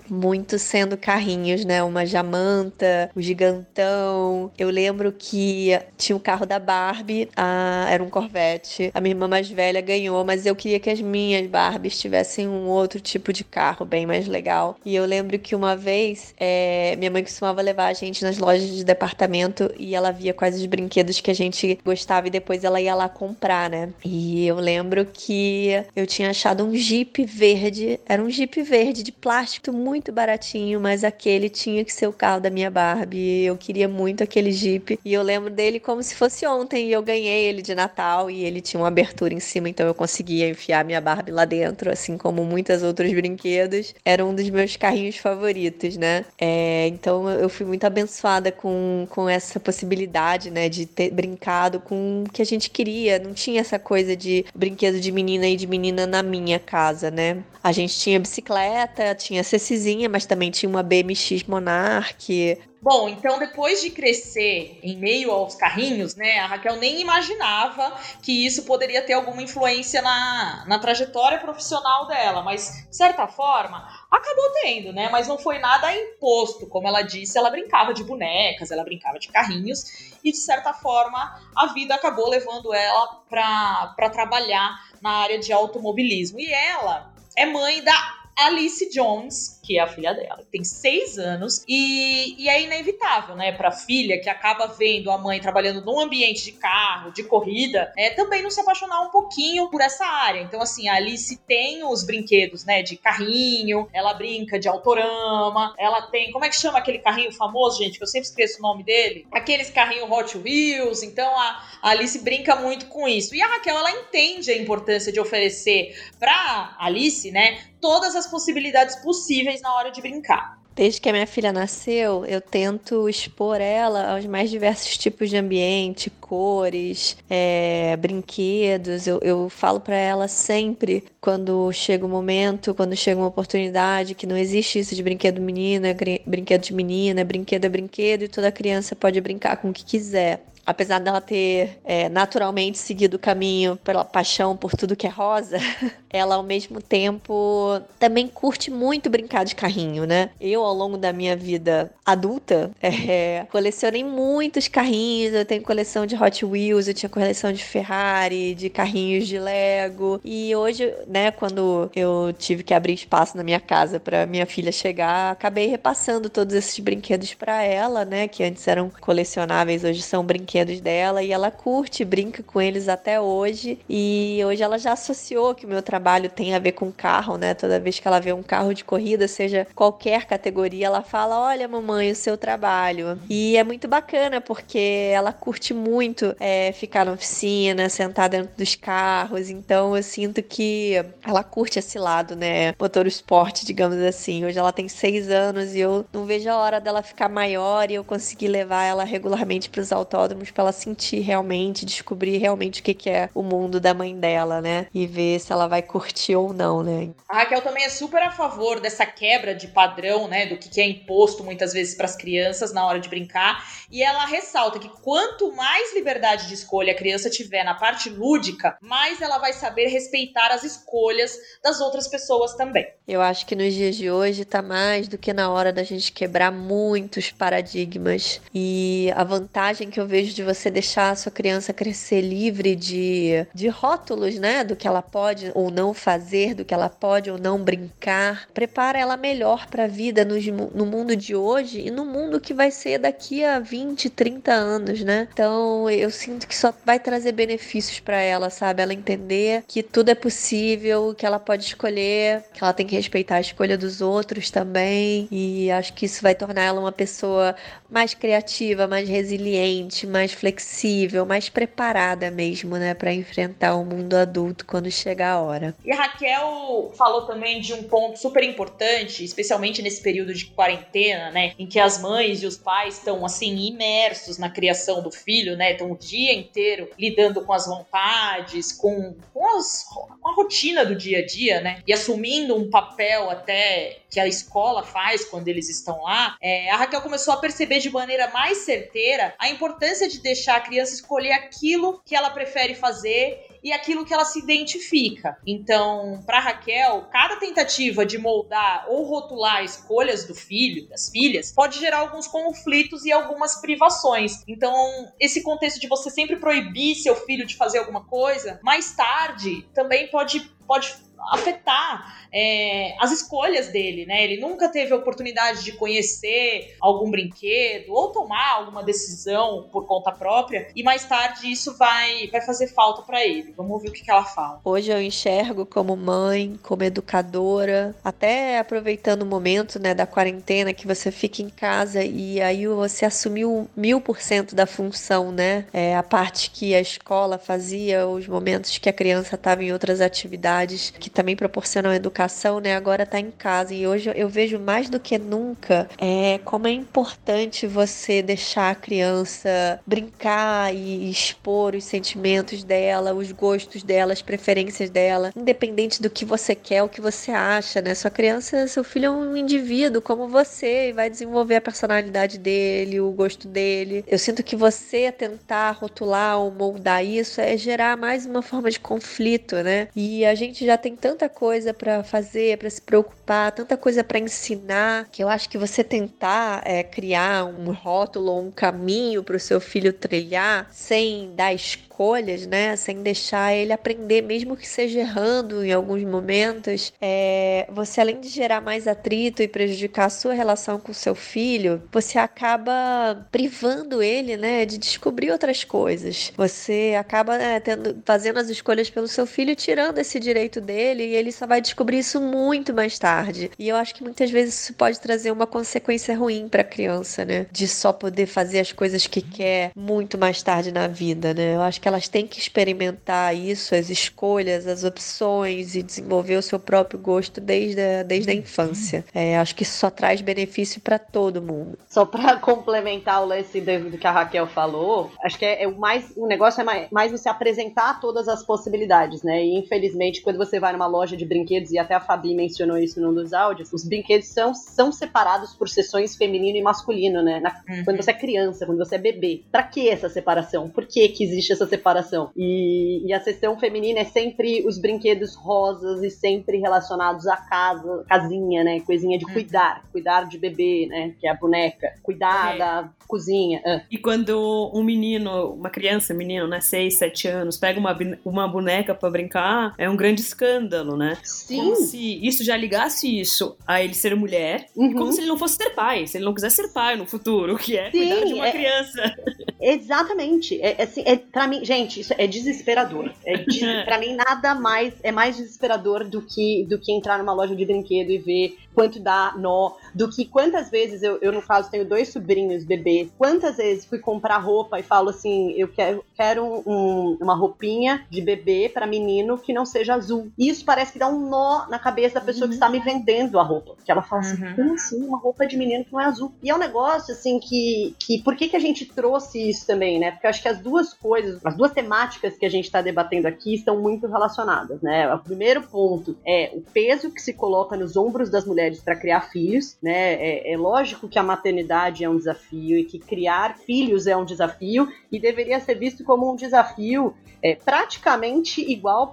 [0.09, 1.83] muito sendo carrinhos, né?
[1.83, 4.51] Uma Jamanta, o Gigantão.
[4.59, 8.91] Eu lembro que tinha o carro da Barbie, a- era um Corvette.
[8.95, 12.67] A minha irmã mais velha ganhou, mas eu queria que as minhas Barbies tivessem um
[12.69, 14.77] outro tipo de carro, bem mais legal.
[14.85, 18.69] E eu lembro que uma vez, é, minha mãe costumava levar a gente nas lojas
[18.69, 22.81] de departamento e ela via quais os brinquedos que a gente gostava e depois ela
[22.81, 23.91] ia lá comprar, né?
[24.05, 29.12] E eu lembro que eu tinha achado um Jeep verde, era um Jeep verde de
[29.13, 33.45] plástico muito baratinho, mas aquele tinha que ser o carro da minha Barbie.
[33.45, 37.03] Eu queria muito aquele Jeep e eu lembro dele como se fosse ontem e eu
[37.03, 40.85] ganhei ele de Natal e ele tinha uma abertura em cima, então eu conseguia enfiar
[40.85, 43.95] minha Barbie lá dentro, assim como muitos outros brinquedos.
[44.05, 46.25] Era um dos meus carrinhos favoritos, né?
[46.39, 52.25] É, então eu fui muito abençoada com, com essa possibilidade, né, de ter brincado com
[52.27, 53.19] o que a gente queria.
[53.19, 57.43] Não tinha essa coisa de brinquedo de menina e de menina na minha casa, né?
[57.63, 62.59] A gente tinha bicicleta, tinha Cecizinha, mas também tinha uma BMX Monarch.
[62.83, 68.45] Bom, então depois de crescer em meio aos carrinhos, né, a Raquel nem imaginava que
[68.45, 74.51] isso poderia ter alguma influência na, na trajetória profissional dela, mas de certa forma acabou
[74.63, 75.09] tendo, né?
[75.13, 79.29] Mas não foi nada imposto, como ela disse, ela brincava de bonecas, ela brincava de
[79.29, 85.53] carrinhos e de certa forma a vida acabou levando ela para trabalhar na área de
[85.53, 86.41] automobilismo.
[86.41, 91.65] E ela é mãe da Alice Jones, que é a filha dela, tem seis anos,
[91.69, 96.45] e, e é inevitável, né, pra filha que acaba vendo a mãe trabalhando num ambiente
[96.45, 100.41] de carro, de corrida, é, também não se apaixonar um pouquinho por essa área.
[100.41, 106.03] Então, assim, a Alice tem os brinquedos, né, de carrinho, ela brinca de autorama, ela
[106.03, 108.83] tem, como é que chama aquele carrinho famoso, gente, que eu sempre esqueço o nome
[108.83, 109.27] dele?
[109.31, 113.35] Aqueles carrinhos Hot Wheels, então a, a Alice brinca muito com isso.
[113.35, 118.97] E a Raquel, ela entende a importância de oferecer pra Alice, né, todas as possibilidades
[118.97, 120.63] possíveis na hora de brincar.
[120.75, 125.37] Desde que a minha filha nasceu, eu tento expor ela aos mais diversos tipos de
[125.37, 129.07] ambiente, cores, é, brinquedos.
[129.07, 134.15] Eu, eu falo para ela sempre, quando chega o um momento, quando chega uma oportunidade,
[134.15, 135.95] que não existe isso de brinquedo menina,
[136.27, 140.43] brinquedo de menina, brinquedo é brinquedo e toda criança pode brincar com o que quiser
[140.65, 145.59] apesar dela ter é, naturalmente seguido o caminho pela paixão por tudo que é rosa,
[146.09, 150.31] ela ao mesmo tempo também curte muito brincar de carrinho, né?
[150.41, 155.35] Eu, ao longo da minha vida adulta, é, colecionei muitos carrinhos.
[155.35, 160.21] Eu tenho coleção de Hot Wheels, eu tinha coleção de Ferrari, de carrinhos de Lego.
[160.25, 164.71] E hoje, né, quando eu tive que abrir espaço na minha casa para minha filha
[164.71, 170.25] chegar, acabei repassando todos esses brinquedos para ela, né, que antes eram colecionáveis, hoje são
[170.25, 170.52] brinquedos
[170.83, 173.79] dela e ela curte, brinca com eles até hoje.
[173.89, 177.55] E hoje ela já associou que o meu trabalho tem a ver com carro, né?
[177.55, 181.67] Toda vez que ela vê um carro de corrida, seja qualquer categoria, ela fala: Olha,
[181.67, 183.19] mamãe, o seu trabalho.
[183.29, 188.75] E é muito bacana porque ela curte muito é, ficar na oficina, sentar dentro dos
[188.75, 189.49] carros.
[189.49, 190.95] Então eu sinto que
[191.27, 192.75] ela curte esse lado, né?
[192.79, 194.45] Motor esporte, digamos assim.
[194.45, 197.95] Hoje ela tem seis anos e eu não vejo a hora dela ficar maior e
[197.95, 202.85] eu conseguir levar ela regularmente para os autódromos para ela sentir realmente, descobrir realmente o
[202.85, 204.87] que, que é o mundo da mãe dela, né?
[204.93, 207.11] E ver se ela vai curtir ou não, né?
[207.29, 210.47] A Raquel também é super a favor dessa quebra de padrão, né?
[210.47, 213.65] Do que, que é imposto muitas vezes para as crianças na hora de brincar.
[213.91, 218.77] E ela ressalta que quanto mais liberdade de escolha a criança tiver na parte lúdica,
[218.81, 222.87] mais ela vai saber respeitar as escolhas das outras pessoas também.
[223.07, 226.13] Eu acho que nos dias de hoje tá mais do que na hora da gente
[226.13, 228.41] quebrar muitos paradigmas.
[228.55, 233.47] E a vantagem que eu vejo de você deixar a sua criança crescer livre de,
[233.55, 234.65] de rótulos, né?
[234.65, 238.49] Do que ela pode ou não fazer, do que ela pode ou não brincar.
[238.53, 240.35] Prepara ela melhor para a vida no,
[240.75, 245.03] no mundo de hoje e no mundo que vai ser daqui a 20, 30 anos,
[245.03, 245.29] né?
[245.33, 248.83] Então eu sinto que só vai trazer benefícios para ela, sabe?
[248.83, 253.37] Ela entender que tudo é possível, que ela pode escolher, que ela tem que respeitar
[253.37, 255.29] a escolha dos outros também.
[255.31, 257.55] E acho que isso vai tornar ela uma pessoa
[257.93, 264.65] mais criativa, mais resiliente, mais flexível, mais preparada mesmo, né, para enfrentar o mundo adulto
[264.65, 265.75] quando chegar a hora.
[265.85, 271.31] E a Raquel falou também de um ponto super importante, especialmente nesse período de quarentena,
[271.31, 275.55] né, em que as mães e os pais estão assim imersos na criação do filho,
[275.55, 280.85] né, estão o dia inteiro lidando com as vontades, com, com, as, com a rotina
[280.85, 285.49] do dia a dia, né, e assumindo um papel até que a escola faz quando
[285.49, 286.37] eles estão lá.
[286.41, 290.61] É, a Raquel começou a perceber de maneira mais certeira a importância de deixar a
[290.61, 295.39] criança escolher aquilo que ela prefere fazer e aquilo que ela se identifica.
[295.47, 301.79] Então, para Raquel, cada tentativa de moldar ou rotular escolhas do filho, das filhas, pode
[301.79, 304.43] gerar alguns conflitos e algumas privações.
[304.47, 304.75] Então,
[305.19, 310.11] esse contexto de você sempre proibir seu filho de fazer alguma coisa, mais tarde também
[310.11, 310.95] pode pode
[311.31, 314.25] afetar é, as escolhas dele, né?
[314.25, 320.11] Ele nunca teve a oportunidade de conhecer algum brinquedo ou tomar alguma decisão por conta
[320.11, 323.53] própria e mais tarde isso vai, vai fazer falta para ele.
[323.57, 324.61] Vamos ouvir o que, que ela fala.
[324.65, 330.87] Hoje eu enxergo como mãe, como educadora, até aproveitando o momento né, da quarentena que
[330.87, 335.67] você fica em casa e aí você assumiu mil por cento da função, né?
[335.73, 340.01] É, a parte que a escola fazia, os momentos que a criança estava em outras
[340.01, 343.75] atividades que também proporcionam educação, né, agora está em casa.
[343.75, 348.75] E hoje eu vejo mais do que nunca é, como é importante você deixar a
[348.75, 356.11] criança brincar e expor os sentimentos dela, os gostos dela, as preferências dela, independente do
[356.11, 357.95] que você quer, o que você acha, né?
[357.95, 363.01] Sua criança, seu filho é um indivíduo como você e vai desenvolver a personalidade dele,
[363.01, 364.05] o gosto dele.
[364.07, 368.81] Eu sinto que você tentar rotular ou moldar isso é gerar mais uma forma de
[368.81, 369.89] conflito, né?
[369.95, 374.21] E a gente já tem tanta coisa para fazer, para se preocupar, tanta coisa para
[374.21, 379.35] ensinar, que eu acho que você tentar é, criar um rótulo ou um caminho para
[379.35, 382.77] o seu filho trilhar sem dar escolhas, né?
[382.77, 388.29] Sem deixar ele aprender, mesmo que seja errando em alguns momentos, é, você além de
[388.29, 394.01] gerar mais atrito e prejudicar a sua relação com o seu filho, você acaba privando
[394.01, 396.33] ele, né, de descobrir outras coisas.
[396.37, 401.07] Você acaba né, tendo, fazendo as escolhas pelo seu filho, tirando esse direito dele dele
[401.07, 403.51] e ele só vai descobrir isso muito mais tarde.
[403.59, 407.25] E eu acho que muitas vezes isso pode trazer uma consequência ruim para a criança,
[407.25, 407.47] né?
[407.51, 411.55] De só poder fazer as coisas que quer muito mais tarde na vida, né?
[411.55, 416.43] Eu acho que elas têm que experimentar isso, as escolhas, as opções e desenvolver o
[416.43, 419.05] seu próprio gosto desde a, desde a infância.
[419.15, 421.79] É, acho que isso só traz benefício para todo mundo.
[421.89, 425.79] Só para complementar o lance do que a Raquel falou, acho que é, é o
[425.79, 429.43] mais o negócio é mais, mais você apresentar todas as possibilidades, né?
[429.43, 433.01] E infelizmente quando você vai numa loja de brinquedos e até a Fabi mencionou isso
[433.01, 437.41] num dos áudios, os brinquedos são, são separados por sessões feminino e masculino, né?
[437.41, 437.85] Na, uhum.
[437.85, 439.43] Quando você é criança, quando você é bebê.
[439.51, 440.69] Pra que essa separação?
[440.69, 442.31] Por que que existe essa separação?
[442.37, 448.05] E, e a sessão feminina é sempre os brinquedos rosas e sempre relacionados à casa,
[448.09, 448.81] casinha, né?
[448.81, 449.33] Coisinha de uhum.
[449.33, 451.15] cuidar, cuidar de bebê, né?
[451.21, 451.95] Que é a boneca.
[452.03, 452.59] Cuidar é.
[452.59, 453.61] da cozinha.
[453.65, 453.83] Ah.
[453.91, 456.61] E quando um menino, uma criança, menino, né?
[456.61, 460.62] 6, 7 anos, pega uma, uma boneca para brincar, é um grande escândalo,
[460.97, 461.19] né?
[461.23, 461.57] Sim.
[461.57, 464.93] Como se isso já ligasse isso a ele ser mulher, uhum.
[464.95, 467.57] como se ele não fosse ter pai, se ele não quisesse ser pai no futuro,
[467.57, 468.53] que é Sim, cuidar de uma é...
[468.53, 469.15] criança.
[469.61, 470.61] Exatamente.
[470.61, 473.13] É, é, assim, é, pra mim, gente, isso é desesperador.
[473.25, 473.61] É des...
[473.85, 477.65] pra mim, nada mais é mais desesperador do que, do que entrar numa loja de
[477.65, 481.85] brinquedo e ver quanto dá nó, do que quantas vezes eu, eu no caso, tenho
[481.85, 487.19] dois sobrinhos bebês, quantas vezes fui comprar roupa e falo assim, eu quero, quero um,
[487.21, 490.33] uma roupinha de bebê para menino que não seja azul.
[490.39, 492.51] E isso parece que dá um nó na cabeça da pessoa uhum.
[492.51, 493.75] que está me vendendo a roupa.
[493.85, 494.55] Que ela fala assim, uhum.
[494.55, 496.33] como assim, uma roupa de menino que não é azul?
[496.43, 499.99] E é um negócio, assim, que, que por que, que a gente trouxe isso também,
[499.99, 500.13] né?
[500.13, 503.27] Porque eu acho que as duas coisas, as duas temáticas que a gente está debatendo
[503.27, 505.13] aqui estão muito relacionadas, né?
[505.13, 509.23] O primeiro ponto é o peso que se coloca nos ombros das mulheres para criar
[509.23, 510.15] filhos, né?
[510.15, 514.25] É, é lógico que a maternidade é um desafio e que criar filhos é um
[514.25, 519.13] desafio e deveria ser visto como um desafio é, praticamente igual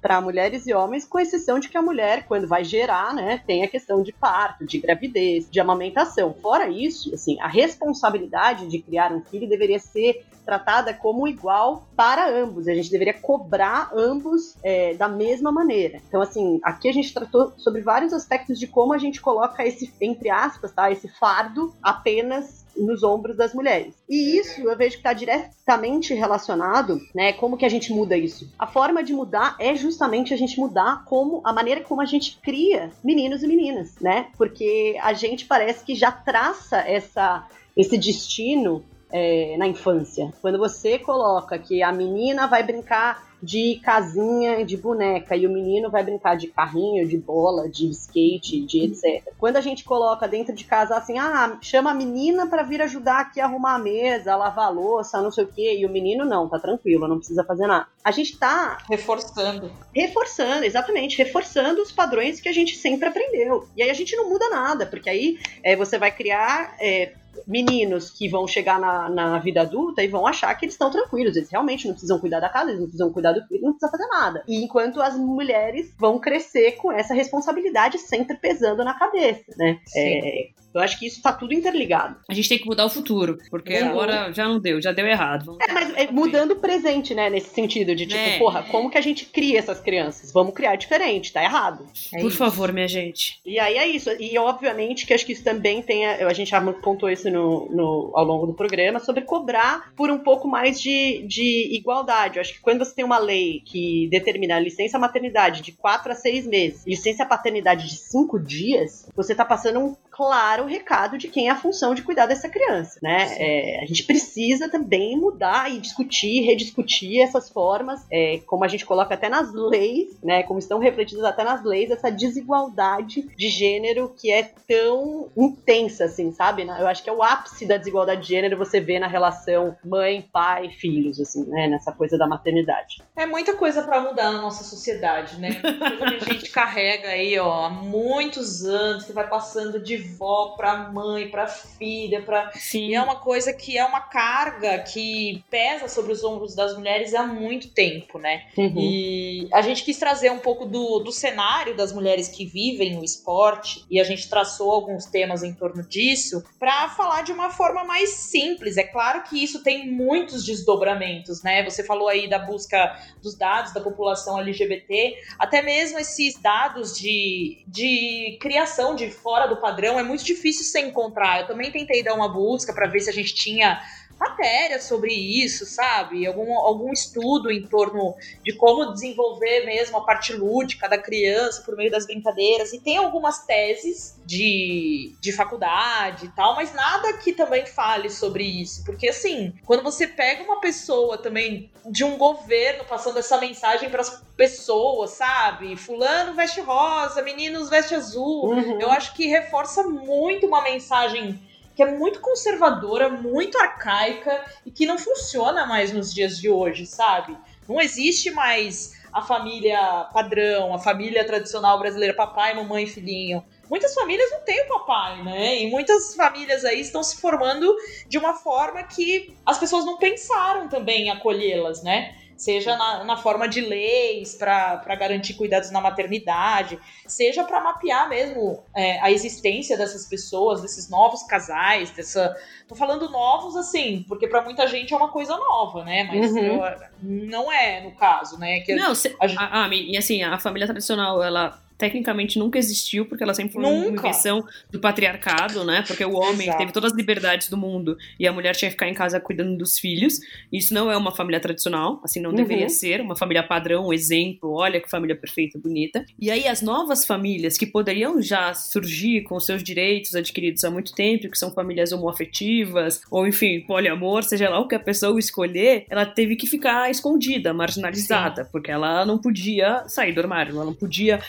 [0.00, 3.62] para mulheres e homens, com exceção de que a mulher, quando vai gerar, né, tem
[3.62, 6.34] a questão de parto, de gravidez, de amamentação.
[6.34, 12.26] Fora isso, assim, a responsabilidade de criar um filho deveria ser tratada como igual para
[12.26, 12.66] ambos.
[12.66, 16.00] A gente deveria cobrar ambos é, da mesma maneira.
[16.08, 19.92] Então, assim, aqui a gente tratou sobre vários aspectos de como a gente coloca esse,
[20.00, 23.94] entre aspas, tá, esse fardo apenas nos ombros das mulheres.
[24.08, 27.32] E isso eu vejo que está diretamente relacionado, né?
[27.32, 28.50] Como que a gente muda isso?
[28.58, 32.38] A forma de mudar é justamente a gente mudar como a maneira como a gente
[32.42, 34.28] cria meninos e meninas, né?
[34.36, 37.46] Porque a gente parece que já traça essa
[37.76, 38.82] esse destino
[39.12, 40.32] é, na infância.
[40.40, 45.90] Quando você coloca que a menina vai brincar de casinha de boneca e o menino
[45.90, 49.32] vai brincar de carrinho, de bola, de skate, de etc.
[49.38, 53.20] Quando a gente coloca dentro de casa assim, ah, chama a menina para vir ajudar
[53.20, 55.90] aqui a arrumar a mesa, a lavar a louça, não sei o quê, e o
[55.90, 57.86] menino não, tá tranquilo, não precisa fazer nada.
[58.04, 59.70] A gente tá reforçando.
[59.94, 63.68] Reforçando, exatamente, reforçando os padrões que a gente sempre aprendeu.
[63.76, 67.12] E aí a gente não muda nada, porque aí é, você vai criar é,
[67.46, 71.36] meninos que vão chegar na, na vida adulta e vão achar que eles estão tranquilos,
[71.36, 73.90] eles realmente não precisam cuidar da casa, eles não precisam cuidar do filho, não precisam
[73.90, 74.42] fazer nada.
[74.46, 79.78] E enquanto as mulheres vão crescer com essa responsabilidade sempre pesando na cabeça, né?
[79.96, 82.16] É, eu acho que isso tá tudo interligado.
[82.28, 83.82] A gente tem que mudar o futuro, porque é.
[83.82, 85.46] agora já não deu, já deu errado.
[85.46, 88.38] Vamos é, mas é, mudando o presente, né, nesse sentido de tipo, é.
[88.38, 90.32] porra, como que a gente cria essas crianças?
[90.32, 91.86] Vamos criar diferente, tá errado.
[92.12, 92.36] É Por isso.
[92.36, 93.40] favor, minha gente.
[93.44, 94.10] E aí é isso.
[94.18, 97.68] E obviamente que acho que isso também tem, a, a gente já pontuou isso no,
[97.70, 102.36] no, ao longo do programa, sobre cobrar por um pouco mais de, de igualdade.
[102.36, 106.12] Eu acho que quando você tem uma lei que determina a licença maternidade de 4
[106.12, 111.28] a 6 meses, licença paternidade de 5 dias, você tá passando um claro recado de
[111.28, 113.36] quem é a função de cuidar dessa criança, né?
[113.38, 118.84] É, a gente precisa também mudar e discutir, rediscutir essas formas, é, como a gente
[118.84, 120.42] coloca até nas leis, né?
[120.42, 126.32] Como estão refletidas até nas leis, essa desigualdade de gênero que é tão intensa, assim,
[126.32, 126.62] sabe?
[126.62, 130.28] Eu acho que é o ápice da desigualdade de gênero você vê na relação mãe,
[130.32, 131.68] pai, filhos, assim, né?
[131.68, 133.00] Nessa coisa da maternidade.
[133.14, 135.54] É muita coisa para mudar na nossa sociedade, né?
[135.62, 140.54] Coisa que a gente carrega aí, ó, há muitos anos, que vai passando de vó
[140.56, 145.88] para mãe, para filha, para e é uma coisa que é uma carga que pesa
[145.88, 148.46] sobre os ombros das mulheres há muito tempo, né?
[148.56, 148.74] Uhum.
[148.76, 153.04] E a gente quis trazer um pouco do, do cenário das mulheres que vivem o
[153.04, 157.84] esporte e a gente traçou alguns temas em torno disso para falar de uma forma
[157.84, 158.76] mais simples.
[158.76, 161.64] É claro que isso tem muitos desdobramentos, né?
[161.64, 167.62] Você falou aí da busca dos dados da população LGBT, até mesmo esses dados de,
[167.66, 171.40] de criação de fora do padrão é muito difícil você encontrar.
[171.40, 173.80] Eu também tentei dar uma busca para ver se a gente tinha
[174.18, 176.26] matéria sobre isso, sabe?
[176.26, 178.14] Algum, algum estudo em torno
[178.44, 182.72] de como desenvolver mesmo a parte lúdica da criança por meio das brincadeiras.
[182.72, 188.44] E tem algumas teses de, de faculdade e tal, mas nada que também fale sobre
[188.44, 188.84] isso.
[188.84, 194.00] Porque, assim, quando você pega uma pessoa também de um governo passando essa mensagem para
[194.00, 195.76] as pessoas, sabe?
[195.76, 198.50] Fulano veste rosa, meninos veste azul.
[198.50, 198.80] Uhum.
[198.80, 201.38] Eu acho que reforça muito uma mensagem
[201.78, 206.84] que é muito conservadora, muito arcaica e que não funciona mais nos dias de hoje,
[206.84, 207.38] sabe?
[207.68, 213.44] Não existe mais a família padrão, a família tradicional brasileira, papai, mamãe, filhinho.
[213.70, 215.62] Muitas famílias não têm o papai, né?
[215.62, 217.72] E muitas famílias aí estão se formando
[218.08, 222.17] de uma forma que as pessoas não pensaram também em acolhê-las, né?
[222.38, 228.62] Seja na, na forma de leis para garantir cuidados na maternidade, seja para mapear mesmo
[228.74, 232.32] é, a existência dessas pessoas, desses novos casais, dessa.
[232.68, 236.04] Tô falando novos assim, porque para muita gente é uma coisa nova, né?
[236.04, 236.38] Mas Uhum.
[236.38, 236.62] eu-
[237.02, 238.60] não é no caso, né?
[238.60, 242.58] Que Não, se- a gente- ah, ah, e assim, a família tradicional, ela tecnicamente nunca
[242.58, 244.00] existiu, porque ela sempre foi uma Nunca.
[244.08, 245.84] invenção do patriarcado, né?
[245.86, 246.58] Porque o homem Exato.
[246.58, 249.56] teve todas as liberdades do mundo e a mulher tinha que ficar em casa cuidando
[249.56, 250.18] dos filhos.
[250.52, 252.36] Isso não é uma família tradicional, assim não Uhum.
[252.36, 256.04] deveria ser, uma família padrão, um exemplo, olha que família perfeita, bonita.
[256.18, 260.92] E aí as novas famílias que poderiam já surgir com seus direitos adquiridos há muito
[260.94, 265.84] tempo, que são famílias homoafetivas, ou enfim, poliamor, seja lá o que a pessoa escolher,
[265.88, 270.74] ela teve que ficar escondida, marginalizada, porque ela não podia sair do armário, ela não
[270.74, 271.20] podia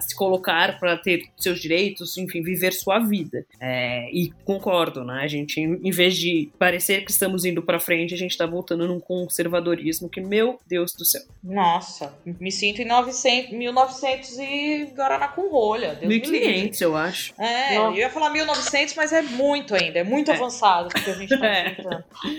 [0.00, 3.44] se colocar para ter seus direitos, enfim, viver sua vida.
[3.60, 5.20] É, e concordo, né?
[5.22, 8.86] A gente, em vez de parecer que estamos indo para frente, a gente tá voltando
[8.86, 11.22] num conservadorismo que, meu Deus do céu.
[11.42, 15.94] Nossa, me sinto em 900, 1900 e Guaraná com rolha.
[15.94, 16.30] Deus me livre.
[16.40, 17.34] 1500, eu acho.
[17.40, 17.90] É, Não.
[17.92, 20.34] eu ia falar 1900, mas é muito ainda, é muito É.
[20.34, 21.76] avançado o que a gente tá É.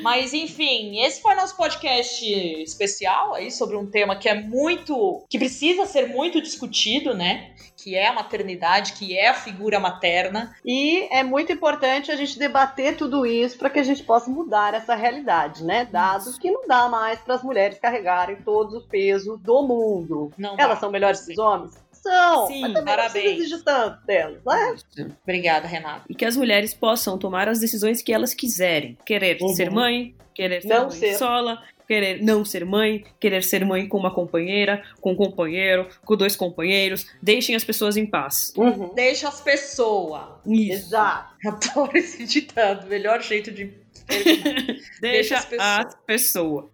[0.02, 2.26] Mas enfim, esse foi nosso podcast
[2.62, 7.31] especial aí sobre um tema que é muito, que precisa ser muito discutido, né?
[7.76, 10.56] Que é a maternidade, que é a figura materna.
[10.64, 14.74] E é muito importante a gente debater tudo isso para que a gente possa mudar
[14.74, 15.88] essa realidade, né?
[15.92, 20.32] Dado que não dá mais para as mulheres carregarem todo o peso do mundo.
[20.38, 20.82] Não Elas dá.
[20.82, 21.72] são melhores que os homens?
[21.92, 23.14] São, Sim, mas também parabéns.
[23.14, 25.08] não precisa exigir tanto delas, né?
[25.24, 26.04] Obrigada, Renata.
[26.10, 28.98] E que as mulheres possam tomar as decisões que elas quiserem.
[29.06, 29.50] Querer Uhum.
[29.50, 31.16] ser mãe, querer ser Não mãe ser.
[31.16, 36.16] sola, querer não ser mãe, querer ser mãe com uma companheira, com um companheiro, com
[36.16, 37.06] dois companheiros.
[37.22, 38.54] Deixem as pessoas em paz.
[38.56, 38.94] Uhum.
[38.94, 40.24] Deixa as pessoas.
[40.46, 40.88] Isso.
[40.88, 41.36] Exato.
[41.46, 42.88] Adoro esse ditado.
[42.88, 43.74] Melhor jeito de.
[44.08, 44.76] terminar.
[45.00, 45.68] Deixa, as pessoas.
[45.68, 46.72] a pessoa.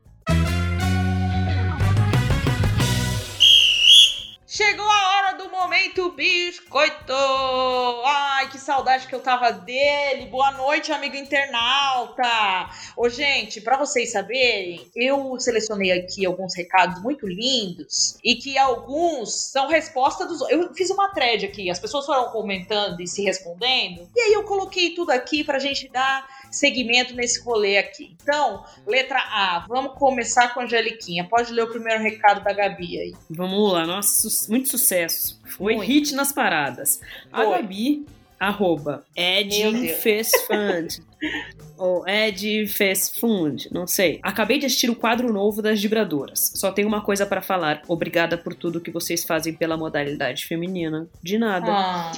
[4.46, 5.07] Chegou a
[5.58, 7.14] momento biscoito!
[8.06, 10.28] Ai, que saudade que eu tava dele!
[10.28, 12.70] Boa noite, amigo internauta!
[12.96, 19.34] Ô, gente, pra vocês saberem, eu selecionei aqui alguns recados muito lindos e que alguns
[19.52, 20.48] são resposta dos.
[20.52, 24.44] Eu fiz uma thread aqui, as pessoas foram comentando e se respondendo, e aí eu
[24.44, 28.16] coloquei tudo aqui pra gente dar segmento nesse rolê aqui.
[28.22, 31.24] Então, letra A, vamos começar com a Angeliquinha.
[31.26, 33.14] Pode ler o primeiro recado da Gabi aí.
[33.30, 35.40] Vamos lá, nossa, su- muito sucesso.
[35.46, 35.88] Foi Muito.
[35.88, 37.00] hit nas paradas.
[37.32, 37.52] A Foi.
[37.58, 38.06] Gabi,
[38.40, 39.50] arroba, Meu Ed
[39.82, 39.98] Deus.
[40.02, 41.00] Fez Fund.
[41.78, 42.66] Ou Ed
[43.20, 44.20] Fund, não sei.
[44.24, 46.52] Acabei de assistir o quadro novo das vibradoras.
[46.56, 47.84] Só tenho uma coisa pra falar.
[47.88, 51.08] Obrigada por tudo que vocês fazem pela modalidade feminina.
[51.22, 51.68] De nada.
[51.72, 52.12] Ah,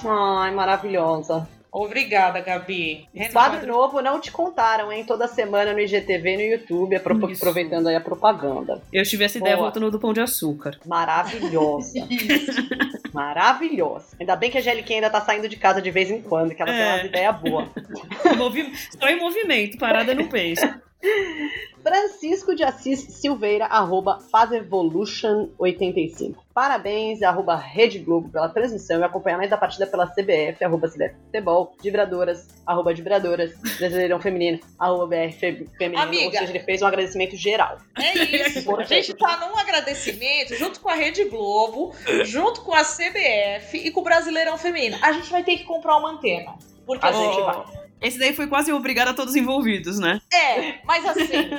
[0.44, 1.48] Ai, maravilhosa.
[1.72, 3.08] Obrigada, Gabi.
[3.32, 5.04] Quadro novo não te contaram, hein?
[5.06, 8.82] Toda semana no IGTV e no YouTube, aproveitando aí a propaganda.
[8.92, 9.68] Eu tive essa ideia Boa.
[9.68, 10.78] voltando do Pão de Açúcar.
[10.86, 12.00] Maravilhosa.
[13.14, 14.16] Maravilhosa.
[14.20, 16.62] Ainda bem que a Angeliquinha ainda tá saindo de casa de vez em quando, que
[16.62, 16.94] ela tem É.
[16.94, 17.68] umas ideias boas.
[18.38, 20.62] Movi- Só em movimento, parada no penso.
[21.82, 26.36] Francisco de Assis Silveira, arroba FazEvolution85.
[26.54, 31.74] Parabéns, arroba Rede Globo, pela transmissão e acompanhamento da partida pela CBF, arroba CBF Futebol,
[31.82, 36.04] Vibradoras, arroba Vibradoras, Brasileirão Feminino, arroba BR Fe- Feminino.
[36.04, 36.26] Amiga.
[36.26, 37.78] Ou seja, ele fez um agradecimento geral.
[37.98, 38.14] É
[38.48, 38.70] isso.
[38.76, 41.94] A gente tá num agradecimento junto com a Rede Globo,
[42.26, 44.98] junto com a CBF e com o Brasileirão Feminino.
[45.02, 46.56] A gente vai ter que comprar uma antena.
[46.86, 47.89] Porque A assim, gente vai.
[48.02, 50.22] Esse daí foi quase obrigado a todos envolvidos, né?
[50.34, 51.50] É, mas assim,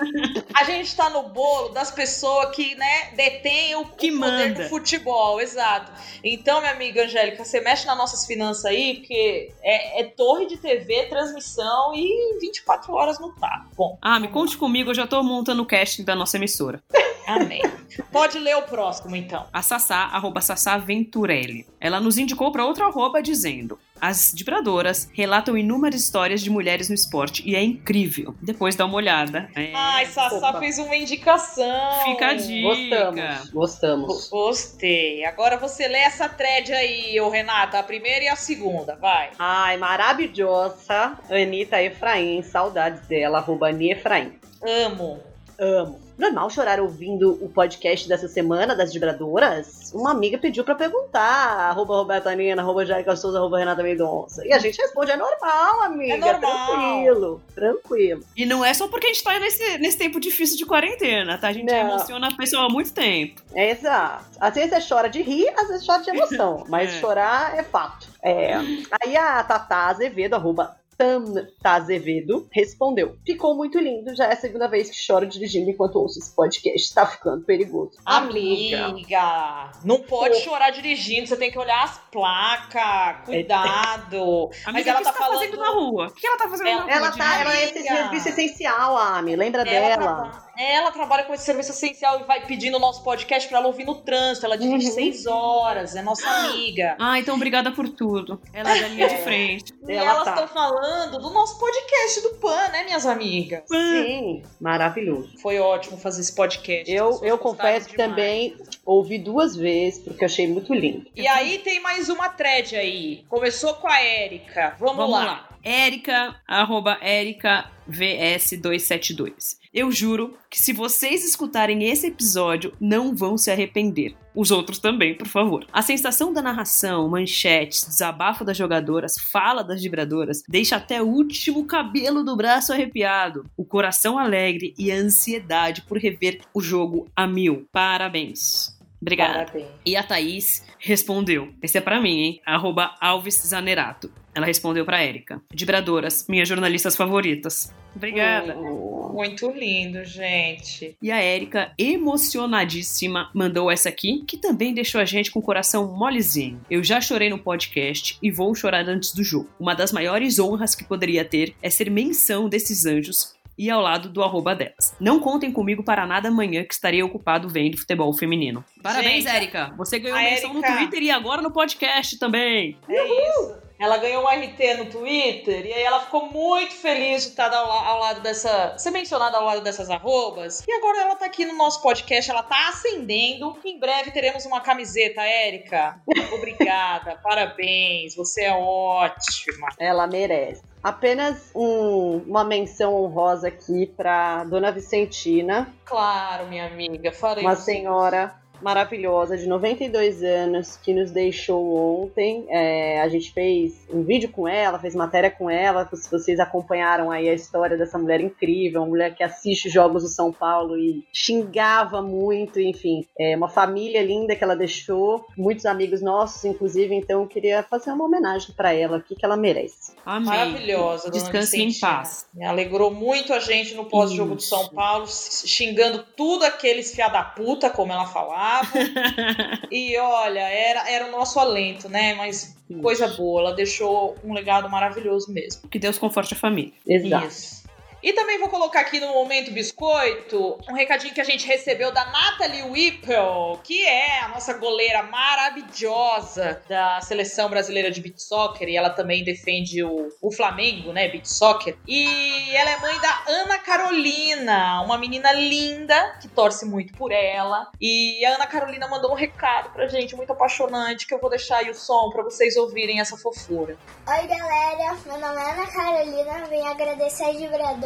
[0.55, 4.63] a gente tá no bolo das pessoas que, né, detêm o, Que o poder manda.
[4.65, 5.93] do futebol, exato.
[6.25, 10.57] Então, minha amiga Angélica, você mexe nas nossas finanças aí, porque é, é torre de
[10.57, 13.67] TV, transmissão e 24 horas no tá.
[13.77, 13.99] Bom.
[14.01, 16.83] Ah, me conte comigo, eu já tô montando o casting da nossa emissora.
[17.27, 17.63] Amém.
[18.11, 19.47] Pode ler o próximo, então.
[19.53, 21.67] A Sassá, arroba Sassá Venturelli.
[21.81, 26.95] Ela nos indicou para outro arroba dizendo: as vibradoras relatam inúmeras histórias de mulheres no
[26.95, 28.35] esporte e é incrível.
[28.41, 29.51] Depois dá uma olhada.
[29.55, 29.73] É.
[29.75, 32.05] Ai, Sassá fez uma indicação.
[32.05, 32.69] Fica a dica.
[32.69, 34.29] Gostamos, gostamos.
[34.31, 35.25] Gostei.
[35.25, 39.31] Agora você lê essa thread aí, ô Renata, a primeira e a segunda, vai.
[39.39, 41.19] Ai, maravilhosa.
[41.29, 44.39] Anitta Efraim, saudades dela, arroba Efraim.
[44.63, 45.21] Amo.
[45.59, 46.00] Amo.
[46.21, 49.91] Normal chorar ouvindo o podcast dessa semana das vibradoras?
[49.95, 51.71] Uma amiga pediu pra perguntar.
[51.71, 54.47] Arroba Roberta Nina, arroba Jérica Souza, arroba Renata Mendonça.
[54.47, 56.15] E a gente responde, é normal, amiga.
[56.15, 56.67] É normal.
[56.67, 58.23] Tranquilo, tranquilo.
[58.37, 61.49] E não é só porque a gente tá nesse, nesse tempo difícil de quarentena, tá?
[61.49, 61.75] A gente Não.
[61.77, 63.41] emociona a pessoa há muito tempo.
[63.55, 64.25] É exato.
[64.39, 66.65] Às vezes você chora de rir, às vezes chora de emoção.
[66.69, 67.01] Mas É.
[67.01, 68.09] chorar é fato.
[68.23, 68.55] É.
[69.03, 73.17] Aí a Tata Azevedo, arroba Tanta Azevedo, respondeu.
[73.27, 76.95] Ficou muito lindo, já é a segunda vez que choro dirigindo enquanto ouço esse podcast.
[76.95, 77.93] Tá ficando perigoso.
[78.05, 84.51] Amiga, não pode chorar dirigindo, você tem que olhar as placas, cuidado.
[84.67, 86.07] Amiga, Mas ela o que tá tá fazendo falando- na rua?
[86.09, 86.93] O que ela tá fazendo Ela- na rua?
[86.97, 89.37] Ela tá, ela é serviço essencial, Ami.
[89.37, 89.97] Lembra Ela, dela?
[89.97, 93.67] traba- ela trabalha com esse serviço essencial e vai pedindo o nosso podcast pra ela
[93.69, 94.47] ouvir no trânsito.
[94.47, 94.93] Ela dirige Uhum.
[94.95, 96.97] seis horas, é nossa amiga.
[97.01, 98.41] Ah, então obrigada por tudo.
[98.53, 99.73] Ela é da linha de frente.
[99.89, 100.31] E Ela elas tá.
[100.35, 103.63] estão falando do nosso podcast do PAN, né, minhas amigas?
[103.67, 105.37] Sim, maravilhoso.
[105.41, 106.91] Foi ótimo fazer esse podcast.
[106.93, 111.07] Eu, eu confesso que também ouvi duas vezes, porque achei muito lindo.
[111.17, 113.25] E aí tem mais uma thread aí.
[113.29, 114.77] Começou com a Érica.
[114.79, 115.25] Vamos, Vamos lá.
[115.25, 115.49] lá.
[115.63, 119.60] Érica, arroba Érica VS272.
[119.73, 124.17] Eu juro que se vocês escutarem esse episódio, não vão se arrepender.
[124.35, 125.65] Os outros também, por favor.
[125.73, 131.67] A sensação da narração, manchetes, desabafo das jogadoras, fala das vibradoras, deixa até o último
[131.67, 137.25] cabelo do braço arrepiado, o coração alegre e a ansiedade por rever o jogo a
[137.29, 137.65] mil.
[137.71, 138.80] Parabéns.
[139.01, 139.45] Obrigada.
[139.47, 139.67] Parabéns.
[139.85, 141.53] E a Thaís respondeu.
[141.63, 142.41] Esse é pra mim, hein?
[142.45, 144.11] Arroba Alves Zanerato.
[144.35, 145.43] Ela respondeu pra Érica.
[145.53, 147.73] Vibradoras, minhas jornalistas favoritas.
[147.97, 148.57] Obrigada.
[148.57, 150.97] Hum, Muito lindo, gente.
[151.03, 155.93] E a Érica, emocionadíssima, mandou essa aqui, que também deixou a gente com o coração
[155.97, 156.61] molezinho.
[156.71, 159.51] Eu já chorei no podcast e vou chorar antes do jogo.
[159.59, 164.09] Uma das maiores honras que poderia ter é ser menção desses anjos e ao lado
[164.09, 164.97] do arroba delas.
[164.99, 168.65] Não contem comigo para nada amanhã que estarei ocupado vendo futebol feminino.
[168.83, 169.75] Parabéns, Érica!
[169.77, 172.79] Você ganhou a menção no Érica- Twitter e agora no podcast também.
[172.89, 173.70] É isso.
[173.81, 177.71] Ela ganhou um RT no Twitter e aí ela ficou muito feliz de estar ao,
[177.71, 178.77] ao lado dessa.
[178.79, 180.63] ser mencionada ao lado dessas arrobas.
[180.69, 183.57] E agora ela tá aqui no nosso podcast, ela tá ascendendo.
[183.65, 185.99] Em breve teremos uma camiseta, Érica.
[186.35, 189.69] Obrigada, parabéns, você é ótima.
[189.79, 190.63] Ela merece.
[190.83, 197.45] Apenas um- uma menção honrosa aqui pra Dona Vicentina, Claro, minha amiga, farei.
[197.45, 202.47] uma senhora maravilhosa de 92 anos que nos deixou ontem.
[202.49, 205.89] É, a gente fez um vídeo com ela, fez matéria com ela.
[205.93, 210.09] Se vocês acompanharam aí a história dessa mulher incrível, uma mulher que assiste jogos do
[210.09, 216.03] São Paulo e xingava muito, enfim, é uma família linda que ela deixou, muitos amigos
[216.03, 216.95] nossos, inclusive.
[216.95, 219.93] Então, eu queria fazer uma homenagem pra ela aqui que ela merece.
[220.05, 220.27] Amém.
[220.27, 222.27] Maravilhosa, Descanse em paz.
[222.35, 224.51] Me alegrou muito a gente no pós-jogo de Isso.
[224.51, 228.50] São Paulo, xingando tudo aqueles fia da puta, como ela falava.
[229.71, 232.15] e olha, era, era o nosso alento, né?
[232.15, 235.69] Mas coisa boa, ela deixou um legado maravilhoso mesmo.
[235.69, 236.73] Que Deus conforte a família.
[236.87, 237.27] Exato.
[237.27, 237.60] Isso.
[238.03, 242.07] E também vou colocar aqui no Momento Biscoito um recadinho que a gente recebeu da
[242.07, 248.69] Natalie Whipple, que é a nossa goleira maravilhosa da seleção brasileira de beat soccer.
[248.71, 251.09] E ela também defende o, o Flamengo, né?
[251.09, 251.77] Beat soccer.
[251.87, 257.71] E ela é mãe da Ana Carolina, uma menina linda que torce muito por ela.
[257.79, 261.59] E a Ana Carolina mandou um recado pra gente, muito apaixonante, que eu vou deixar
[261.59, 263.77] aí o som pra vocês ouvirem essa fofura.
[264.09, 267.37] Oi galera, meu nome é Ana Carolina, venho agradecer às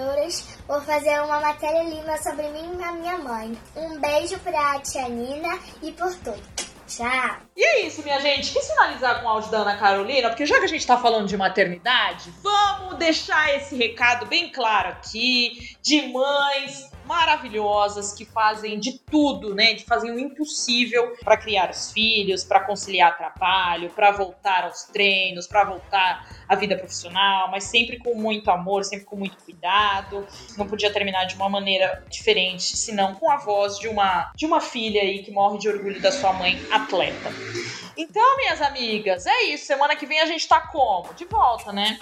[0.05, 3.57] vibradoras por fazer uma matéria linda sobre mim e a minha mãe.
[3.75, 6.43] Um beijo pra tia Nina e por tudo.
[6.87, 7.37] Tchau!
[7.57, 8.53] E é isso, minha gente.
[8.53, 11.27] Quis finalizar com o áudio da Ana Carolina, porque já que a gente tá falando
[11.27, 18.99] de maternidade, vamos deixar esse recado bem claro aqui de mães maravilhosas que fazem de
[18.99, 19.75] tudo, né?
[19.75, 25.47] Que fazem o impossível para criar os filhos, para conciliar trabalho, para voltar aos treinos,
[25.47, 30.27] para voltar à vida profissional, mas sempre com muito amor, sempre com muito cuidado.
[30.57, 34.61] Não podia terminar de uma maneira diferente, senão com a voz de uma de uma
[34.61, 37.31] filha aí que morre de orgulho da sua mãe atleta.
[37.97, 39.67] Então, minhas amigas, é isso.
[39.67, 41.15] Semana que vem a gente tá como?
[41.15, 41.99] De volta, né?